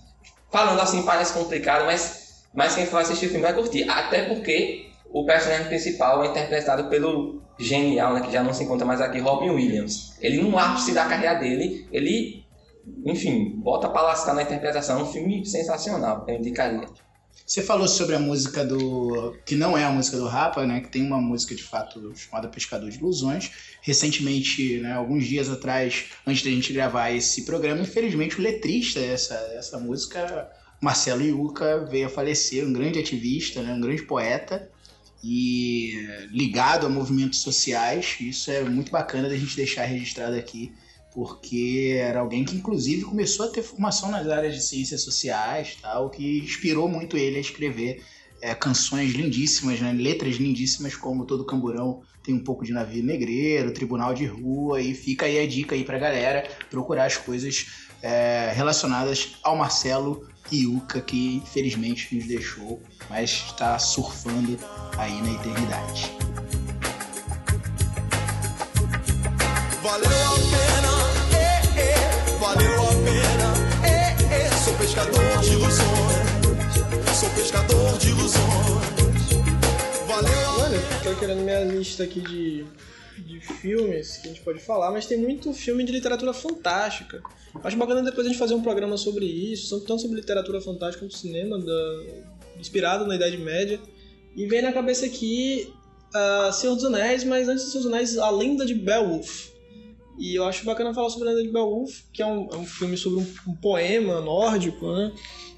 Falando 0.50 0.80
assim 0.80 1.04
parece 1.04 1.34
complicado, 1.34 1.86
mas, 1.86 2.46
mas 2.54 2.74
quem 2.74 2.86
for 2.86 3.02
assistir 3.02 3.26
o 3.26 3.30
filme 3.30 3.44
vai 3.44 3.54
curtir. 3.54 3.90
Até 3.90 4.24
porque 4.24 4.85
o 5.10 5.26
personagem 5.26 5.68
principal 5.68 6.24
é 6.24 6.28
interpretado 6.28 6.90
pelo 6.90 7.42
genial, 7.58 8.14
né, 8.14 8.22
que 8.22 8.32
já 8.32 8.44
não 8.44 8.54
se 8.54 8.64
encontra 8.64 8.86
mais 8.86 9.02
aqui, 9.02 9.20
Robin 9.20 9.50
Williams. 9.50 10.16
Ele 10.20 10.42
no 10.42 10.58
ápice 10.58 10.94
da 10.94 11.06
carreira 11.06 11.36
dele, 11.36 11.88
ele, 11.92 12.46
enfim, 13.06 13.54
bota 13.58 13.90
pra 13.90 14.02
lascar 14.02 14.34
na 14.34 14.44
interpretação, 14.44 15.04
um 15.04 15.06
filme 15.06 15.46
sensacional, 15.46 16.26
eu 16.28 16.36
indicaria. 16.36 16.88
Você 17.46 17.62
falou 17.62 17.88
sobre 17.88 18.16
a 18.16 18.20
música 18.20 18.66
do. 18.66 19.38
que 19.46 19.56
não 19.56 19.78
é 19.78 19.84
a 19.84 19.92
música 19.92 20.18
do 20.18 20.26
Rapa, 20.26 20.66
né? 20.66 20.80
Que 20.82 20.90
tem 20.90 21.06
uma 21.06 21.22
música 21.22 21.54
de 21.54 21.62
fato 21.62 22.12
chamada 22.16 22.48
Pescador 22.48 22.90
de 22.90 22.98
Ilusões. 22.98 23.52
Recentemente, 23.82 24.80
né, 24.80 24.94
alguns 24.94 25.26
dias 25.28 25.48
atrás, 25.48 26.06
antes 26.26 26.44
da 26.44 26.50
gente 26.50 26.74
gravar 26.74 27.12
esse 27.12 27.46
programa, 27.46 27.82
infelizmente 27.82 28.40
o 28.40 28.42
letrista 28.42 29.00
dessa, 29.00 29.38
dessa 29.50 29.78
música, 29.78 30.50
Marcelo 30.82 31.22
Iuca, 31.22 31.86
veio 31.86 32.08
a 32.08 32.10
falecer, 32.10 32.66
um 32.66 32.74
grande 32.74 32.98
ativista, 32.98 33.62
né, 33.62 33.74
um 33.74 33.82
grande 33.82 34.04
poeta 34.04 34.72
e 35.28 36.28
ligado 36.30 36.86
a 36.86 36.90
movimentos 36.90 37.40
sociais. 37.40 38.18
Isso 38.22 38.52
é 38.52 38.64
muito 38.64 38.92
bacana 38.92 39.28
da 39.28 39.36
gente 39.36 39.56
deixar 39.56 39.86
registrado 39.86 40.36
aqui, 40.36 40.72
porque 41.12 41.96
era 41.98 42.20
alguém 42.20 42.46
que 42.46 42.56
inclusive 42.56 43.02
começou 43.02 43.48
a 43.48 43.50
ter 43.50 43.64
formação 43.64 44.12
nas 44.12 44.28
áreas 44.28 44.54
de 44.54 44.62
ciências 44.62 45.02
sociais, 45.02 45.78
tal, 45.82 46.12
que 46.12 46.38
inspirou 46.38 46.88
muito 46.88 47.18
ele 47.18 47.38
a 47.38 47.42
escrever 47.42 48.04
é, 48.40 48.54
canções 48.54 49.14
lindíssimas, 49.14 49.80
né? 49.80 49.92
letras 49.94 50.36
lindíssimas, 50.36 50.96
como 50.96 51.26
Todo 51.26 51.44
Camburão 51.44 52.04
tem 52.24 52.36
um 52.36 52.44
pouco 52.44 52.64
de 52.64 52.72
navio 52.72 53.04
negreiro, 53.04 53.74
Tribunal 53.74 54.14
de 54.14 54.26
Rua, 54.26 54.80
e 54.80 54.94
fica 54.94 55.26
aí 55.26 55.40
a 55.40 55.48
dica 55.48 55.74
aí 55.74 55.84
pra 55.84 55.98
galera 55.98 56.48
procurar 56.70 57.06
as 57.06 57.18
coisas 57.18 57.66
é, 58.04 58.52
relacionadas 58.54 59.38
ao 59.42 59.58
Marcelo 59.58 60.28
Iuca, 60.52 61.02
que 61.02 61.38
infelizmente 61.38 62.16
nos 62.16 62.26
deixou, 62.26 62.82
mas 63.10 63.30
está 63.32 63.78
surfando 63.80 64.58
aí 64.98 65.22
na 65.22 65.32
eternidade. 65.34 66.12
Valeu 69.82 70.08
a 70.08 70.36
pena, 70.36 71.38
é, 71.38 71.80
é, 71.80 72.38
valeu 72.40 72.84
a 72.84 72.88
pena, 72.88 73.88
é, 73.88 74.16
é. 74.34 74.50
Sou 74.64 74.74
pescador 74.76 75.40
de 75.42 75.52
ilusões, 75.52 77.20
sou 77.20 77.30
pescador 77.32 77.98
de 77.98 78.10
ilusões. 78.10 78.46
Valeu 80.08 80.50
a 80.50 80.56
Olha, 80.64 80.80
tô 81.04 81.16
querendo 81.16 81.42
minha 81.42 81.64
lista 81.64 82.04
aqui 82.04 82.22
de, 82.22 82.66
de 83.36 83.46
filmes 83.46 84.18
que 84.18 84.28
a 84.28 84.32
gente 84.32 84.42
pode 84.42 84.60
falar, 84.60 84.92
mas 84.92 85.06
tem 85.06 85.18
muito 85.18 85.54
filme 85.54 85.84
de 85.84 85.92
literatura 85.92 86.34
fantástica. 86.34 87.22
Acho 87.64 87.78
bacana 87.78 88.02
depois 88.02 88.26
a 88.26 88.30
gente 88.30 88.40
fazer 88.40 88.54
um 88.54 88.62
programa 88.62 88.98
sobre 88.98 89.26
isso, 89.26 89.80
tanto 89.82 90.02
sobre 90.02 90.18
literatura 90.18 90.62
fantástica 90.62 91.06
quanto 91.06 91.18
cinema, 91.18 91.60
da, 91.60 92.04
inspirado 92.60 93.06
na 93.06 93.16
Idade 93.16 93.38
Média. 93.38 93.80
E 94.36 94.46
vem 94.48 94.62
na 94.62 94.72
cabeça 94.72 95.06
aqui 95.06 95.74
uh, 96.14 96.52
Senhor 96.52 96.76
dos 96.76 96.86
Anéis, 96.86 97.24
mas 97.24 97.48
antes 97.48 97.66
do 97.66 97.72
Senhor 97.72 97.84
dos 97.84 97.94
Anéis, 97.94 98.18
A 98.18 98.30
Lenda 98.30 98.66
de 98.66 98.74
Beowulf. 98.74 99.50
E 100.18 100.36
eu 100.36 100.46
acho 100.46 100.66
bacana 100.66 100.94
falar 100.94 101.10
sobre 101.10 101.28
a 101.28 101.32
Lenda 101.32 101.44
de 101.44 101.52
Beowulf, 101.52 102.04
que 102.14 102.22
é 102.22 102.26
um, 102.26 102.50
é 102.52 102.56
um 102.56 102.66
filme 102.66 102.96
sobre 102.98 103.20
um, 103.20 103.52
um 103.52 103.56
poema 103.56 104.22
nórdico, 104.22 104.92
né? 104.94 105.12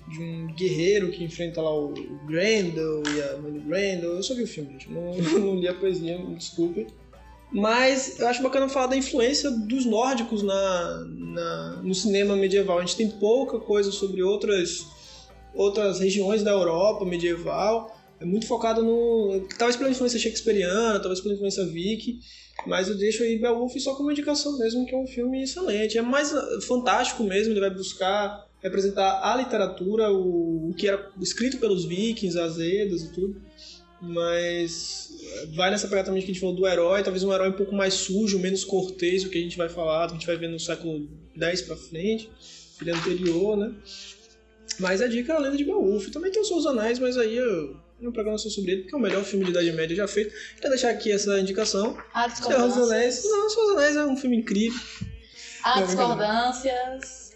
De 0.08 0.20
um 0.22 0.48
guerreiro 0.56 1.12
que 1.12 1.24
enfrenta 1.24 1.62
lá 1.62 1.76
o 1.76 1.94
Grendel 2.26 3.04
e 3.06 3.22
a 3.22 3.38
mãe 3.38 3.52
do 3.52 3.60
Grendel. 3.62 4.14
Eu 4.14 4.24
só 4.24 4.34
vi 4.34 4.44
o 4.44 4.48
filme, 4.48 4.72
gente. 4.72 4.90
Não, 4.90 5.14
não 5.40 5.60
li 5.60 5.68
a 5.68 5.74
poesia, 5.74 6.18
desculpe. 6.36 6.88
Mas 7.52 8.20
eu 8.20 8.28
acho 8.28 8.44
bacana 8.44 8.68
falar 8.68 8.88
da 8.88 8.98
influência 8.98 9.50
dos 9.50 9.86
nórdicos 9.86 10.44
na, 10.44 11.06
na, 11.08 11.82
no 11.82 11.96
cinema 11.96 12.36
medieval. 12.36 12.78
A 12.78 12.82
gente 12.82 12.98
tem 12.98 13.10
pouca 13.10 13.58
coisa 13.60 13.92
sobre 13.92 14.22
outras, 14.22 14.86
outras 15.56 16.00
regiões 16.00 16.44
da 16.44 16.52
Europa 16.52 17.06
medieval. 17.06 17.96
É 18.20 18.26
muito 18.26 18.48
focado 18.48 18.84
no. 18.84 19.48
Talvez 19.58 19.78
pela 19.78 19.90
influência 19.90 20.20
shakespeariana, 20.20 21.00
talvez 21.00 21.22
pela 21.22 21.36
influência 21.36 21.66
viking. 21.66 22.20
Mas 22.66 22.90
eu 22.90 22.98
deixo 22.98 23.24
aí 23.24 23.38
Beowulf 23.38 23.76
só 23.80 23.96
como 23.96 24.12
indicação 24.12 24.58
mesmo, 24.58 24.86
que 24.86 24.94
é 24.94 24.98
um 24.98 25.08
filme 25.08 25.44
excelente. 25.44 25.98
É 25.98 26.02
mais 26.02 26.34
fantástico 26.68 27.24
mesmo, 27.24 27.54
ele 27.54 27.60
vai 27.60 27.70
buscar 27.70 28.46
representar 28.62 29.22
a 29.24 29.36
literatura, 29.36 30.12
o, 30.12 30.70
o 30.70 30.74
que 30.74 30.88
era 30.88 31.12
escrito 31.22 31.60
pelos 31.60 31.86
vikings, 31.86 32.38
as 32.38 32.60
Edas 32.60 33.04
e 33.04 33.14
tudo. 33.14 33.40
Mas 34.02 35.10
vai 35.56 35.72
nessa 35.72 35.88
pegada 35.88 36.08
também 36.08 36.22
que 36.22 36.30
a 36.30 36.34
gente 36.34 36.40
falou 36.40 36.56
do 36.56 36.68
herói, 36.68 37.02
talvez 37.02 37.24
um 37.24 37.34
herói 37.34 37.50
um 37.50 37.54
pouco 37.54 37.74
mais 37.74 37.96
sujo, 37.96 38.38
menos 38.38 38.64
cortês, 38.64 39.24
o 39.24 39.30
que 39.30 39.38
a 39.38 39.42
gente 39.42 39.58
vai 39.58 39.70
falar, 39.70 40.06
a 40.06 40.08
gente 40.10 40.28
vai 40.28 40.38
ver 40.38 40.50
no 40.50 40.60
século 40.60 41.10
X 41.36 41.62
pra 41.64 41.76
frente, 41.76 42.30
filho 42.78 42.96
anterior, 42.96 43.58
né? 43.58 43.74
Mas 44.80 45.02
a 45.02 45.08
dica 45.08 45.34
é 45.34 45.36
a 45.36 45.40
lenda 45.40 45.58
de 45.58 45.64
Beowulf. 45.64 46.10
Também 46.12 46.32
tem 46.32 46.42
os 46.42 46.48
seus 46.48 46.66
anéis, 46.66 47.00
mas 47.00 47.18
aí 47.18 47.36
eu 47.36 47.76
não 48.00 48.12
programa 48.12 48.38
só 48.38 48.50
sobre 48.50 48.72
ele, 48.72 48.82
porque 48.82 48.94
é 48.94 48.98
o 48.98 49.02
melhor 49.02 49.24
filme 49.24 49.46
de 49.46 49.52
Idade 49.52 49.72
Média 49.72 49.96
já 49.96 50.08
feito. 50.08 50.34
Quero 50.58 50.70
deixar 50.70 50.90
aqui 50.90 51.12
essa 51.12 51.40
indicação. 51.40 51.98
Há 52.14 52.30
Senhor 52.30 52.60
dos 52.60 52.76
discordâncias. 52.76 52.92
Anéis. 52.92 53.24
Não, 53.24 53.48
dos 53.48 53.70
Anéis 53.76 53.96
é 53.96 54.06
um 54.06 54.18
filme 54.18 54.38
incrível. 54.38 54.80
Há 55.64 55.80
Não, 55.80 55.88
discordâncias. 55.88 57.32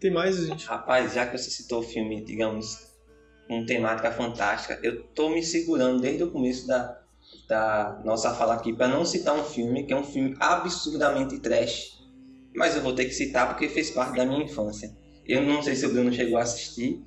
Tem 0.00 0.10
mais, 0.10 0.36
gente? 0.36 0.64
Rapaz, 0.64 1.12
já 1.12 1.26
que 1.26 1.36
você 1.36 1.50
citou 1.50 1.80
o 1.80 1.82
filme, 1.82 2.24
digamos, 2.24 2.78
com 3.52 3.66
temática 3.66 4.10
fantástica, 4.10 4.78
eu 4.82 5.02
tô 5.08 5.28
me 5.28 5.42
segurando 5.42 6.00
desde 6.00 6.22
o 6.22 6.30
começo 6.30 6.66
da, 6.66 6.98
da 7.46 8.00
nossa 8.02 8.32
fala 8.34 8.54
aqui 8.54 8.72
para 8.72 8.88
não 8.88 9.04
citar 9.04 9.38
um 9.38 9.44
filme 9.44 9.84
que 9.84 9.92
é 9.92 9.96
um 9.96 10.04
filme 10.04 10.34
absurdamente 10.40 11.38
trash, 11.38 11.98
mas 12.56 12.74
eu 12.74 12.82
vou 12.82 12.94
ter 12.94 13.04
que 13.04 13.12
citar 13.12 13.48
porque 13.48 13.68
fez 13.68 13.90
parte 13.90 14.16
da 14.16 14.24
minha 14.24 14.42
infância. 14.42 14.90
Eu 15.26 15.42
não 15.42 15.62
sei 15.62 15.74
se 15.74 15.84
o 15.84 15.92
Bruno 15.92 16.10
chegou 16.10 16.38
a 16.38 16.42
assistir, 16.42 17.04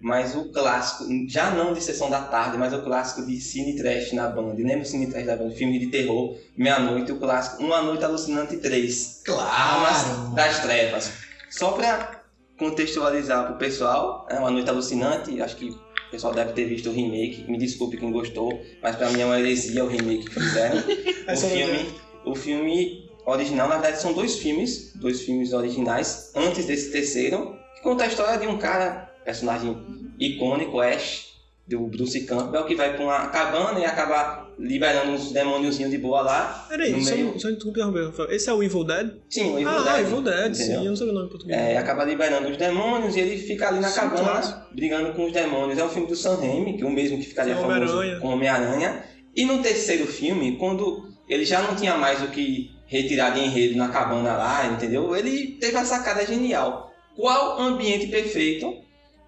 mas 0.00 0.34
o 0.34 0.50
clássico, 0.50 1.04
já 1.28 1.50
não 1.50 1.74
de 1.74 1.82
Sessão 1.82 2.08
da 2.08 2.22
Tarde, 2.22 2.56
mas 2.56 2.72
o 2.72 2.82
clássico 2.82 3.26
de 3.26 3.38
Cine 3.38 3.76
Trash 3.76 4.12
na 4.12 4.28
Band. 4.28 4.54
Lembra 4.54 4.80
o 4.80 4.86
Cine 4.86 5.06
Trash 5.06 5.26
da 5.26 5.36
Band? 5.36 5.50
Filme 5.50 5.78
de 5.78 5.88
terror, 5.88 6.34
Meia-Noite, 6.56 7.12
o 7.12 7.18
clássico 7.18 7.62
Uma 7.62 7.82
Noite 7.82 8.04
Alucinante 8.04 8.56
3. 8.56 9.22
Armas 9.28 10.34
das 10.34 10.60
Trevas. 10.60 11.12
Só 11.50 11.72
para 11.72 12.23
contextualizar 12.58 13.46
pro 13.46 13.56
pessoal, 13.56 14.26
é 14.30 14.38
uma 14.38 14.50
noite 14.50 14.70
alucinante, 14.70 15.40
acho 15.40 15.56
que 15.56 15.70
o 15.70 16.10
pessoal 16.10 16.32
deve 16.32 16.52
ter 16.52 16.64
visto 16.66 16.88
o 16.88 16.92
remake, 16.92 17.44
me 17.50 17.58
desculpe 17.58 17.96
quem 17.96 18.12
gostou, 18.12 18.62
mas 18.82 18.96
para 18.96 19.10
mim 19.10 19.20
é 19.20 19.24
uma 19.24 19.38
heresia 19.38 19.84
o 19.84 19.88
remake 19.88 20.24
que 20.26 20.34
fizeram. 20.34 20.78
o, 20.86 21.30
não 21.30 21.36
filme, 21.36 21.94
o 22.24 22.34
filme 22.34 23.10
original, 23.26 23.68
na 23.68 23.78
verdade 23.78 24.00
são 24.00 24.12
dois 24.12 24.36
filmes, 24.36 24.92
dois 24.94 25.22
filmes 25.22 25.52
originais, 25.52 26.30
antes 26.34 26.66
desse 26.66 26.92
terceiro, 26.92 27.56
que 27.74 27.82
conta 27.82 28.04
a 28.04 28.06
história 28.06 28.38
de 28.38 28.46
um 28.46 28.58
cara, 28.58 29.10
personagem 29.24 29.76
icônico, 30.18 30.80
Ash, 30.80 31.34
do 31.66 31.86
Bruce 31.86 32.20
Campbell, 32.26 32.64
que 32.64 32.74
vai 32.74 32.94
pra 32.94 33.04
uma 33.04 33.26
cabana 33.28 33.80
e 33.80 33.84
acaba 33.84 34.43
liberando 34.58 35.12
uns 35.12 35.32
demôniozinhos 35.32 35.90
de 35.90 35.98
boa 35.98 36.22
lá. 36.22 36.66
Peraí, 36.68 36.92
no 36.92 37.02
só, 37.02 37.14
meio. 37.14 37.38
só 37.38 37.48
tu 37.54 37.68
interromper, 37.68 38.06
Rafael. 38.06 38.30
Esse 38.30 38.48
é 38.48 38.52
o 38.52 38.62
Evil 38.62 38.84
Dead? 38.84 39.10
Sim, 39.28 39.54
o 39.54 39.58
Evil 39.58 39.68
ah, 39.68 39.82
Dead. 39.82 40.00
Evil 40.00 40.22
Dead, 40.22 40.54
sim. 40.54 40.62
entendeu? 40.62 40.82
Eu 40.82 40.90
não 40.90 40.96
sabia 40.96 41.12
o 41.12 41.14
nome 41.14 41.26
em 41.26 41.30
português. 41.30 41.58
É, 41.58 41.76
acaba 41.76 42.04
liberando 42.04 42.48
os 42.48 42.56
demônios 42.56 43.16
e 43.16 43.20
ele 43.20 43.38
fica 43.38 43.68
ali 43.68 43.80
na 43.80 43.88
Sim, 43.88 44.00
cabana 44.00 44.40
claro. 44.40 44.66
brigando 44.72 45.12
com 45.12 45.26
os 45.26 45.32
demônios. 45.32 45.78
É 45.78 45.84
um 45.84 45.88
filme 45.88 46.08
do 46.08 46.16
Sam 46.16 46.36
Raimi, 46.36 46.76
que 46.76 46.82
é 46.82 46.86
o 46.86 46.90
mesmo 46.90 47.18
que 47.18 47.26
ficaria 47.26 47.54
Sim, 47.54 47.62
famoso 47.62 47.96
Homem-Aranha. 47.96 48.20
com 48.20 48.28
Homem-Aranha. 48.28 49.04
E 49.36 49.44
no 49.44 49.62
terceiro 49.62 50.06
filme, 50.06 50.56
quando 50.56 51.08
ele 51.28 51.44
já 51.44 51.62
não 51.62 51.74
tinha 51.74 51.96
mais 51.96 52.22
o 52.22 52.28
que 52.28 52.70
retirar 52.86 53.30
de 53.30 53.40
enredo 53.40 53.76
na 53.76 53.88
cabana 53.88 54.34
lá, 54.34 54.66
entendeu? 54.66 55.16
Ele 55.16 55.58
teve 55.60 55.76
a 55.76 55.84
sacada 55.84 56.24
genial. 56.24 56.92
Qual 57.16 57.60
ambiente 57.60 58.06
perfeito 58.08 58.74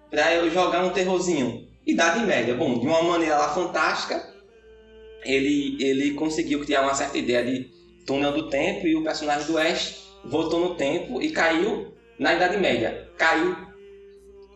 para 0.09 0.35
eu 0.35 0.49
jogar 0.49 0.83
um 0.83 0.91
terrorzinho? 0.91 1.67
Idade 1.85 2.25
Média. 2.25 2.53
Bom, 2.53 2.79
de 2.79 2.85
uma 2.85 3.01
maneira 3.01 3.37
lá 3.37 3.49
fantástica, 3.49 4.21
ele, 5.27 5.77
ele 5.79 6.11
conseguiu 6.11 6.63
criar 6.63 6.81
uma 6.81 6.93
certa 6.93 7.17
ideia 7.17 7.43
de 7.43 7.69
túnel 8.05 8.31
do 8.31 8.49
tempo 8.49 8.87
e 8.87 8.95
o 8.95 9.03
personagem 9.03 9.45
do 9.47 9.57
Ash 9.57 10.07
voltou 10.23 10.59
no 10.59 10.75
tempo 10.75 11.21
e 11.21 11.29
caiu 11.29 11.93
na 12.17 12.33
Idade 12.33 12.57
Média. 12.57 13.09
Caiu 13.17 13.55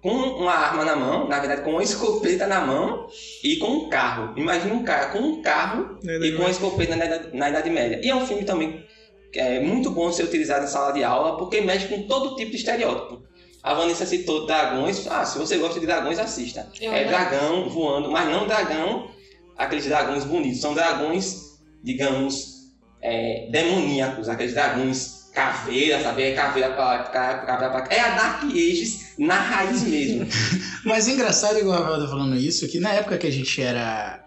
com 0.02 0.10
uma 0.10 0.54
arma 0.54 0.84
na 0.84 0.96
mão, 0.96 1.28
na 1.28 1.40
verdade 1.40 1.62
com 1.62 1.72
uma 1.72 1.84
escopeta 1.84 2.48
na 2.48 2.62
mão 2.62 3.08
e 3.44 3.58
com 3.58 3.68
um 3.68 3.90
carro. 3.90 4.34
Imagina 4.36 4.74
um 4.74 4.84
cara 4.84 5.08
com 5.08 5.20
um 5.20 5.42
carro 5.42 6.00
e 6.04 6.32
com 6.32 6.42
uma 6.42 6.50
escopeta 6.50 6.96
na 6.96 7.06
Idade, 7.06 7.38
na 7.38 7.50
Idade 7.50 7.70
Média. 7.70 8.02
E 8.04 8.10
é 8.10 8.16
um 8.16 8.26
filme 8.26 8.44
também 8.44 8.84
que 9.32 9.40
é 9.40 9.60
muito 9.60 9.92
bom 9.92 10.10
de 10.10 10.16
ser 10.16 10.24
utilizado 10.24 10.66
em 10.66 10.68
sala 10.68 10.92
de 10.92 11.04
aula 11.04 11.38
porque 11.38 11.62
mexe 11.62 11.88
com 11.88 12.04
todo 12.04 12.36
tipo 12.36 12.52
de 12.52 12.58
estereótipo. 12.58 13.22
A 13.64 13.76
Vanessa 13.76 14.06
citou 14.06 14.48
dragões. 14.48 15.06
Ah, 15.08 15.24
se 15.24 15.38
você 15.38 15.58
gosta 15.58 15.80
de 15.80 15.86
dragões, 15.86 16.18
assista. 16.18 16.68
Eu 16.82 16.92
é 16.92 17.04
não. 17.04 17.10
dragão 17.10 17.70
voando, 17.70 18.10
mas 18.10 18.28
não 18.30 18.48
dragão, 18.48 19.12
aqueles 19.58 19.86
dragões 19.86 20.24
bonitos. 20.24 20.62
São 20.62 20.74
dragões, 20.74 21.60
digamos, 21.84 22.72
é, 23.02 23.48
demoníacos. 23.52 24.30
Aqueles 24.30 24.54
dragões 24.54 25.22
caveira, 25.34 26.02
sabe? 26.04 26.24
É 26.24 26.34
caveira 26.34 26.74
pra, 26.74 27.00
pra- 27.04 27.88
É 27.90 28.00
a 28.00 28.16
Dark 28.16 28.44
Ages 28.44 29.14
na 29.18 29.36
raiz 29.40 29.84
mesmo. 29.84 30.28
Mas 30.84 31.08
é 31.08 31.12
engraçado, 31.12 31.58
igual 31.60 31.80
o 31.80 31.84
Rafael 31.84 32.02
tá 32.04 32.08
falando 32.10 32.36
isso, 32.36 32.68
que 32.68 32.80
na 32.80 32.92
época 32.94 33.18
que 33.18 33.28
a 33.28 33.32
gente 33.32 33.62
era 33.62 34.26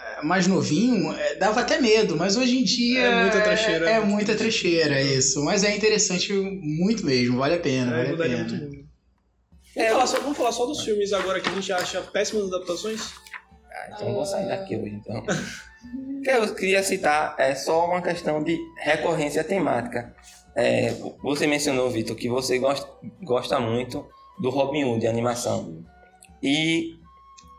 é, 0.00 0.22
mais 0.24 0.46
novinho, 0.46 1.12
é, 1.12 1.36
dava 1.36 1.60
até 1.60 1.80
medo, 1.80 2.16
mas 2.16 2.36
hoje 2.36 2.58
em 2.58 2.64
dia. 2.64 3.00
É 3.00 3.22
muita 3.22 3.40
trecheira. 3.40 3.90
É, 3.90 3.92
é 3.94 4.00
muita 4.00 4.34
trecheira, 4.34 5.00
isso. 5.00 5.44
Mas 5.44 5.62
é 5.62 5.76
interessante 5.76 6.32
muito 6.32 7.04
mesmo, 7.06 7.38
vale 7.38 7.54
a 7.56 7.60
pena, 7.60 7.96
É, 8.00 8.12
vale 8.16 8.34
a 8.34 8.38
é 8.38 8.44
pena. 8.44 8.70
Vamos, 9.76 9.90
falar 9.92 10.06
só, 10.06 10.20
vamos 10.20 10.36
falar 10.36 10.52
só 10.52 10.66
dos 10.66 10.82
filmes 10.82 11.12
agora 11.12 11.40
que 11.40 11.48
a 11.48 11.52
gente 11.52 11.72
acha 11.72 12.00
péssimas 12.00 12.48
adaptações? 12.48 13.00
Então 13.94 14.08
eu 14.08 14.14
vou 14.14 14.24
sair 14.24 14.46
daqui 14.48 14.76
hoje, 14.76 14.94
então. 14.94 15.22
Que 16.22 16.30
eu 16.30 16.54
queria 16.54 16.82
citar 16.82 17.34
é 17.38 17.54
só 17.54 17.86
uma 17.86 18.00
questão 18.00 18.42
de 18.42 18.58
recorrência 18.78 19.42
temática. 19.42 20.14
É, 20.54 20.92
você 21.22 21.46
mencionou, 21.46 21.90
Vitor, 21.90 22.16
que 22.16 22.28
você 22.28 22.58
gosta, 22.58 22.88
gosta 23.22 23.58
muito 23.60 24.06
do 24.40 24.50
Robin 24.50 24.84
Hood, 24.84 25.00
de 25.00 25.06
animação. 25.06 25.84
E 26.42 26.96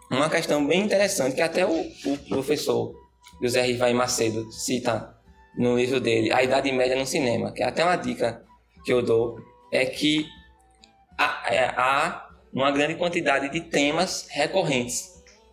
uma 0.09 0.29
questão 0.29 0.65
bem 0.65 0.81
interessante, 0.81 1.35
que 1.35 1.41
até 1.41 1.65
o, 1.65 1.71
o 1.71 2.17
professor 2.29 2.93
José 3.41 3.61
Rivaí 3.61 3.93
Macedo 3.93 4.51
cita 4.51 5.15
no 5.57 5.77
livro 5.77 5.99
dele, 5.99 6.31
A 6.33 6.43
Idade 6.43 6.71
Média 6.71 6.97
no 6.97 7.05
Cinema, 7.05 7.51
que 7.51 7.63
é 7.63 7.65
até 7.65 7.83
uma 7.83 7.95
dica 7.95 8.43
que 8.83 8.91
eu 8.91 9.01
dou, 9.01 9.37
é 9.71 9.85
que 9.85 10.25
há, 11.17 11.43
é, 11.47 11.65
há 11.77 12.29
uma 12.53 12.71
grande 12.71 12.95
quantidade 12.95 13.49
de 13.49 13.61
temas 13.61 14.27
recorrentes 14.29 15.10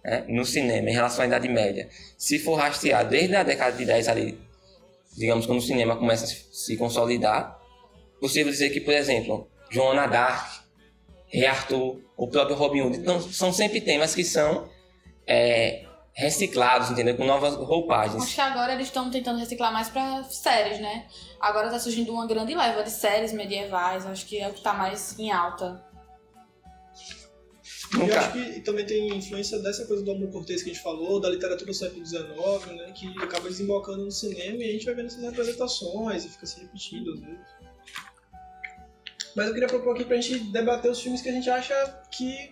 né, 0.08 0.24
no 0.28 0.44
cinema 0.44 0.88
em 0.88 0.92
relação 0.92 1.22
à 1.24 1.26
Idade 1.26 1.48
Média. 1.48 1.88
Se 2.16 2.38
for 2.38 2.54
rastrear 2.56 3.06
desde 3.06 3.36
a 3.36 3.42
década 3.42 3.76
de 3.76 3.84
10 3.84 4.08
ali, 4.08 4.40
digamos 5.16 5.46
quando 5.46 5.58
o 5.58 5.62
cinema 5.62 5.96
começa 5.96 6.24
a 6.24 6.28
se- 6.28 6.76
consolidar, 6.76 7.58
possível 8.20 8.50
dizer 8.52 8.70
que, 8.70 8.80
por 8.80 8.94
exemplo, 8.94 9.48
Joana 9.70 10.06
Dark, 10.06 10.62
Rei 11.26 11.46
Arthur, 11.46 12.00
o 12.16 12.26
próprio 12.28 12.56
Robin 12.56 12.80
Hood, 12.80 12.96
então, 12.98 13.20
são 13.20 13.52
sempre 13.52 13.80
temas 13.80 14.14
que 14.14 14.24
são 14.24 14.68
é, 15.26 15.84
reciclados, 16.14 16.90
entendeu? 16.90 17.16
Com 17.16 17.24
novas 17.24 17.54
roupagens. 17.54 18.22
Acho 18.22 18.34
que 18.34 18.40
agora 18.40 18.72
eles 18.72 18.86
estão 18.86 19.10
tentando 19.10 19.38
reciclar 19.38 19.72
mais 19.72 19.88
pra 19.88 20.24
séries, 20.24 20.80
né? 20.80 21.06
Agora 21.40 21.68
tá 21.70 21.78
surgindo 21.78 22.12
uma 22.12 22.26
grande 22.26 22.54
leva 22.54 22.82
de 22.82 22.90
séries 22.90 23.32
medievais, 23.32 24.06
acho 24.06 24.24
que 24.26 24.40
é 24.40 24.48
o 24.48 24.52
que 24.52 24.62
tá 24.62 24.72
mais 24.72 25.18
em 25.18 25.30
alta. 25.30 25.84
E 27.92 27.94
eu 27.94 28.00
Nunca- 28.00 28.20
acho 28.20 28.32
que 28.32 28.60
também 28.60 28.84
tem 28.84 29.16
influência 29.16 29.58
dessa 29.60 29.86
coisa 29.86 30.02
do 30.04 30.10
amor 30.12 30.30
cortês 30.30 30.62
que 30.62 30.70
a 30.70 30.72
gente 30.72 30.82
falou, 30.82 31.20
da 31.20 31.30
literatura 31.30 31.70
do 31.70 31.74
século 31.74 32.04
XIX, 32.04 32.26
né, 32.76 32.92
que 32.94 33.06
acaba 33.22 33.48
desembocando 33.48 34.04
no 34.04 34.10
cinema 34.10 34.62
e 34.62 34.68
a 34.68 34.72
gente 34.72 34.84
vai 34.84 34.94
vendo 34.94 35.06
essas 35.06 35.22
representações 35.22 36.24
e 36.24 36.28
fica 36.28 36.46
se 36.46 36.60
repetindo 36.60 37.12
às 37.14 37.20
vezes. 37.20 37.46
Mas 39.34 39.46
eu 39.46 39.52
queria 39.54 39.68
propor 39.68 39.94
aqui 39.94 40.04
pra 40.04 40.16
gente 40.20 40.38
debater 40.50 40.90
os 40.90 41.00
filmes 41.00 41.22
que 41.22 41.28
a 41.28 41.32
gente 41.32 41.48
acha 41.48 41.74
que 42.10 42.50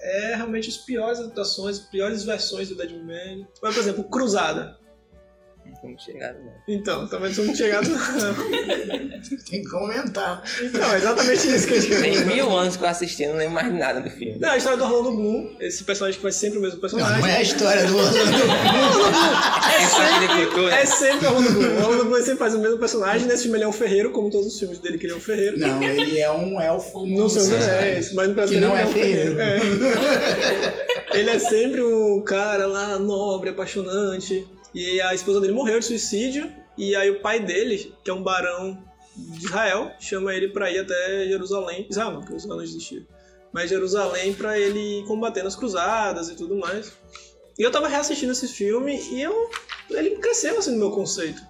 é 0.00 0.34
realmente 0.36 0.68
os 0.68 0.78
piores 0.78 1.18
adaptações, 1.18 1.78
as 1.80 1.86
piores 1.86 2.24
versões 2.24 2.68
do 2.68 2.74
Deadman. 2.76 3.46
Por 3.60 3.68
exemplo, 3.68 4.04
Cruzada. 4.04 4.77
Vamos 5.82 6.02
chegar, 6.02 6.34
né? 6.34 6.52
Então, 6.66 7.06
também 7.06 7.32
somos 7.32 7.56
chegados. 7.56 7.88
Tem 9.50 9.62
que 9.62 9.68
comentar. 9.68 10.42
Então, 10.62 10.92
é 10.92 10.96
exatamente 10.96 11.48
isso 11.48 11.66
que 11.66 11.74
a 11.74 11.80
gente 11.80 12.00
Tem 12.00 12.24
mil 12.24 12.50
anos 12.56 12.76
que 12.76 12.82
eu 12.84 12.88
assisti, 12.88 13.26
não 13.26 13.36
lembro 13.36 13.54
mais 13.54 13.72
nada 13.72 14.00
do 14.00 14.10
filme. 14.10 14.38
Não, 14.38 14.50
a 14.50 14.56
história 14.56 14.78
do 14.78 14.84
Orlando 14.84 15.16
Bloom, 15.16 15.56
esse 15.60 15.84
personagem 15.84 16.18
que 16.18 16.22
faz 16.22 16.36
sempre 16.36 16.58
o 16.58 16.62
mesmo 16.62 16.80
personagem. 16.80 17.20
não 17.20 17.28
é 17.28 17.36
a 17.36 17.42
história 17.42 17.86
do 17.86 17.96
Orlando. 17.96 18.18
É 19.68 19.88
choque 19.88 20.20
de 20.20 20.46
cultura. 20.46 20.74
É 20.74 20.86
sempre 20.86 21.26
o 21.26 21.30
Orlando 21.30 21.52
Bloom. 21.52 21.68
O 21.68 21.84
Orlando 21.84 22.04
Bloom 22.06 22.18
sempre 22.22 22.38
faz 22.38 22.54
o 22.54 22.58
mesmo 22.58 22.78
personagem. 22.78 23.26
Nesse 23.26 23.42
filme 23.44 23.58
ele 23.58 23.64
é 23.64 23.68
um 23.68 23.72
ferreiro, 23.72 24.10
como 24.10 24.30
todos 24.30 24.46
os 24.46 24.58
filmes 24.58 24.78
dele 24.78 24.98
que 24.98 25.06
ele 25.06 25.12
é 25.12 25.16
um 25.16 25.20
ferreiro. 25.20 25.58
Não, 25.58 25.82
ele 25.82 26.18
é 26.18 26.30
um 26.30 26.60
elfo. 26.60 27.06
Não 27.06 27.28
sei 27.28 27.42
sei. 27.42 27.58
é 27.58 27.98
isso, 27.98 28.14
mas 28.14 28.28
no 28.28 28.34
Brasil 28.34 28.58
Que 28.58 28.64
não 28.64 28.72
ele 28.72 28.82
é 28.82 28.86
um 28.86 28.92
ferreiro. 28.92 29.40
É. 29.40 29.58
ele 31.14 31.30
é 31.30 31.38
sempre 31.38 31.82
um 31.82 32.22
cara 32.22 32.66
lá 32.66 32.98
nobre, 32.98 33.50
apaixonante. 33.50 34.46
E 34.74 35.00
a 35.00 35.14
esposa 35.14 35.40
dele 35.40 35.52
morreu 35.52 35.78
de 35.78 35.86
suicídio. 35.86 36.52
E 36.76 36.94
aí 36.94 37.10
o 37.10 37.20
pai 37.20 37.40
dele, 37.40 37.94
que 38.04 38.10
é 38.10 38.14
um 38.14 38.22
barão 38.22 38.82
de 39.16 39.46
Israel, 39.46 39.90
chama 39.98 40.34
ele 40.34 40.48
pra 40.48 40.70
ir 40.70 40.78
até 40.78 41.26
Jerusalém. 41.26 41.86
Israel 41.90 42.12
não, 42.12 42.20
porque 42.20 42.36
Israel 42.36 42.56
não 42.56 42.62
existia. 42.62 43.06
Mas 43.52 43.70
Jerusalém 43.70 44.34
pra 44.34 44.58
ele 44.58 45.04
combater 45.06 45.42
nas 45.42 45.56
cruzadas 45.56 46.28
e 46.28 46.36
tudo 46.36 46.56
mais. 46.56 46.92
E 47.58 47.62
eu 47.62 47.72
tava 47.72 47.88
reassistindo 47.88 48.30
esse 48.30 48.46
filme 48.46 48.96
e 49.10 49.20
eu, 49.20 49.50
ele 49.90 50.16
cresceu 50.18 50.58
assim 50.58 50.70
no 50.72 50.78
meu 50.78 50.90
conceito. 50.92 51.42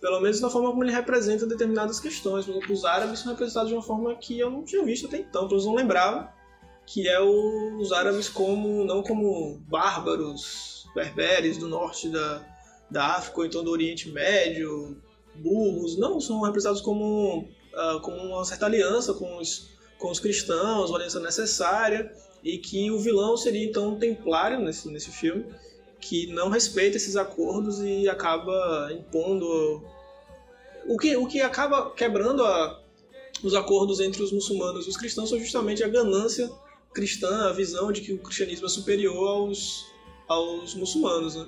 Pelo 0.00 0.20
menos 0.20 0.40
na 0.40 0.50
forma 0.50 0.70
como 0.70 0.82
ele 0.82 0.92
representa 0.92 1.46
determinadas 1.46 2.00
questões. 2.00 2.44
Por 2.44 2.56
exemplo, 2.56 2.74
os 2.74 2.84
árabes 2.84 3.20
são 3.20 3.30
representados 3.30 3.68
de 3.68 3.74
uma 3.74 3.82
forma 3.82 4.14
que 4.16 4.38
eu 4.38 4.50
não 4.50 4.64
tinha 4.64 4.84
visto 4.84 5.06
até 5.06 5.18
então, 5.18 5.46
pelo 5.46 5.60
menos 5.60 5.66
não 5.66 5.74
lembrava. 5.74 6.32
Que 6.84 7.08
é 7.08 7.20
os 7.20 7.92
árabes 7.92 8.28
como 8.28 8.84
não 8.84 9.02
como 9.02 9.58
bárbaros, 9.68 10.75
berberes 10.96 11.58
do 11.58 11.68
norte 11.68 12.08
da, 12.08 12.44
da 12.90 13.06
África 13.16 13.38
ou 13.40 13.46
então 13.46 13.62
do 13.62 13.70
Oriente 13.70 14.08
Médio, 14.10 14.96
burros. 15.36 15.96
Não, 15.96 16.20
são 16.20 16.40
representados 16.40 16.80
como, 16.80 17.46
ah, 17.74 18.00
como 18.02 18.16
uma 18.16 18.44
certa 18.44 18.66
aliança 18.66 19.14
com 19.14 19.38
os, 19.38 19.68
com 19.98 20.10
os 20.10 20.18
cristãos, 20.18 20.90
uma 20.90 20.98
aliança 20.98 21.20
necessária. 21.20 22.10
E 22.42 22.58
que 22.58 22.90
o 22.90 22.98
vilão 22.98 23.36
seria 23.36 23.64
então 23.66 23.90
um 23.90 23.98
templário 23.98 24.60
nesse, 24.60 24.88
nesse 24.88 25.10
filme 25.10 25.44
que 26.00 26.26
não 26.28 26.48
respeita 26.48 26.96
esses 26.96 27.16
acordos 27.16 27.80
e 27.80 28.08
acaba 28.08 28.90
impondo 28.92 29.82
o 30.86 30.96
que, 30.96 31.16
o 31.16 31.26
que 31.26 31.40
acaba 31.40 31.90
quebrando 31.90 32.44
a- 32.44 32.80
os 33.42 33.54
acordos 33.54 33.98
entre 33.98 34.22
os 34.22 34.30
muçulmanos 34.30 34.86
e 34.86 34.90
os 34.90 34.96
cristãos 34.96 35.30
foi 35.30 35.40
justamente 35.40 35.82
a 35.82 35.88
ganância 35.88 36.48
cristã, 36.94 37.48
a 37.48 37.52
visão 37.52 37.90
de 37.90 38.00
que 38.02 38.12
o 38.12 38.18
cristianismo 38.18 38.66
é 38.66 38.68
superior 38.68 39.28
aos, 39.28 39.84
aos 40.28 40.74
muçulmanos, 40.74 41.36
né? 41.36 41.46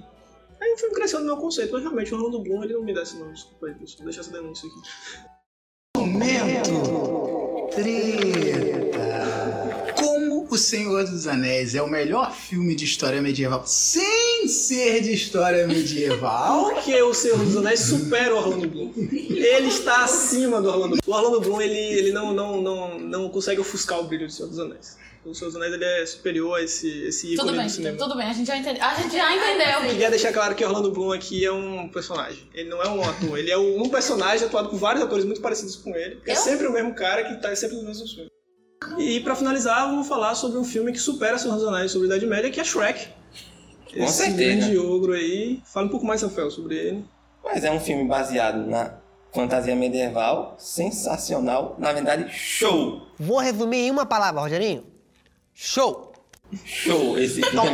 Aí 0.60 0.72
o 0.72 0.76
filme 0.76 0.94
cresceu 0.94 1.20
no 1.20 1.26
meu 1.26 1.36
conceito, 1.36 1.72
mas 1.72 1.82
realmente 1.82 2.12
o 2.12 2.16
Orlando 2.16 2.40
Bloom 2.40 2.64
ele 2.64 2.74
não 2.74 2.82
me 2.82 2.92
dá 2.92 3.02
esse 3.02 3.16
nome, 3.16 3.32
desculpa 3.32 3.66
aí, 3.66 3.74
pessoal, 3.74 4.04
deixa 4.04 4.20
essa 4.20 4.32
denúncia 4.32 4.68
aqui. 4.68 4.80
Momento 5.96 7.68
treta. 7.70 8.98
Como 9.96 10.48
O 10.50 10.56
Senhor 10.56 11.04
dos 11.04 11.26
Anéis 11.26 11.74
é 11.74 11.82
o 11.82 11.86
melhor 11.86 12.32
filme 12.32 12.74
de 12.74 12.84
história 12.84 13.20
medieval 13.20 13.64
sem 13.66 14.48
ser 14.48 15.02
de 15.02 15.12
história 15.12 15.66
medieval? 15.66 16.70
Porque 16.70 17.00
o 17.02 17.12
Senhor 17.12 17.38
dos 17.38 17.56
Anéis 17.56 17.80
supera 17.80 18.34
o 18.34 18.38
Orlando 18.38 18.68
Bloom. 18.68 18.92
Ele 18.96 19.68
está 19.68 20.04
acima 20.04 20.62
do 20.62 20.68
Orlando 20.68 20.96
Bloom. 20.96 21.14
O 21.14 21.16
Orlando 21.16 21.40
Bloom 21.40 21.60
ele, 21.60 21.78
ele 21.78 22.12
não, 22.12 22.32
não, 22.32 22.62
não, 22.62 22.98
não 22.98 23.28
consegue 23.28 23.60
ofuscar 23.60 24.00
o 24.00 24.04
brilho 24.04 24.26
do 24.26 24.32
Senhor 24.32 24.48
dos 24.48 24.58
Anéis. 24.58 24.96
O 25.28 25.34
Senhor 25.34 25.48
dos 25.50 25.56
Anéis 25.56 25.74
ele 25.74 25.84
é 25.84 26.06
superior 26.06 26.58
a 26.58 26.62
esse, 26.62 26.88
esse 27.04 27.34
ícone 27.34 27.48
Tudo 27.48 27.56
bem, 27.56 27.66
do 27.66 27.70
cinema. 27.72 27.98
tudo 27.98 28.16
bem, 28.16 28.26
a 28.28 28.32
gente 28.32 28.46
já 28.46 28.56
entendeu. 28.56 28.82
A 28.82 28.94
gente 28.94 29.14
já 29.16 29.30
entendeu. 29.36 29.90
Queria 29.90 30.10
deixar 30.10 30.32
claro 30.32 30.54
que 30.54 30.64
Orlando 30.64 30.90
Bloom 30.90 31.12
aqui 31.12 31.44
é 31.44 31.52
um 31.52 31.88
personagem. 31.88 32.48
Ele 32.54 32.68
não 32.68 32.82
é 32.82 32.88
um 32.88 33.02
ator. 33.02 33.38
Ele 33.38 33.50
é 33.50 33.58
um 33.58 33.88
personagem 33.88 34.46
atuado 34.46 34.68
por 34.68 34.78
vários 34.78 35.04
atores 35.04 35.24
muito 35.24 35.40
parecidos 35.40 35.76
com 35.76 35.94
ele. 35.94 36.20
É 36.26 36.32
Eu? 36.32 36.36
sempre 36.36 36.66
o 36.66 36.72
mesmo 36.72 36.94
cara 36.94 37.24
que 37.24 37.40
tá 37.40 37.54
sempre 37.54 37.76
nos 37.76 37.84
mesmos 37.86 38.12
filmes. 38.12 38.32
E 38.98 39.20
pra 39.20 39.34
finalizar, 39.34 39.88
vamos 39.88 40.06
falar 40.06 40.34
sobre 40.34 40.58
um 40.58 40.64
filme 40.64 40.92
que 40.92 40.98
supera 40.98 41.36
seus 41.38 41.62
Anéis 41.64 41.90
sobre 41.92 42.06
a 42.06 42.10
Idade 42.16 42.26
Média, 42.26 42.50
que 42.50 42.60
é 42.60 42.64
Shrek. 42.64 43.08
Com 43.92 44.04
Esse 44.04 44.24
certeza. 44.24 44.36
grande 44.60 44.78
ogro 44.78 45.12
aí. 45.12 45.60
Fala 45.66 45.86
um 45.86 45.90
pouco 45.90 46.06
mais, 46.06 46.22
Rafael, 46.22 46.50
sobre 46.50 46.76
ele. 46.76 47.04
Mas 47.44 47.64
é 47.64 47.70
um 47.70 47.80
filme 47.80 48.04
baseado 48.06 48.66
na 48.66 48.94
fantasia 49.32 49.74
medieval, 49.74 50.56
sensacional, 50.58 51.76
na 51.78 51.92
verdade, 51.92 52.32
show! 52.32 53.02
Vou 53.18 53.38
resumir 53.38 53.78
em 53.78 53.90
uma 53.90 54.06
palavra, 54.06 54.40
Rogerinho. 54.40 54.84
Show! 55.60 56.12
Show 56.64 57.18
esse 57.18 57.42
filme. 57.42 57.68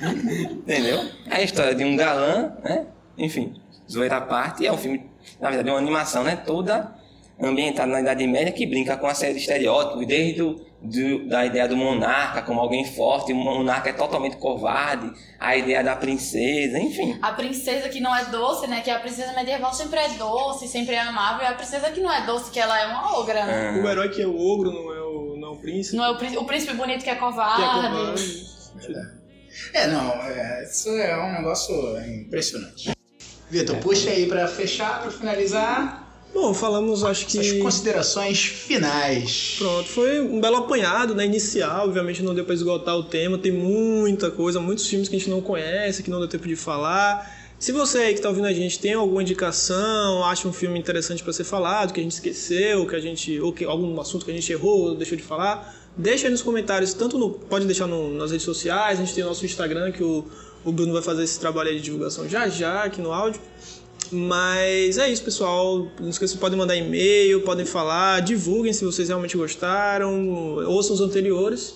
Entendeu? 0.50 1.00
É 1.30 1.36
a 1.36 1.42
história 1.42 1.74
de 1.74 1.84
um 1.84 1.94
galã, 1.94 2.54
né? 2.64 2.86
Enfim, 3.18 3.60
zoeira 3.88 4.16
à 4.16 4.20
parte, 4.22 4.66
é 4.66 4.72
um 4.72 4.78
filme, 4.78 5.04
na 5.38 5.48
verdade, 5.50 5.68
é 5.68 5.72
uma 5.72 5.78
animação, 5.78 6.24
né? 6.24 6.34
Toda 6.34 6.94
ambientada 7.38 7.92
na 7.92 8.00
Idade 8.00 8.26
Média 8.26 8.50
que 8.52 8.64
brinca 8.66 8.96
com 8.96 9.06
a 9.06 9.12
série 9.14 9.34
de 9.34 9.40
estereótipos, 9.40 10.06
desde 10.06 10.42
o, 10.42 10.60
do- 10.80 11.28
da 11.28 11.44
ideia 11.44 11.68
do 11.68 11.76
monarca 11.76 12.40
como 12.42 12.58
alguém 12.60 12.84
forte, 12.86 13.32
o 13.32 13.36
monarca 13.36 13.90
é 13.90 13.92
totalmente 13.92 14.36
covarde, 14.38 15.12
a 15.38 15.54
ideia 15.56 15.84
da 15.84 15.94
princesa, 15.94 16.78
enfim. 16.78 17.18
A 17.20 17.32
princesa 17.32 17.88
que 17.90 18.00
não 18.00 18.14
é 18.16 18.24
doce, 18.26 18.66
né? 18.66 18.80
Que 18.80 18.90
a 18.90 18.98
princesa 18.98 19.32
medieval 19.34 19.72
sempre 19.74 20.00
é 20.00 20.08
doce, 20.14 20.66
sempre 20.68 20.94
é 20.94 21.00
amável. 21.00 21.44
E 21.44 21.48
a 21.48 21.54
princesa 21.54 21.90
que 21.90 22.00
não 22.00 22.10
é 22.12 22.24
doce, 22.24 22.50
que 22.50 22.58
ela 22.58 22.78
é 22.80 22.86
uma 22.86 23.18
ogra, 23.18 23.44
né? 23.44 23.80
O 23.82 23.88
herói 23.88 24.08
que 24.08 24.22
é 24.22 24.26
o 24.26 24.34
ogro, 24.36 24.72
não 24.72 24.94
é 24.94 25.00
o, 25.02 25.09
é 25.50 25.54
o 25.54 25.56
príncipe. 25.60 25.96
Não 25.96 26.04
é 26.04 26.10
o, 26.10 26.16
príncipe- 26.16 26.42
o 26.42 26.44
príncipe 26.46 26.74
bonito 26.74 27.02
que 27.04 27.10
é 27.10 27.14
Que 27.14 27.18
é 27.18 27.20
covarde. 27.20 27.62
covarde. 27.62 28.50
É, 29.74 29.86
não, 29.88 30.12
é, 30.22 30.64
isso 30.64 30.88
é 30.90 31.16
um 31.16 31.32
negócio 31.32 31.74
impressionante. 32.06 32.92
Vitor, 33.50 33.76
puxa 33.78 34.10
aí 34.10 34.26
pra 34.26 34.46
fechar, 34.46 35.02
pra 35.02 35.10
finalizar, 35.10 36.08
Bom, 36.32 36.54
falamos, 36.54 37.02
acho 37.02 37.26
que. 37.26 37.32
suas 37.32 37.60
considerações 37.60 38.40
finais. 38.44 39.56
Pronto, 39.58 39.88
foi 39.88 40.20
um 40.20 40.40
belo 40.40 40.58
apanhado, 40.58 41.12
né? 41.12 41.24
Inicial, 41.26 41.84
obviamente 41.88 42.22
não 42.22 42.32
deu 42.32 42.44
pra 42.44 42.54
esgotar 42.54 42.94
o 42.96 43.02
tema, 43.02 43.36
tem 43.36 43.50
muita 43.50 44.30
coisa, 44.30 44.60
muitos 44.60 44.86
filmes 44.86 45.08
que 45.08 45.16
a 45.16 45.18
gente 45.18 45.28
não 45.28 45.40
conhece, 45.40 46.04
que 46.04 46.10
não 46.10 46.20
deu 46.20 46.28
tempo 46.28 46.46
de 46.46 46.54
falar. 46.54 47.39
Se 47.60 47.72
você 47.72 47.98
aí 47.98 48.14
que 48.14 48.22
tá 48.22 48.28
ouvindo 48.30 48.46
a 48.46 48.52
gente 48.54 48.78
tem 48.78 48.94
alguma 48.94 49.20
indicação, 49.20 50.24
acha 50.24 50.48
um 50.48 50.52
filme 50.52 50.78
interessante 50.78 51.22
pra 51.22 51.30
ser 51.30 51.44
falado, 51.44 51.92
que 51.92 52.00
a 52.00 52.02
gente 52.02 52.12
esqueceu, 52.12 52.86
que 52.86 52.96
a 52.96 53.00
gente 53.00 53.38
ou 53.38 53.52
que 53.52 53.64
algum 53.66 54.00
assunto 54.00 54.24
que 54.24 54.30
a 54.30 54.34
gente 54.34 54.50
errou, 54.50 54.80
ou 54.88 54.94
deixou 54.94 55.14
de 55.16 55.22
falar, 55.22 55.76
deixa 55.94 56.26
aí 56.26 56.30
nos 56.30 56.40
comentários, 56.40 56.94
tanto 56.94 57.18
no 57.18 57.28
pode 57.30 57.66
deixar 57.66 57.86
no- 57.86 58.14
nas 58.14 58.30
redes 58.30 58.46
sociais, 58.46 58.98
a 58.98 59.04
gente 59.04 59.14
tem 59.14 59.22
o 59.22 59.26
nosso 59.26 59.44
Instagram 59.44 59.92
que 59.92 60.02
o, 60.02 60.24
o 60.64 60.72
Bruno 60.72 60.94
vai 60.94 61.02
fazer 61.02 61.22
esse 61.22 61.38
trabalho 61.38 61.70
de 61.74 61.82
divulgação 61.82 62.26
já 62.26 62.48
já 62.48 62.84
aqui 62.84 63.00
no 63.02 63.12
áudio. 63.12 63.40
Mas 64.10 64.96
é 64.98 65.08
isso, 65.10 65.22
pessoal. 65.22 65.86
Não 66.00 66.08
esqueçam, 66.08 66.38
podem 66.38 66.58
mandar 66.58 66.74
e-mail, 66.74 67.42
podem 67.42 67.66
falar, 67.66 68.20
divulguem 68.22 68.72
se 68.72 68.84
vocês 68.84 69.08
realmente 69.08 69.36
gostaram, 69.36 70.26
ouçam 70.66 70.94
os 70.94 71.00
anteriores. 71.00 71.74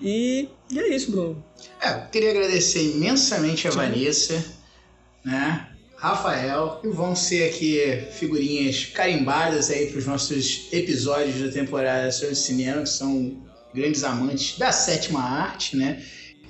E, 0.00 0.48
e 0.70 0.78
é 0.78 0.94
isso, 0.94 1.10
Bruno. 1.10 1.42
É, 1.80 1.94
eu 1.94 2.10
queria 2.12 2.30
agradecer 2.30 2.82
imensamente 2.94 3.66
a 3.66 3.70
Vanessa, 3.72 4.44
né? 5.24 5.68
Rafael, 5.96 6.78
que 6.80 6.88
vão 6.88 7.16
ser 7.16 7.48
aqui 7.48 7.80
figurinhas 8.12 8.86
carimbadas 8.86 9.68
aí 9.68 9.86
para 9.86 9.98
os 9.98 10.06
nossos 10.06 10.68
episódios 10.72 11.40
da 11.40 11.50
temporada 11.50 12.12
sobre 12.12 12.36
cinema, 12.36 12.82
que 12.82 12.88
são 12.88 13.42
grandes 13.74 14.04
amantes 14.04 14.56
da 14.56 14.70
sétima 14.70 15.20
arte, 15.20 15.76
né? 15.76 16.02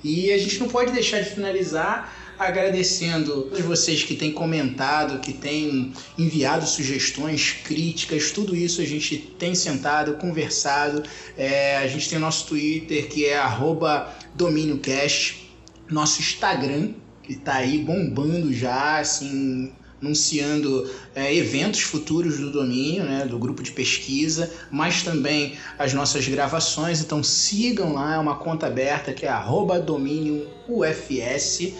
E 0.03 0.31
a 0.31 0.37
gente 0.37 0.59
não 0.59 0.67
pode 0.67 0.91
deixar 0.91 1.21
de 1.21 1.31
finalizar 1.31 2.15
agradecendo 2.39 3.43
todos 3.43 3.65
vocês 3.65 4.01
que 4.03 4.15
têm 4.15 4.31
comentado, 4.31 5.19
que 5.19 5.33
têm 5.33 5.91
enviado 6.17 6.65
sugestões, 6.65 7.51
críticas, 7.51 8.31
tudo 8.31 8.55
isso 8.55 8.81
a 8.81 8.85
gente 8.85 9.17
tem 9.17 9.53
sentado, 9.53 10.13
conversado. 10.13 11.03
É, 11.37 11.75
a 11.77 11.87
gente 11.87 12.09
tem 12.09 12.17
nosso 12.17 12.47
Twitter 12.47 13.09
que 13.09 13.25
é 13.25 13.37
arroba 13.37 14.15
DomínioCast, 14.35 15.51
nosso 15.89 16.21
Instagram, 16.21 16.93
que 17.29 17.35
tá 17.35 17.57
aí 17.57 17.77
bombando 17.77 18.51
já, 18.51 18.97
assim, 18.97 19.71
anunciando 20.01 20.89
é, 21.13 21.35
eventos 21.35 21.81
futuros 21.81 22.39
do 22.39 22.51
domínio, 22.51 23.03
né, 23.03 23.23
do 23.23 23.37
grupo 23.37 23.61
de 23.61 23.71
pesquisa, 23.71 24.51
mas 24.71 25.03
também 25.03 25.55
as 25.77 25.93
nossas 25.93 26.27
gravações. 26.27 27.01
Então 27.01 27.21
sigam 27.21 27.93
lá, 27.93 28.15
é 28.15 28.17
uma 28.17 28.35
conta 28.37 28.65
aberta 28.65 29.13
que 29.13 29.27
é 29.27 29.29
arroba 29.29 29.79
domínio 29.79 30.49
UFS. 30.67 31.73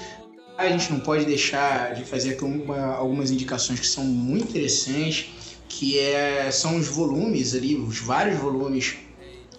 A 0.56 0.68
gente 0.68 0.92
não 0.94 1.00
pode 1.00 1.26
deixar 1.26 1.96
de 1.96 2.04
fazer 2.06 2.32
aqui 2.32 2.44
uma- 2.44 2.94
algumas 2.94 3.32
indicações 3.32 3.80
que 3.80 3.88
são 3.88 4.04
muito 4.04 4.50
interessantes, 4.50 5.32
que 5.68 5.98
é, 5.98 6.52
são 6.52 6.78
os 6.78 6.88
volumes 6.88 7.56
ali, 7.56 7.76
os 7.76 7.98
vários 7.98 8.38
volumes 8.38 8.98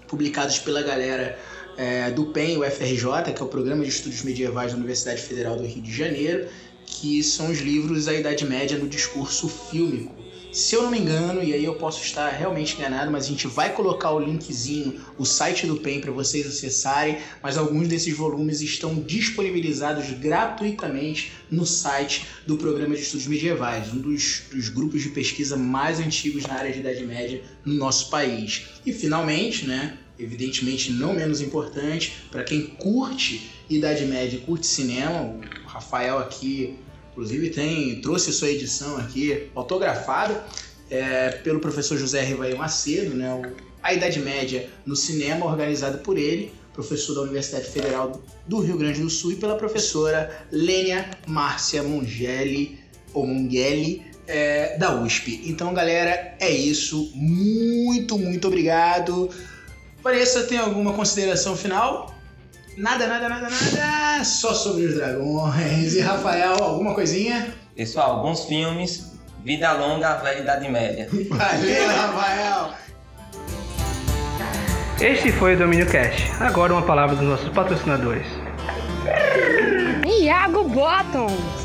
publicados 0.07 0.61
pela 0.61 0.83
galera 0.83 1.37
é, 1.81 2.11
do 2.11 2.27
PEN, 2.27 2.59
o 2.59 2.71
FRJ, 2.71 3.33
que 3.35 3.41
é 3.41 3.43
o 3.43 3.49
Programa 3.49 3.83
de 3.83 3.89
Estudos 3.89 4.23
Medievais 4.23 4.73
da 4.73 4.77
Universidade 4.77 5.23
Federal 5.23 5.57
do 5.57 5.65
Rio 5.65 5.83
de 5.83 5.91
Janeiro, 5.91 6.47
que 6.85 7.23
são 7.23 7.51
os 7.51 7.61
livros 7.61 8.07
A 8.07 8.13
Idade 8.13 8.45
Média 8.45 8.77
no 8.77 8.87
Discurso 8.87 9.49
Fílmico. 9.49 10.15
Se 10.53 10.75
eu 10.75 10.83
não 10.83 10.91
me 10.91 10.99
engano, 10.99 11.43
e 11.43 11.55
aí 11.55 11.65
eu 11.65 11.77
posso 11.77 12.03
estar 12.03 12.29
realmente 12.29 12.77
enganado, 12.77 13.11
mas 13.11 13.25
a 13.25 13.29
gente 13.29 13.47
vai 13.47 13.73
colocar 13.73 14.11
o 14.11 14.19
linkzinho, 14.19 15.01
o 15.17 15.25
site 15.25 15.67
do 15.67 15.77
PEN 15.77 16.03
para 16.03 16.13
vocês 16.13 16.47
acessarem, 16.47 17.17
mas 17.43 17.57
alguns 17.57 17.89
desses 17.89 18.15
volumes 18.15 18.61
estão 18.61 18.97
disponibilizados 18.97 20.11
gratuitamente 20.11 21.33
no 21.51 21.65
site 21.65 22.27
do 22.47 22.59
Programa 22.59 22.95
de 22.95 23.03
Estudos 23.03 23.27
Medievais, 23.27 23.91
um 23.95 23.99
dos, 23.99 24.43
dos 24.53 24.69
grupos 24.69 25.01
de 25.01 25.09
pesquisa 25.09 25.57
mais 25.57 25.99
antigos 25.99 26.43
na 26.43 26.53
área 26.57 26.73
de 26.73 26.81
Idade 26.81 27.07
Média 27.07 27.43
no 27.65 27.73
nosso 27.73 28.11
país. 28.11 28.67
E 28.85 28.93
finalmente, 28.93 29.67
né, 29.67 29.97
evidentemente 30.21 30.93
não 30.93 31.15
menos 31.15 31.41
importante, 31.41 32.13
para 32.31 32.45
quem 32.45 32.63
curte 32.67 33.51
Idade 33.69 34.05
Média 34.05 34.39
curte 34.45 34.67
cinema, 34.67 35.23
o 35.65 35.69
Rafael 35.69 36.19
aqui, 36.19 36.75
inclusive, 37.13 37.51
tem 37.51 38.01
trouxe 38.01 38.33
sua 38.33 38.49
edição 38.51 38.97
aqui 38.97 39.49
autografada 39.55 40.45
é, 40.91 41.31
pelo 41.45 41.61
professor 41.61 41.97
José 41.97 42.21
Rivaí 42.23 42.55
Macedo, 42.57 43.15
né, 43.15 43.33
o- 43.33 43.71
a 43.83 43.95
Idade 43.95 44.19
Média 44.19 44.69
no 44.85 44.97
cinema, 44.97 45.47
organizado 45.47 45.99
por 45.99 46.19
ele, 46.19 46.53
professor 46.73 47.15
da 47.15 47.23
Universidade 47.23 47.69
Federal 47.71 48.21
do 48.47 48.59
Rio 48.61 48.77
Grande 48.77 49.01
do 49.01 49.09
Sul, 49.09 49.33
e 49.33 49.37
pela 49.37 49.57
professora 49.57 50.47
Lênia 50.51 51.09
Márcia 51.27 51.83
Mongeli, 51.83 52.79
ou 53.15 53.27
Mongeli, 53.27 54.03
é, 54.27 54.77
da 54.79 55.01
USP. 55.01 55.43
Então, 55.47 55.73
galera, 55.75 56.37
é 56.39 56.51
isso. 56.51 57.11
Muito, 57.15 58.17
muito 58.19 58.47
obrigado. 58.49 59.29
Vanessa, 60.03 60.45
tem 60.45 60.59
alguma 60.59 60.93
consideração 60.93 61.57
final? 61.57 62.15
Nada, 62.77 63.07
nada, 63.07 63.29
nada, 63.29 63.49
nada. 63.51 64.25
Só 64.25 64.55
sobre 64.55 64.87
os 64.87 64.95
dragões. 64.95 65.95
E 65.95 66.01
Rafael, 66.01 66.57
alguma 66.63 66.95
coisinha? 66.95 67.53
Pessoal, 67.77 68.17
alguns 68.17 68.45
filmes, 68.45 69.13
Vida 69.45 69.73
Longa, 69.73 70.17
Velha 70.19 70.41
Idade 70.41 70.69
Média. 70.69 71.09
Valeu, 71.29 71.89
Rafael. 71.89 72.71
Este 75.01 75.33
foi 75.33 75.55
o 75.55 75.59
Domínio 75.59 75.91
Cash. 75.91 76.31
Agora 76.41 76.73
uma 76.73 76.83
palavra 76.83 77.17
dos 77.17 77.25
nossos 77.25 77.49
patrocinadores. 77.51 78.27
Iago 80.07 80.65
Bottoms. 80.65 81.60